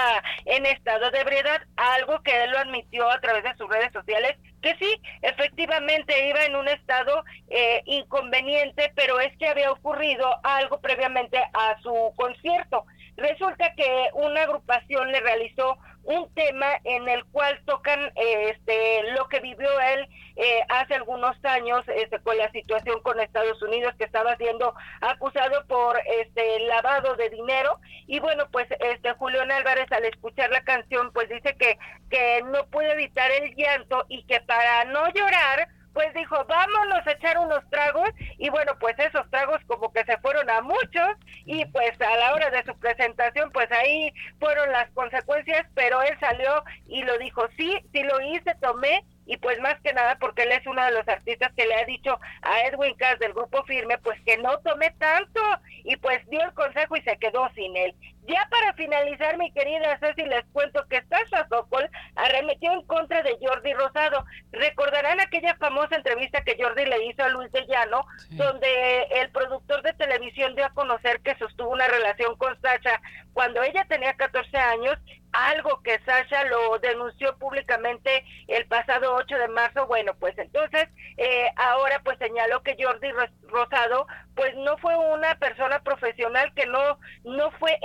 en 0.44 0.66
estado 0.66 1.10
de 1.10 1.20
ebriedad, 1.20 1.62
algo 1.76 2.22
que 2.22 2.44
él 2.44 2.50
lo 2.50 2.58
admitió 2.58 3.10
a 3.10 3.20
través 3.20 3.44
de 3.44 3.56
sus 3.56 3.68
redes 3.68 3.92
sociales, 3.92 4.36
que 4.62 4.76
sí, 4.76 5.00
efectivamente 5.22 6.28
iba 6.28 6.44
en 6.44 6.56
un 6.56 6.68
estado 6.68 7.24
eh, 7.48 7.82
inconveniente, 7.86 8.92
pero 8.94 9.20
es 9.20 9.36
que 9.38 9.48
había 9.48 9.70
ocurrido 9.70 10.28
algo 10.42 10.80
previamente 10.80 11.38
a 11.52 11.80
su 11.82 12.12
concierto. 12.16 12.84
Resulta 13.16 13.72
que 13.74 14.10
una 14.12 14.42
agrupación 14.42 15.10
le 15.10 15.20
realizó 15.20 15.78
un 16.06 16.32
tema 16.34 16.66
en 16.84 17.08
el 17.08 17.24
cual 17.26 17.60
tocan 17.66 18.12
este 18.14 19.12
lo 19.12 19.28
que 19.28 19.40
vivió 19.40 19.68
él 19.80 20.08
eh, 20.36 20.60
hace 20.68 20.94
algunos 20.94 21.36
años 21.44 21.82
este, 21.88 22.18
con 22.20 22.36
la 22.38 22.50
situación 22.52 23.00
con 23.02 23.20
Estados 23.20 23.60
Unidos 23.62 23.94
que 23.98 24.04
estaba 24.04 24.36
siendo 24.36 24.74
acusado 25.00 25.64
por 25.66 25.98
este 26.20 26.60
lavado 26.60 27.16
de 27.16 27.30
dinero. 27.30 27.80
Y 28.06 28.20
bueno 28.20 28.48
pues 28.50 28.68
este 28.78 29.12
Julián 29.14 29.50
Álvarez 29.50 29.90
al 29.92 30.04
escuchar 30.04 30.50
la 30.50 30.62
canción 30.62 31.12
pues 31.12 31.28
dice 31.28 31.56
que 31.56 31.78
que 32.10 32.42
no 32.44 32.66
puede 32.66 32.92
evitar 32.92 33.30
el 33.30 33.54
llanto 33.54 34.04
y 34.08 34.22
que 34.24 34.40
para 34.40 34.84
no 34.84 35.08
llorar 35.12 35.68
pues 35.96 36.12
dijo, 36.12 36.36
vámonos 36.44 37.06
a 37.06 37.12
echar 37.12 37.38
unos 37.38 37.66
tragos 37.70 38.10
y 38.36 38.50
bueno, 38.50 38.72
pues 38.78 38.98
esos 38.98 39.30
tragos 39.30 39.62
como 39.66 39.90
que 39.94 40.04
se 40.04 40.18
fueron 40.18 40.50
a 40.50 40.60
muchos 40.60 41.16
y 41.46 41.64
pues 41.64 41.98
a 41.98 42.16
la 42.18 42.34
hora 42.34 42.50
de 42.50 42.62
su 42.64 42.78
presentación 42.78 43.50
pues 43.50 43.72
ahí 43.72 44.12
fueron 44.38 44.70
las 44.72 44.90
consecuencias, 44.90 45.66
pero 45.74 46.02
él 46.02 46.14
salió 46.20 46.62
y 46.86 47.02
lo 47.02 47.16
dijo, 47.16 47.48
sí, 47.56 47.78
sí 47.94 48.02
lo 48.02 48.20
hice, 48.20 48.54
tomé 48.60 49.06
y 49.24 49.38
pues 49.38 49.58
más 49.60 49.80
que 49.80 49.94
nada 49.94 50.18
porque 50.20 50.42
él 50.42 50.52
es 50.52 50.66
uno 50.66 50.84
de 50.84 50.92
los 50.92 51.08
artistas 51.08 51.50
que 51.56 51.64
le 51.64 51.74
ha 51.74 51.86
dicho 51.86 52.20
a 52.42 52.60
Edwin 52.66 52.94
Cass 52.96 53.18
del 53.18 53.32
grupo 53.32 53.64
Firme 53.64 53.96
pues 53.96 54.20
que 54.26 54.36
no 54.36 54.58
tome 54.58 54.90
tanto 54.98 55.40
y 55.82 55.96
pues 55.96 56.28
dio 56.28 56.42
el 56.42 56.52
consejo 56.52 56.94
y 56.96 57.02
se 57.04 57.16
quedó 57.16 57.48
sin 57.54 57.74
él. 57.74 57.94
Ya 58.26 58.46
para 58.50 58.72
finalizar, 58.72 59.38
mi 59.38 59.52
querida 59.52 59.98
Ceci, 59.98 60.22
les 60.22 60.44
cuento 60.52 60.84
que 60.88 61.02
Sasha 61.04 61.46
Sokol 61.48 61.88
arremetió 62.16 62.72
en 62.72 62.82
contra 62.82 63.22
de 63.22 63.36
Jordi 63.40 63.72
Rosado. 63.74 64.24
Recordarán 64.52 65.20
aquella 65.20 65.54
famosa 65.56 65.96
entrevista 65.96 66.42
que 66.42 66.56
Jordi 66.60 66.86
le 66.86 67.06
hizo 67.06 67.22
a 67.22 67.28
Luis 67.28 67.52
de 67.52 67.66
Llano, 67.66 68.04
donde 68.30 69.02
el 69.20 69.30
productor 69.30 69.82
de 69.82 69.92
televisión 69.92 70.56
dio 70.56 70.66
a 70.66 70.74
conocer 70.74 71.20
que 71.20 71.36
sostuvo 71.36 71.70
una 71.70 71.86
relación 71.86 72.36
con 72.36 72.60
Sasha 72.60 73.00
cuando 73.32 73.62
ella 73.62 73.84
tenía 73.88 74.14
14 74.14 74.56
años 74.56 74.98
algo 75.36 75.82
que 75.82 76.00
Sasha 76.04 76.44
lo 76.44 76.78
denunció 76.78 77.36
públicamente 77.36 78.24
el 78.48 78.66
pasado 78.66 79.14
8 79.14 79.36
de 79.36 79.48
marzo, 79.48 79.86
bueno, 79.86 80.14
pues 80.18 80.36
entonces 80.38 80.88
eh, 81.16 81.48
ahora 81.56 82.00
pues 82.02 82.18
señaló 82.18 82.62
que 82.62 82.76
Jordi 82.80 83.08
Rosado 83.48 84.06
pues 84.34 84.54
no 84.56 84.76
fue 84.78 84.96
una 84.96 85.34
persona 85.36 85.80
profesional 85.80 86.52
que 86.54 86.66
no 86.66 86.98
no 87.24 87.50
fue 87.52 87.78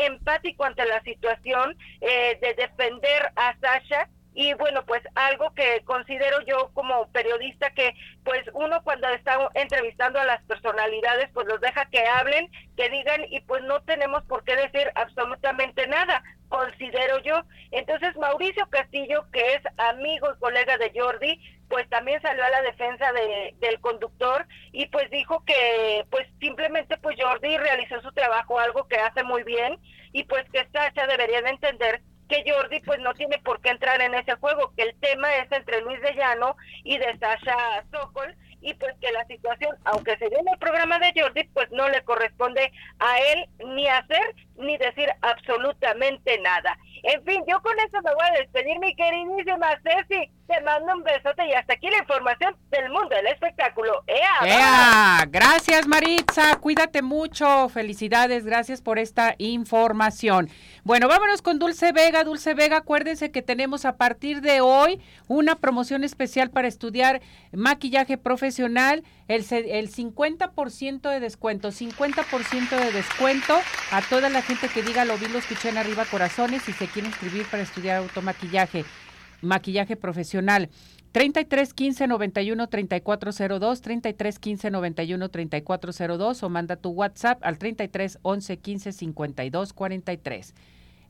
ante 0.60 0.86
la 0.86 1.02
situación 1.04 1.78
eh, 2.02 2.38
de 2.42 2.54
defender 2.54 3.32
a 3.36 3.56
Sasha 3.60 4.10
y 4.34 4.54
bueno 4.54 4.86
pues 4.86 5.02
algo 5.16 5.54
que 5.54 5.82
considero 5.84 6.40
yo 6.46 6.72
como 6.74 7.08
periodista 7.12 7.72
que 7.72 7.94
pues 8.24 8.44
uno 8.54 8.82
cuando 8.84 9.10
está 9.10 9.38
entrevistando 9.56 10.20
a 10.20 10.26
las 10.26 10.42
personalidades 10.44 11.30
pues 11.34 11.48
los 11.48 11.60
deja 11.60 11.86
que 11.88 12.06
hablen 12.08 12.50
que 12.78 12.90
digan 12.90 13.26
y 13.30 13.42
pues 13.42 13.62
no 13.64 13.82
tenemos 13.82 14.24
por 14.26 14.44
qué 14.46 14.56
decir 14.56 14.90
absolutamente 14.96 15.86
nada 15.88 16.24
considero 16.52 17.20
yo. 17.24 17.44
Entonces 17.72 18.16
Mauricio 18.18 18.70
Castillo, 18.70 19.26
que 19.32 19.56
es 19.56 19.62
amigo 19.78 20.28
y 20.32 20.40
colega 20.40 20.78
de 20.78 20.92
Jordi, 20.94 21.40
pues 21.70 21.90
también 21.90 22.22
salió 22.22 22.44
a 22.44 22.50
la 22.50 22.62
defensa 22.62 23.12
de, 23.14 23.56
del 23.62 23.80
conductor 23.80 24.46
y 24.74 24.88
pues 24.88 25.10
dijo 25.10 25.44
que 25.46 26.06
pues 26.12 26.28
simplemente 26.40 26.98
pues 26.98 27.16
Jordi 27.20 27.58
realizó 27.58 28.02
su 28.02 28.12
trabajo, 28.12 28.60
algo 28.60 28.88
que 28.88 28.98
hace 28.98 29.24
muy 29.24 29.44
bien 29.44 29.80
y 30.14 30.24
pues 30.24 30.50
que 30.52 30.68
Sasha 30.72 31.08
debería 31.08 31.42
de 31.42 31.50
entender 31.50 32.02
que 32.28 32.50
Jordi 32.50 32.80
pues 32.82 33.00
no 33.00 33.14
tiene 33.14 33.40
por 33.40 33.62
qué 33.62 33.70
entrar 33.70 34.02
en 34.02 34.14
ese 34.14 34.36
juego, 34.36 34.74
que 34.76 34.84
el 34.84 34.96
tema 35.02 35.36
es 35.36 35.52
entre 35.52 35.82
Luis 35.82 36.02
de 36.02 36.16
Llano 36.16 36.56
y 36.84 36.98
de 36.98 37.18
Sasha 37.18 37.84
Sokol 37.92 38.36
y 38.62 38.74
pues 38.76 38.94
que 39.02 39.12
la 39.12 39.26
situación, 39.26 39.76
aunque 39.86 40.18
se 40.18 40.26
en 40.26 40.48
el 40.48 40.60
programa 40.60 41.00
de 41.00 41.12
Jordi, 41.20 41.44
pues 41.54 41.70
no 41.72 41.90
le 41.90 42.04
corresponde 42.04 42.72
a 43.00 43.20
él 43.20 43.46
ni 43.76 43.88
hacer 43.88 44.36
ni 44.56 44.78
decir 44.78 45.10
absolutamente 45.22 46.40
nada. 46.40 46.78
En 47.04 47.24
fin, 47.26 47.44
yo 47.48 47.60
con 47.62 47.78
eso 47.80 48.02
me 48.04 48.14
voy 48.14 48.28
a 48.30 48.40
despedir, 48.40 48.80
mi 48.80 48.96
queridísima 48.96 49.80
Ceci. 49.84 50.32
Te 50.52 50.60
mando 50.64 50.98
un 50.98 51.04
besote 51.04 51.48
y 51.48 51.54
hasta 51.54 51.76
aquí 51.76 51.90
la 51.90 52.00
información 52.00 52.54
del 52.72 52.90
mundo 52.90 53.16
del 53.16 53.28
espectáculo. 53.28 54.04
¡Ea! 54.06 54.34
¡Ea! 54.44 55.26
Gracias, 55.30 55.88
Maritza. 55.88 56.58
Cuídate 56.58 57.02
mucho. 57.02 57.70
Felicidades. 57.70 58.46
Gracias 58.46 58.82
por 58.82 59.00
esta 59.00 59.36
información. 59.38 60.50
Bueno, 60.84 61.08
vámonos 61.08 61.42
con 61.42 61.58
Dulce 61.58 61.94
Vega. 61.94 62.26
Dulce 62.26 62.54
Vega, 62.54 62.78
acuérdense 62.78 63.32
que 63.32 63.42
tenemos 63.42 63.86
a 63.86 63.96
partir 63.96 64.42
de 64.42 64.60
hoy 64.60 65.00
una 65.30 65.56
promoción 65.56 66.04
especial 66.04 66.50
para 66.50 66.68
estudiar 66.68 67.22
maquillaje 67.54 68.18
profesional. 68.18 69.06
El, 69.30 69.46
el 69.50 69.90
50% 69.90 71.10
de 71.10 71.20
descuento, 71.22 71.70
50% 71.70 72.70
de 72.72 72.92
descuento 72.92 73.58
a 73.92 74.02
toda 74.02 74.30
la 74.30 74.42
gente 74.42 74.68
que 74.68 74.84
diga 74.84 75.06
lo 75.06 75.18
vi, 75.18 75.30
lo 75.30 75.38
escuché 75.38 75.70
en 75.70 75.78
arriba 75.78 76.04
corazones 76.04 76.68
y 76.68 76.74
se 76.74 76.88
quiere 76.88 77.08
inscribir 77.08 77.46
para 77.46 77.64
estudiar 77.64 77.98
automaquillaje, 77.98 78.84
maquillaje 79.42 79.96
profesional. 79.96 80.70
33 81.12 81.74
15 81.74 82.08
91 82.08 82.68
3402, 82.68 83.82
33 83.82 84.40
15 84.40 84.72
91 84.72 85.30
3402 85.30 86.44
o 86.44 86.50
manda 86.50 86.78
tu 86.78 86.92
WhatsApp 86.92 87.44
al 87.44 87.58
33 87.58 88.20
11 88.22 88.58
15 88.58 88.92
52 88.94 89.74
43. 89.74 90.54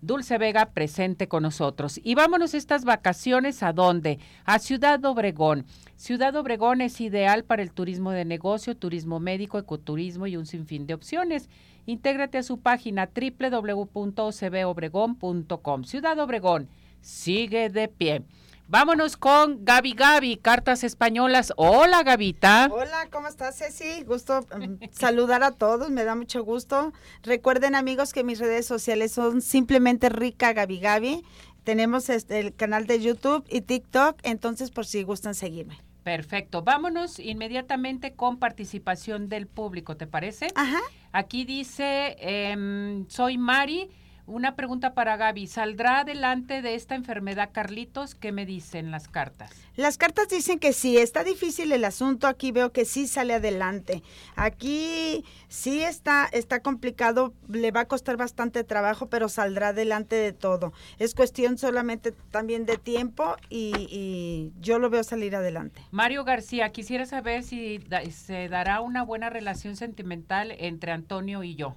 Dulce 0.02 0.38
Vega 0.40 0.72
presente 0.72 1.28
con 1.28 1.44
nosotros. 1.44 2.00
Y 2.04 2.16
vámonos 2.16 2.56
estas 2.56 2.86
vacaciones 2.86 3.62
a 3.62 3.72
dónde? 3.72 4.18
A 4.46 4.58
Ciudad 4.58 5.06
Obregón. 5.06 5.68
Ciudad 5.96 6.36
Obregón 6.36 6.82
es 6.82 7.00
ideal 7.00 7.44
para 7.44 7.62
el 7.62 7.72
turismo 7.72 8.10
de 8.10 8.26
negocio, 8.26 8.76
turismo 8.76 9.20
médico, 9.20 9.60
ecoturismo 9.60 10.26
y 10.26 10.38
un 10.38 10.48
sinfín 10.48 10.88
de 10.88 10.96
opciones. 10.96 11.52
Intégrate 11.86 12.40
a 12.40 12.44
su 12.44 12.60
página 12.60 13.12
www.cbobregón.com. 13.14 15.84
Ciudad 15.84 16.18
Obregón 16.18 16.68
sigue 17.02 17.70
de 17.70 17.88
pie. 17.88 18.24
Vámonos 18.72 19.18
con 19.18 19.66
Gaby 19.66 19.92
Gaby, 19.92 20.38
Cartas 20.38 20.86
Españolas. 20.86 21.52
Hola, 21.58 22.04
Gavita. 22.04 22.70
Hola, 22.72 23.10
¿cómo 23.12 23.28
estás, 23.28 23.58
Ceci? 23.58 24.04
Gusto 24.06 24.46
um, 24.56 24.80
saludar 24.92 25.44
a 25.44 25.52
todos, 25.52 25.90
me 25.90 26.06
da 26.06 26.16
mucho 26.16 26.46
gusto. 26.46 26.94
Recuerden, 27.22 27.76
amigos, 27.76 28.14
que 28.14 28.24
mis 28.24 28.40
redes 28.40 28.66
sociales 28.66 29.12
son 29.12 29.42
simplemente 29.42 30.08
Rica 30.08 30.54
Gaby 30.54 30.80
Gaby. 30.80 31.26
Tenemos 31.66 32.10
este, 32.10 32.40
el 32.40 32.56
canal 32.56 32.88
de 32.88 33.02
YouTube 33.02 33.46
y 33.50 33.60
TikTok, 33.60 34.18
entonces 34.24 34.72
por 34.72 34.86
si 34.86 35.04
gustan 35.04 35.36
seguirme. 35.36 35.78
Perfecto. 36.04 36.62
Vámonos 36.64 37.20
inmediatamente 37.20 38.14
con 38.14 38.40
participación 38.40 39.28
del 39.28 39.48
público, 39.48 39.98
¿te 39.98 40.08
parece? 40.08 40.48
Ajá. 40.56 40.80
Aquí 41.12 41.44
dice, 41.44 42.16
em, 42.20 43.06
soy 43.10 43.38
Mari 43.38 43.90
una 44.32 44.56
pregunta 44.56 44.94
para 44.94 45.18
Gaby. 45.18 45.48
¿Saldrá 45.48 46.00
adelante 46.00 46.62
de 46.62 46.76
esta 46.76 46.96
enfermedad 46.96 47.50
Carlitos? 47.52 48.16
¿Qué 48.16 48.32
me 48.32 48.46
dicen 48.46 48.92
las 48.92 49.08
cartas? 49.08 49.52
Las 49.76 49.98
cartas 49.98 50.28
dicen 50.30 50.60
que 50.60 50.74
sí, 50.74 50.98
está 50.98 51.24
difícil 51.24 51.72
el 51.72 51.86
asunto. 51.86 52.28
Aquí 52.28 52.52
veo 52.52 52.72
que 52.72 52.86
sí 52.86 53.08
sale 53.08 53.34
adelante. 53.34 54.04
Aquí 54.36 55.24
sí 55.48 55.82
está, 55.82 56.28
está 56.32 56.62
complicado, 56.62 57.34
le 57.48 57.72
va 57.72 57.82
a 57.82 57.88
costar 57.88 58.18
bastante 58.18 58.64
trabajo, 58.64 59.08
pero 59.08 59.30
saldrá 59.30 59.70
adelante 59.70 60.16
de 60.16 60.34
todo. 60.34 60.74
Es 61.00 61.16
cuestión 61.16 61.58
solamente 61.58 62.12
también 62.32 62.66
de 62.66 62.78
tiempo 62.78 63.36
y, 63.50 63.74
y 63.90 64.52
yo 64.60 64.80
lo 64.80 64.90
veo 64.90 65.04
salir 65.04 65.36
adelante. 65.36 65.82
Mario 65.92 66.24
García, 66.24 66.70
quisiera 66.72 67.06
saber 67.06 67.44
si 67.44 67.80
se 68.12 68.50
dará 68.50 68.82
una 68.82 69.04
buena 69.04 69.30
relación 69.30 69.76
sentimental 69.76 70.52
entre 70.58 70.92
Antonio 70.92 71.44
y 71.44 71.56
yo. 71.56 71.76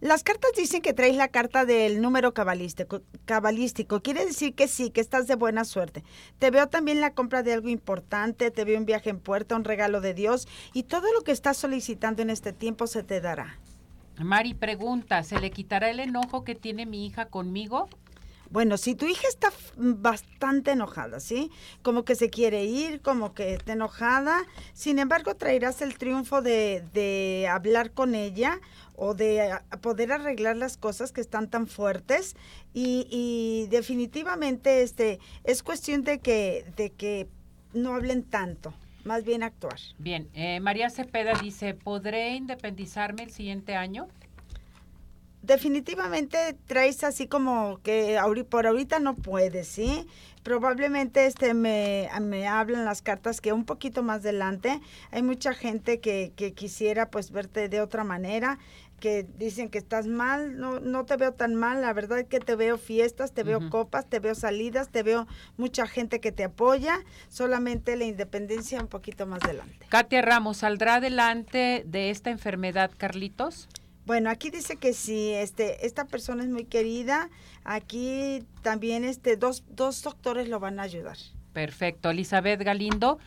Las 0.00 0.24
cartas 0.24 0.52
dicen 0.56 0.80
que 0.80 0.94
traes 0.94 1.14
la 1.14 1.28
carta 1.28 1.66
del 1.66 2.00
número 2.00 2.32
cabalístico, 2.32 3.02
cabalístico. 3.26 4.00
Quiere 4.00 4.24
decir 4.24 4.54
que 4.54 4.66
sí, 4.66 4.90
que 4.90 5.02
estás 5.02 5.26
de 5.26 5.34
buena 5.34 5.66
suerte. 5.66 6.04
Te 6.38 6.50
veo 6.50 6.68
también 6.68 7.02
la 7.02 7.12
compra 7.12 7.42
de 7.42 7.52
algo 7.52 7.68
importante, 7.68 8.50
te 8.50 8.64
veo 8.64 8.78
un 8.78 8.86
viaje 8.86 9.10
en 9.10 9.20
puerta, 9.20 9.56
un 9.56 9.64
regalo 9.64 10.00
de 10.00 10.14
Dios 10.14 10.48
y 10.72 10.84
todo 10.84 11.12
lo 11.12 11.20
que 11.20 11.32
estás 11.32 11.58
solicitando 11.58 12.22
en 12.22 12.30
este 12.30 12.54
tiempo 12.54 12.86
se 12.86 13.02
te 13.02 13.20
dará. 13.20 13.58
Mari 14.18 14.54
pregunta, 14.54 15.22
¿se 15.22 15.38
le 15.38 15.50
quitará 15.50 15.90
el 15.90 16.00
enojo 16.00 16.44
que 16.44 16.54
tiene 16.54 16.86
mi 16.86 17.04
hija 17.06 17.26
conmigo? 17.26 17.90
Bueno, 18.50 18.78
si 18.78 18.96
tu 18.96 19.06
hija 19.06 19.28
está 19.28 19.52
bastante 19.76 20.72
enojada, 20.72 21.20
¿sí? 21.20 21.52
Como 21.82 22.04
que 22.04 22.16
se 22.16 22.30
quiere 22.30 22.64
ir, 22.64 23.00
como 23.00 23.32
que 23.32 23.54
está 23.54 23.74
enojada, 23.74 24.44
sin 24.72 24.98
embargo 24.98 25.36
traerás 25.36 25.82
el 25.82 25.96
triunfo 25.96 26.42
de, 26.42 26.82
de 26.92 27.46
hablar 27.48 27.92
con 27.92 28.16
ella 28.16 28.60
o 29.00 29.14
de 29.14 29.58
poder 29.80 30.12
arreglar 30.12 30.56
las 30.56 30.76
cosas 30.76 31.10
que 31.10 31.22
están 31.22 31.48
tan 31.48 31.66
fuertes. 31.66 32.36
Y, 32.74 33.66
definitivamente 33.70 34.82
este 34.82 35.18
es 35.44 35.62
cuestión 35.62 36.02
de 36.02 36.18
que 36.18 36.64
de 36.76 36.90
que 36.90 37.28
no 37.72 37.94
hablen 37.94 38.22
tanto 38.22 38.74
más 39.04 39.24
bien 39.24 39.42
actuar. 39.42 39.78
Bien 39.98 40.28
eh, 40.34 40.60
María 40.60 40.90
Cepeda 40.90 41.32
dice 41.40 41.74
podré 41.74 42.34
independizarme 42.36 43.22
el 43.22 43.30
siguiente 43.30 43.74
año 43.74 44.08
definitivamente 45.42 46.56
traes 46.66 47.02
así 47.04 47.26
como 47.26 47.80
que 47.82 48.18
por 48.48 48.66
ahorita 48.66 48.98
no 48.98 49.16
puedes, 49.16 49.68
¿sí? 49.68 50.06
Probablemente 50.42 51.26
este 51.26 51.54
me, 51.54 52.08
me 52.20 52.46
hablan 52.46 52.84
las 52.84 53.02
cartas 53.02 53.40
que 53.40 53.52
un 53.52 53.64
poquito 53.64 54.02
más 54.02 54.20
adelante. 54.20 54.80
Hay 55.10 55.22
mucha 55.22 55.52
gente 55.52 56.00
que, 56.00 56.32
que 56.36 56.52
quisiera 56.52 57.10
pues 57.10 57.30
verte 57.30 57.68
de 57.68 57.80
otra 57.80 58.04
manera 58.04 58.58
que 59.00 59.26
dicen 59.36 59.68
que 59.68 59.78
estás 59.78 60.06
mal, 60.06 60.58
no, 60.58 60.78
no 60.78 61.04
te 61.04 61.16
veo 61.16 61.32
tan 61.32 61.54
mal, 61.54 61.80
la 61.80 61.92
verdad 61.92 62.20
es 62.20 62.26
que 62.26 62.38
te 62.38 62.54
veo 62.54 62.78
fiestas, 62.78 63.32
te 63.32 63.42
veo 63.42 63.70
copas, 63.70 64.08
te 64.08 64.20
veo 64.20 64.34
salidas, 64.34 64.90
te 64.90 65.02
veo 65.02 65.26
mucha 65.56 65.86
gente 65.86 66.20
que 66.20 66.30
te 66.30 66.44
apoya, 66.44 67.00
solamente 67.28 67.96
la 67.96 68.04
independencia 68.04 68.80
un 68.80 68.88
poquito 68.88 69.26
más 69.26 69.42
adelante. 69.42 69.86
Katia 69.88 70.22
Ramos, 70.22 70.58
¿saldrá 70.58 70.96
adelante 70.96 71.82
de 71.86 72.10
esta 72.10 72.30
enfermedad, 72.30 72.90
Carlitos? 72.96 73.68
Bueno, 74.06 74.30
aquí 74.30 74.50
dice 74.50 74.76
que 74.76 74.92
sí, 74.92 75.32
este, 75.34 75.86
esta 75.86 76.04
persona 76.04 76.42
es 76.42 76.48
muy 76.48 76.64
querida. 76.64 77.30
Aquí 77.64 78.44
también 78.62 79.04
este, 79.04 79.36
dos, 79.36 79.62
dos 79.68 80.02
doctores 80.02 80.48
lo 80.48 80.58
van 80.58 80.80
a 80.80 80.82
ayudar. 80.82 81.16
Perfecto. 81.52 82.10
Elizabeth 82.10 82.60
Galindo 82.62 83.18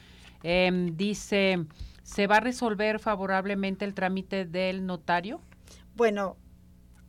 em, 0.44 0.98
dice, 0.98 1.66
¿se 2.04 2.28
va 2.28 2.38
a 2.38 2.40
resolver 2.42 3.00
favorablemente 3.00 3.86
el 3.86 3.94
trámite 3.94 4.46
del 4.46 4.86
notario? 4.86 5.40
Bueno, 5.96 6.38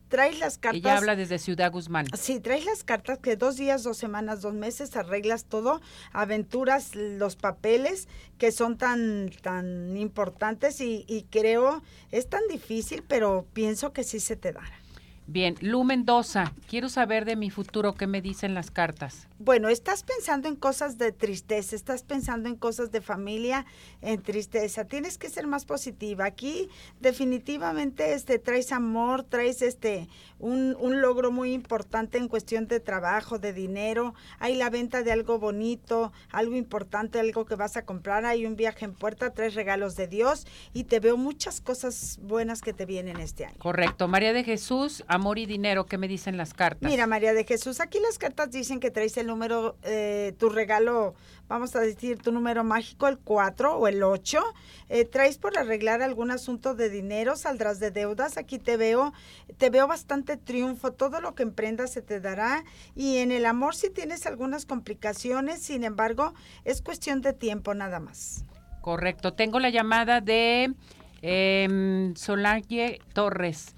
traes 0.09 0.39
las 0.39 0.59
cartas. 0.59 0.79
Ella 0.79 0.97
habla 0.97 1.17
desde 1.17 1.39
Ciudad 1.39 1.73
Guzmán. 1.73 2.07
Sí, 2.17 2.41
traes 2.41 2.65
las 2.65 2.85
cartas 2.85 3.19
que 3.19 3.37
dos 3.37 3.57
días, 3.57 3.83
dos 3.83 3.97
semanas, 3.97 4.43
dos 4.43 4.55
meses 4.55 4.97
arreglas 4.97 5.47
todo, 5.47 5.81
aventuras 6.13 6.95
los 6.95 7.37
papeles 7.37 8.09
que 8.39 8.53
son 8.53 8.79
tan 8.79 9.31
tan 9.43 9.97
importantes 9.97 10.81
y, 10.81 11.05
y 11.09 11.25
creo 11.25 11.83
es 12.11 12.29
tan 12.29 12.43
difícil, 12.49 13.03
pero 13.07 13.47
pienso 13.53 13.93
que 13.93 14.05
sí 14.05 14.21
se 14.21 14.37
te 14.37 14.53
dará. 14.53 14.85
Bien, 15.27 15.55
Lu 15.63 15.85
Mendoza, 15.85 16.53
quiero 16.69 16.91
saber 16.91 17.25
de 17.25 17.35
mi 17.35 17.49
futuro, 17.49 17.95
¿qué 17.95 18.07
me 18.07 18.21
dicen 18.21 18.53
las 18.53 18.71
cartas? 18.71 19.27
Bueno, 19.45 19.69
estás 19.69 20.05
pensando 20.05 20.49
en 20.49 20.57
cosas 20.57 20.97
de 20.97 21.13
tristeza, 21.13 21.77
estás 21.77 22.03
pensando 22.03 22.49
en 22.49 22.57
cosas 22.57 22.91
de 22.91 23.03
familia, 23.03 23.67
en 24.01 24.23
tristeza. 24.23 24.87
Tienes 24.87 25.19
que 25.19 25.29
ser 25.29 25.47
más 25.47 25.67
positiva. 25.67 26.25
Aquí 26.25 26.71
definitivamente 26.99 28.15
este 28.15 28.39
traes 28.39 28.73
amor, 28.73 29.23
traes 29.23 29.61
este 29.61 30.09
un, 30.39 30.75
un 30.81 31.03
logro 31.03 31.31
muy 31.31 31.53
importante 31.53 32.17
en 32.17 32.29
cuestión 32.29 32.69
de 32.69 32.81
trabajo, 32.81 33.39
de 33.39 33.53
dinero. 33.53 34.15
Hay 34.39 34.55
la 34.55 34.71
venta 34.71 35.03
de 35.03 35.13
algo 35.13 35.39
bonito, 35.39 36.11
algo 36.31 36.57
importante, 36.57 37.21
algo 37.21 37.45
que 37.45 37.55
vas 37.55 37.77
a 37.77 37.85
comprar. 37.85 38.25
Hay 38.25 38.47
un 38.47 38.57
viaje 38.57 38.87
en 38.87 38.95
puerta, 38.95 39.35
tres 39.35 39.55
regalos 39.55 39.95
de 39.95 40.07
Dios 40.07 40.47
y 40.73 40.85
te 40.85 41.01
veo 41.01 41.19
muchas 41.19 41.61
cosas 41.61 42.19
buenas 42.23 42.63
que 42.63 42.73
te 42.73 42.87
vienen 42.87 43.21
este 43.21 43.45
año. 43.45 43.59
Correcto. 43.59 44.09
María 44.09 44.33
de 44.33 44.43
Jesús, 44.43 45.05
amor 45.07 45.39
y 45.39 45.45
dinero, 45.45 45.85
¿qué 45.85 45.99
me 45.99 46.09
dicen 46.09 46.39
las 46.39 46.55
cartas? 46.55 46.91
Mira, 46.91 47.07
María 47.07 47.35
de 47.35 47.45
Jesús, 47.45 47.81
aquí 47.81 48.01
las 48.01 48.17
cartas 48.17 48.51
dicen 48.51 48.81
que 48.81 48.91
traes 48.91 49.19
el 49.19 49.34
número, 49.35 49.77
eh, 49.83 50.35
tu 50.39 50.49
regalo, 50.49 51.15
vamos 51.49 51.75
a 51.75 51.81
decir, 51.81 52.19
tu 52.19 52.31
número 52.31 52.63
mágico, 52.63 53.09
el 53.09 53.19
4 53.19 53.77
o 53.77 53.89
el 53.89 54.03
8. 54.03 54.43
Eh, 54.89 55.05
traes 55.05 55.39
por 55.39 55.59
arreglar 55.59 56.03
algún 56.03 56.31
asunto 56.31 56.75
de 56.75 56.89
dinero, 56.89 57.37
saldrás 57.37 57.81
de 57.81 57.91
deudas. 57.91 58.39
Aquí 58.39 58.59
te 58.59 58.77
veo, 58.77 59.13
te 59.59 59.71
veo 59.71 59.87
bastante 59.87 60.37
triunfo. 60.37 60.93
Todo 60.93 61.21
lo 61.21 61.35
que 61.35 61.43
emprendas 61.43 61.93
se 61.93 62.03
te 62.03 62.21
dará. 62.21 62.65
Y 62.95 63.19
en 63.19 63.33
el 63.33 63.45
amor 63.45 63.75
si 63.75 63.91
tienes 63.91 64.27
algunas 64.27 64.67
complicaciones, 64.67 65.61
sin 65.63 65.85
embargo, 65.85 66.33
es 66.65 66.81
cuestión 66.81 67.21
de 67.21 67.33
tiempo 67.33 67.75
nada 67.75 67.99
más. 67.99 68.45
Correcto. 68.81 69.35
Tengo 69.35 69.59
la 69.59 69.71
llamada 69.71 70.21
de 70.21 70.75
eh, 71.23 72.13
Solange 72.15 73.01
Torres. 73.13 73.74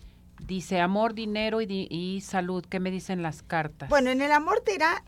Dice 0.46 0.80
amor, 0.80 1.14
dinero 1.14 1.60
y, 1.60 2.20
salud. 2.20 2.64
¿Qué 2.68 2.78
me 2.78 2.92
dicen 2.92 3.20
las 3.20 3.42
cartas? 3.42 3.88
Bueno, 3.88 4.10
en 4.10 4.22
el 4.22 4.30
amor 4.30 4.60
te 4.60 4.74
irá 4.74 5.02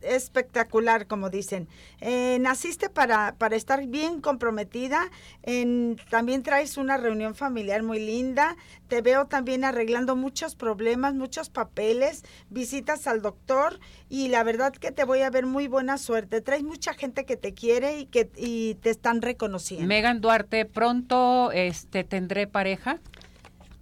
espectacular, 0.00 1.06
como 1.06 1.30
dicen. 1.30 1.68
Eh, 2.00 2.38
naciste 2.40 2.90
para, 2.90 3.36
para 3.38 3.54
estar 3.54 3.86
bien 3.86 4.20
comprometida. 4.20 5.10
En, 5.44 5.96
también 6.10 6.42
traes 6.42 6.76
una 6.76 6.96
reunión 6.96 7.36
familiar 7.36 7.84
muy 7.84 8.00
linda. 8.00 8.56
Te 8.88 9.00
veo 9.00 9.26
también 9.26 9.64
arreglando 9.64 10.16
muchos 10.16 10.56
problemas, 10.56 11.14
muchos 11.14 11.48
papeles. 11.48 12.24
Visitas 12.50 13.06
al 13.06 13.22
doctor 13.22 13.78
y 14.08 14.26
la 14.26 14.42
verdad 14.42 14.72
que 14.72 14.90
te 14.90 15.04
voy 15.04 15.22
a 15.22 15.30
ver 15.30 15.46
muy 15.46 15.68
buena 15.68 15.98
suerte. 15.98 16.40
Traes 16.40 16.64
mucha 16.64 16.94
gente 16.94 17.24
que 17.24 17.36
te 17.36 17.54
quiere 17.54 18.00
y 18.00 18.06
que 18.06 18.28
y 18.36 18.74
te 18.74 18.90
están 18.90 19.22
reconociendo. 19.22 19.86
Megan 19.86 20.20
Duarte, 20.20 20.64
pronto 20.64 21.52
este 21.52 22.02
tendré 22.02 22.48
pareja 22.48 22.98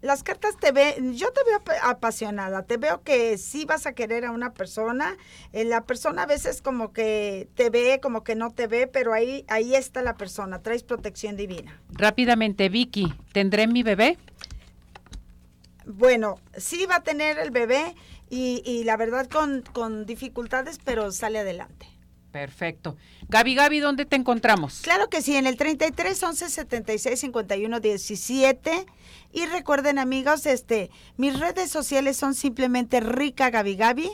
las 0.03 0.23
cartas 0.23 0.57
te 0.57 0.73
ven, 0.73 1.15
yo 1.15 1.31
te 1.33 1.41
veo 1.45 1.61
apasionada, 1.83 2.63
te 2.63 2.77
veo 2.77 3.03
que 3.03 3.39
sí 3.39 3.65
vas 3.65 3.87
a 3.87 3.93
querer 3.93 4.25
a 4.25 4.31
una 4.31 4.53
persona, 4.53 5.17
eh, 5.53 5.65
la 5.65 5.85
persona 5.85 6.23
a 6.23 6.27
veces 6.27 6.63
como 6.63 6.93
que 6.93 7.49
te 7.55 7.71
ve, 7.71 8.01
como 8.03 8.25
que 8.25 8.35
no 8.35 8.51
te 8.51 8.67
ve, 8.67 8.87
pero 8.87 9.13
ahí, 9.13 9.45
ahí 9.49 9.75
está 9.75 10.03
la 10.03 10.15
persona, 10.15 10.63
traes 10.63 10.83
protección 10.83 11.37
divina. 11.37 11.81
Rápidamente, 11.91 12.69
Vicky, 12.69 13.13
¿tendré 13.33 13.67
mi 13.67 13.83
bebé? 13.83 14.19
bueno, 15.87 16.39
sí 16.57 16.87
va 16.87 16.97
a 16.97 17.03
tener 17.03 17.39
el 17.39 17.51
bebé 17.51 17.95
y, 18.29 18.63
y 18.65 18.85
la 18.85 18.97
verdad 18.97 19.27
con, 19.27 19.63
con 19.73 20.07
dificultades, 20.07 20.79
pero 20.85 21.11
sale 21.13 21.39
adelante. 21.39 21.87
Perfecto. 22.31 22.97
Gaby, 23.29 23.55
Gaby, 23.55 23.81
¿dónde 23.81 24.05
te 24.05 24.17
encontramos? 24.17 24.81
Claro 24.83 25.09
que 25.09 25.21
sí, 25.23 25.37
en 25.37 25.47
el 25.47 25.57
33 25.57 26.23
11 26.23 26.49
76 26.49 27.21
51 27.21 27.81
17. 27.81 28.87
Y 29.33 29.47
recuerden, 29.47 29.99
amigos, 29.99 30.47
este, 30.47 30.91
mis 31.17 31.39
redes 31.39 31.71
sociales 31.71 32.17
son 32.17 32.35
simplemente 32.35 33.01
Rica 33.01 33.51
Gaby 33.51 33.77
Gaby, 33.77 34.11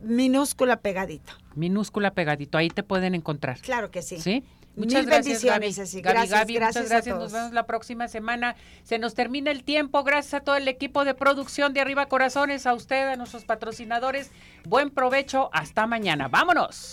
minúscula 0.00 0.80
pegadito. 0.80 1.32
Minúscula 1.54 2.12
pegadito, 2.12 2.58
ahí 2.58 2.68
te 2.68 2.82
pueden 2.82 3.14
encontrar. 3.14 3.58
Claro 3.60 3.90
que 3.90 4.02
sí. 4.02 4.20
¿Sí? 4.20 4.44
Muchas 4.76 5.06
gracias, 5.06 5.42
gracias, 5.42 5.94
Gaby. 5.94 6.02
Gaby. 6.02 6.02
Gracias, 6.02 6.30
Gaby, 6.38 6.54
gracias 6.54 6.84
muchas 6.84 6.90
a 6.90 6.94
gracias. 6.94 7.18
Nos 7.18 7.32
vemos 7.32 7.52
la 7.52 7.66
próxima 7.66 8.08
semana. 8.08 8.56
Se 8.82 8.98
nos 8.98 9.14
termina 9.14 9.50
el 9.50 9.64
tiempo. 9.64 10.04
Gracias 10.04 10.34
a 10.34 10.40
todo 10.40 10.56
el 10.56 10.68
equipo 10.68 11.04
de 11.04 11.14
producción 11.14 11.72
de 11.72 11.80
Arriba 11.80 12.06
Corazones, 12.06 12.66
a 12.66 12.74
usted, 12.74 13.08
a 13.08 13.16
nuestros 13.16 13.44
patrocinadores. 13.44 14.30
Buen 14.64 14.90
provecho. 14.90 15.48
Hasta 15.52 15.86
mañana. 15.86 16.28
Vámonos. 16.28 16.92